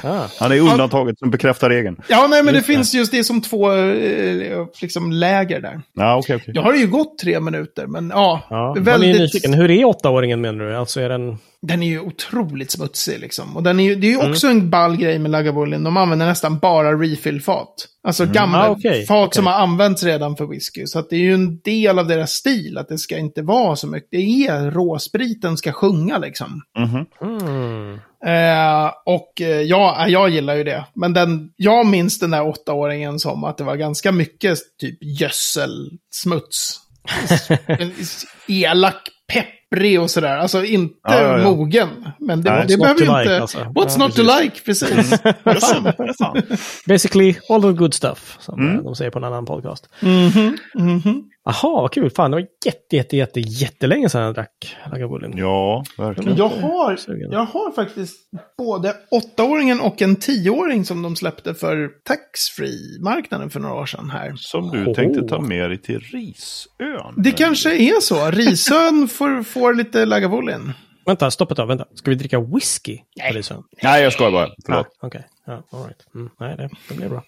Ah. 0.04 0.26
Han 0.38 0.52
är 0.52 0.60
undantaget 0.60 1.18
som 1.18 1.30
bekräftar 1.30 1.70
regeln. 1.70 1.96
ja, 2.08 2.26
nej, 2.30 2.42
men 2.42 2.54
det 2.54 2.62
finns 2.62 2.94
just 2.94 3.12
det 3.12 3.24
som 3.24 3.42
två 3.42 3.72
eh, 3.72 4.66
liksom, 4.82 5.12
läger 5.12 5.60
där. 5.60 5.80
Ja, 5.94 6.16
okej, 6.16 6.36
okej. 6.36 6.52
Jag 6.54 6.62
har 6.62 6.74
ju 6.74 6.86
gått 6.86 7.18
tre 7.18 7.40
minuter, 7.40 7.86
men 7.86 8.10
ja, 8.14 8.42
Ja, 8.50 8.76
är 8.76 8.80
väldigt... 8.80 9.20
nyfiken. 9.20 9.54
Hur 9.54 9.70
är 9.70 9.84
åttaåringen 9.84 10.40
menar 10.40 10.64
du? 10.64 10.76
Alltså 10.76 11.00
är 11.00 11.08
den... 11.08 11.38
Den 11.62 11.82
är 11.82 11.86
ju 11.86 12.00
otroligt 12.00 12.70
smutsig 12.70 13.20
liksom. 13.20 13.56
Och 13.56 13.62
den 13.62 13.80
är 13.80 13.84
ju, 13.84 13.94
det 13.94 14.06
är 14.06 14.10
ju 14.10 14.30
också 14.30 14.46
en 14.48 14.70
ball 14.70 14.96
grej 14.96 15.18
med 15.18 15.30
Lagavulin. 15.30 15.84
De 15.84 15.96
använder 15.96 16.26
nästan 16.26 16.58
bara 16.58 16.92
refill-fat. 16.92 17.86
Alltså 18.02 18.26
gamla 18.26 18.66
Ah, 18.68 18.70
okej, 18.70 19.06
fat 19.06 19.26
okej. 19.26 19.36
som 19.36 19.46
har 19.46 19.52
använts 19.54 20.02
redan 20.02 20.36
för 20.36 20.46
whisky. 20.46 20.86
Så 20.86 20.98
att 20.98 21.10
det 21.10 21.16
är 21.16 21.20
ju 21.20 21.34
en 21.34 21.60
del 21.60 21.98
av 21.98 22.06
deras 22.06 22.32
stil 22.32 22.78
att 22.78 22.88
det 22.88 22.98
ska 22.98 23.18
inte 23.18 23.42
vara 23.42 23.76
så 23.76 23.86
mycket. 23.86 24.10
Det 24.10 24.46
är 24.46 24.70
råspriten 24.70 25.56
ska 25.56 25.72
sjunga 25.72 26.18
liksom. 26.18 26.62
Mhm. 26.78 27.06
Mm. 27.22 27.94
Eh, 28.26 28.92
och 29.06 29.40
eh, 29.40 29.60
ja, 29.60 30.08
jag 30.08 30.30
gillar 30.30 30.54
ju 30.56 30.64
det. 30.64 30.84
Men 30.94 31.12
den, 31.12 31.50
jag 31.56 31.86
minns 31.86 32.18
den 32.18 32.30
där 32.30 32.46
åttaåringen 32.46 33.18
som 33.18 33.44
att 33.44 33.58
det 33.58 33.64
var 33.64 33.76
ganska 33.76 34.12
mycket 34.12 34.58
typ 34.80 34.98
gödselsmuts. 35.02 36.80
Elak, 38.50 39.08
pepprig 39.32 40.00
och 40.00 40.10
sådär. 40.10 40.36
Alltså 40.36 40.64
inte 40.64 40.94
Ja, 41.02 41.20
ja, 41.22 41.38
ja. 41.38 41.44
mogen. 41.50 41.88
Men 42.18 42.42
det, 42.42 42.50
Nej, 42.50 42.64
det 42.68 42.76
behöver 42.76 43.00
ju 43.00 43.06
like, 43.06 43.20
inte... 43.22 43.40
alltså. 43.40 43.58
What's 43.58 43.96
Ja, 43.98 44.06
not 44.06 44.14
to 44.16 44.22
like, 44.22 44.60
precis. 44.64 45.12
Basically 46.86 47.34
all 47.48 47.62
the 47.62 47.72
good 47.72 47.94
stuff, 47.94 48.36
som 48.40 48.60
Mm. 48.60 48.76
eh, 48.78 48.82
de 48.82 48.94
säger 48.94 49.10
på 49.10 49.18
en 49.18 49.24
annan 49.24 49.44
podcast. 49.46 49.88
Mhm, 50.00 50.56
mhm. 50.74 51.24
Jaha, 51.44 51.80
vad 51.82 51.92
kul. 51.92 52.10
Fan, 52.10 52.30
det 52.30 52.36
var 52.36 52.46
jätte, 52.66 52.96
jätte, 52.96 53.16
jätte, 53.16 53.40
jättelänge 53.40 54.08
sedan 54.08 54.22
jag 54.22 54.34
drack 54.34 54.76
Lagavulin. 54.92 55.32
Ja, 55.36 55.84
verkligen. 55.98 56.36
jag 56.36 56.48
har, 56.48 56.98
jag 57.30 57.44
har 57.44 57.72
faktiskt 57.74 58.16
både 58.58 58.94
åttaåringen 59.10 59.80
och 59.80 60.02
en 60.02 60.16
tioåring 60.16 60.84
som 60.84 61.02
de 61.02 61.16
släppte 61.16 61.54
för 61.54 61.88
taxfree-marknaden 62.08 63.50
för 63.50 63.60
några 63.60 63.74
år 63.74 63.86
sedan 63.86 64.10
här. 64.10 64.32
Som 64.36 64.70
du 64.70 64.84
Oho. 64.84 64.94
tänkte 64.94 65.28
ta 65.28 65.40
med 65.40 65.70
dig 65.70 65.82
till 65.82 66.00
Risön. 66.00 67.14
Det 67.16 67.30
kanske 67.32 67.74
är 67.76 68.00
så. 68.00 68.30
Risön 68.40 69.08
får, 69.08 69.42
får 69.42 69.74
lite 69.74 70.04
Lagavulin. 70.04 70.72
Vänta, 71.06 71.30
stopp 71.30 71.50
ett 71.50 71.56
tag. 71.56 71.66
Vänta. 71.66 71.84
Ska 71.94 72.10
vi 72.10 72.16
dricka 72.16 72.40
whisky? 72.40 72.98
På 73.28 73.34
Risön? 73.34 73.62
Nej, 73.82 74.02
jag 74.02 74.12
skojar 74.12 74.30
bara. 74.32 74.48
Förlåt. 74.66 74.86
Ah, 74.86 75.06
Okej, 75.06 75.26
ja, 75.46 75.62
all 75.72 75.84
right. 75.84 76.06
Mm, 76.14 76.30
nej, 76.40 76.56
det, 76.56 76.70
det 76.88 76.94
blir 76.94 77.08
bra. 77.08 77.24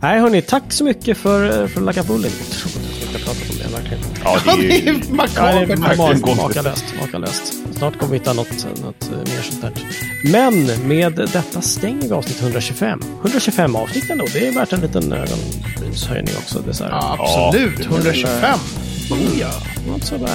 nej, 0.00 0.20
hörni, 0.20 0.42
tack 0.42 0.72
så 0.72 0.84
mycket 0.84 1.18
för, 1.18 1.66
för 1.66 1.80
Lagavulin. 1.80 2.32
Otroligt 2.40 3.14
att 3.16 3.24
pratat 3.24 3.50
om 3.50 3.55
verkligen. 3.76 4.02
Ja, 4.24 4.38
Ja, 4.46 4.56
det 4.56 4.66
är, 4.66 4.82
är 4.82 4.86
Ja, 4.86 4.92
det 5.06 5.12
makabert. 5.12 5.54
är 5.54 5.66
verkligen 5.66 5.80
mak- 5.80 5.96
konstigt. 5.96 6.36
makalöst, 6.36 6.84
makalöst. 7.00 7.52
Snart 7.78 7.98
kommer 7.98 8.12
vi 8.12 8.18
hitta 8.18 8.32
något, 8.32 8.66
något 8.84 9.10
eh, 9.12 9.18
mer 9.18 9.42
sånt 9.42 9.62
där. 9.62 9.72
Men 10.32 10.88
med 10.88 11.12
detta 11.12 11.60
stänger 11.60 12.02
vi 12.08 12.12
avsnitt 12.14 12.42
125. 12.42 13.00
125 13.22 13.76
avsnitt 13.76 14.10
ändå, 14.10 14.24
det 14.32 14.46
är 14.48 14.52
värt 14.52 14.72
en 14.72 14.80
liten 14.80 15.12
ögonbrynshöjning 15.12 16.34
också. 16.38 16.58
Det 16.64 16.70
är 16.70 16.74
så 16.74 16.84
här, 16.84 16.90
Ja, 16.90 17.16
absolut. 17.20 17.86
125. 17.86 18.58
Oh 19.10 19.18
ja, 19.40 19.50
so 20.02 20.18
bad. 20.18 20.30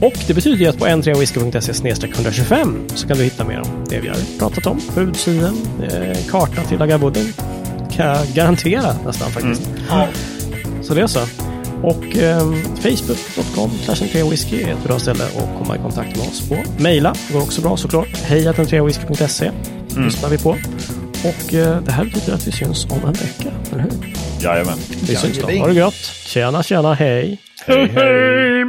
Och 0.00 0.14
det 0.26 0.34
betyder 0.34 0.56
ju 0.58 0.66
att 0.66 0.78
på 0.78 0.86
n3whisky.se 0.86 2.06
125 2.12 2.78
så 2.94 3.08
kan 3.08 3.16
du 3.18 3.24
hitta 3.24 3.44
mer 3.44 3.60
om 3.60 3.84
det 3.90 4.00
vi 4.00 4.08
har 4.08 4.16
pratat 4.38 4.66
om. 4.66 4.80
Hudsidan, 4.94 5.56
eh, 5.90 6.16
karta 6.30 6.62
till 6.62 6.78
Lagavulin. 6.78 7.32
Kan 7.92 8.06
jag 8.06 8.26
garantera 8.34 8.96
nästan 9.06 9.30
faktiskt. 9.30 9.62
Så 10.82 10.94
det 10.94 11.00
är 11.02 11.06
så. 11.06 11.20
Och 11.84 12.16
eh, 12.16 12.52
facebook.com 12.80 13.70
whisky 14.30 14.62
är 14.62 14.72
ett 14.72 14.84
bra 14.84 14.98
ställe 14.98 15.24
att 15.24 15.58
komma 15.58 15.76
i 15.76 15.78
kontakt 15.78 16.16
med 16.16 16.26
oss 16.28 16.48
på. 16.48 16.56
Maila 16.82 17.14
går 17.32 17.42
också 17.42 17.62
bra 17.62 17.76
såklart. 17.76 18.16
Hejatentreawhisky.se 18.16 19.50
lyssnar 19.96 20.28
vi 20.28 20.38
på. 20.38 20.50
Och 21.24 21.54
eh, 21.54 21.82
det 21.82 21.92
här 21.92 22.04
betyder 22.04 22.34
att 22.34 22.46
vi 22.46 22.52
syns 22.52 22.84
om 22.84 22.98
en 23.04 23.12
vecka, 23.12 23.50
eller 23.72 23.82
hur? 23.82 24.14
jajamän. 24.44 24.78
Vi 25.08 25.16
syns 25.16 25.38
då. 25.38 25.58
Ha 25.58 25.66
det 25.66 25.74
gött. 25.74 25.94
Tjena, 26.26 26.62
tjena, 26.62 26.94
hej. 26.94 27.38
Hej, 27.66 27.88
hej. 27.94 28.64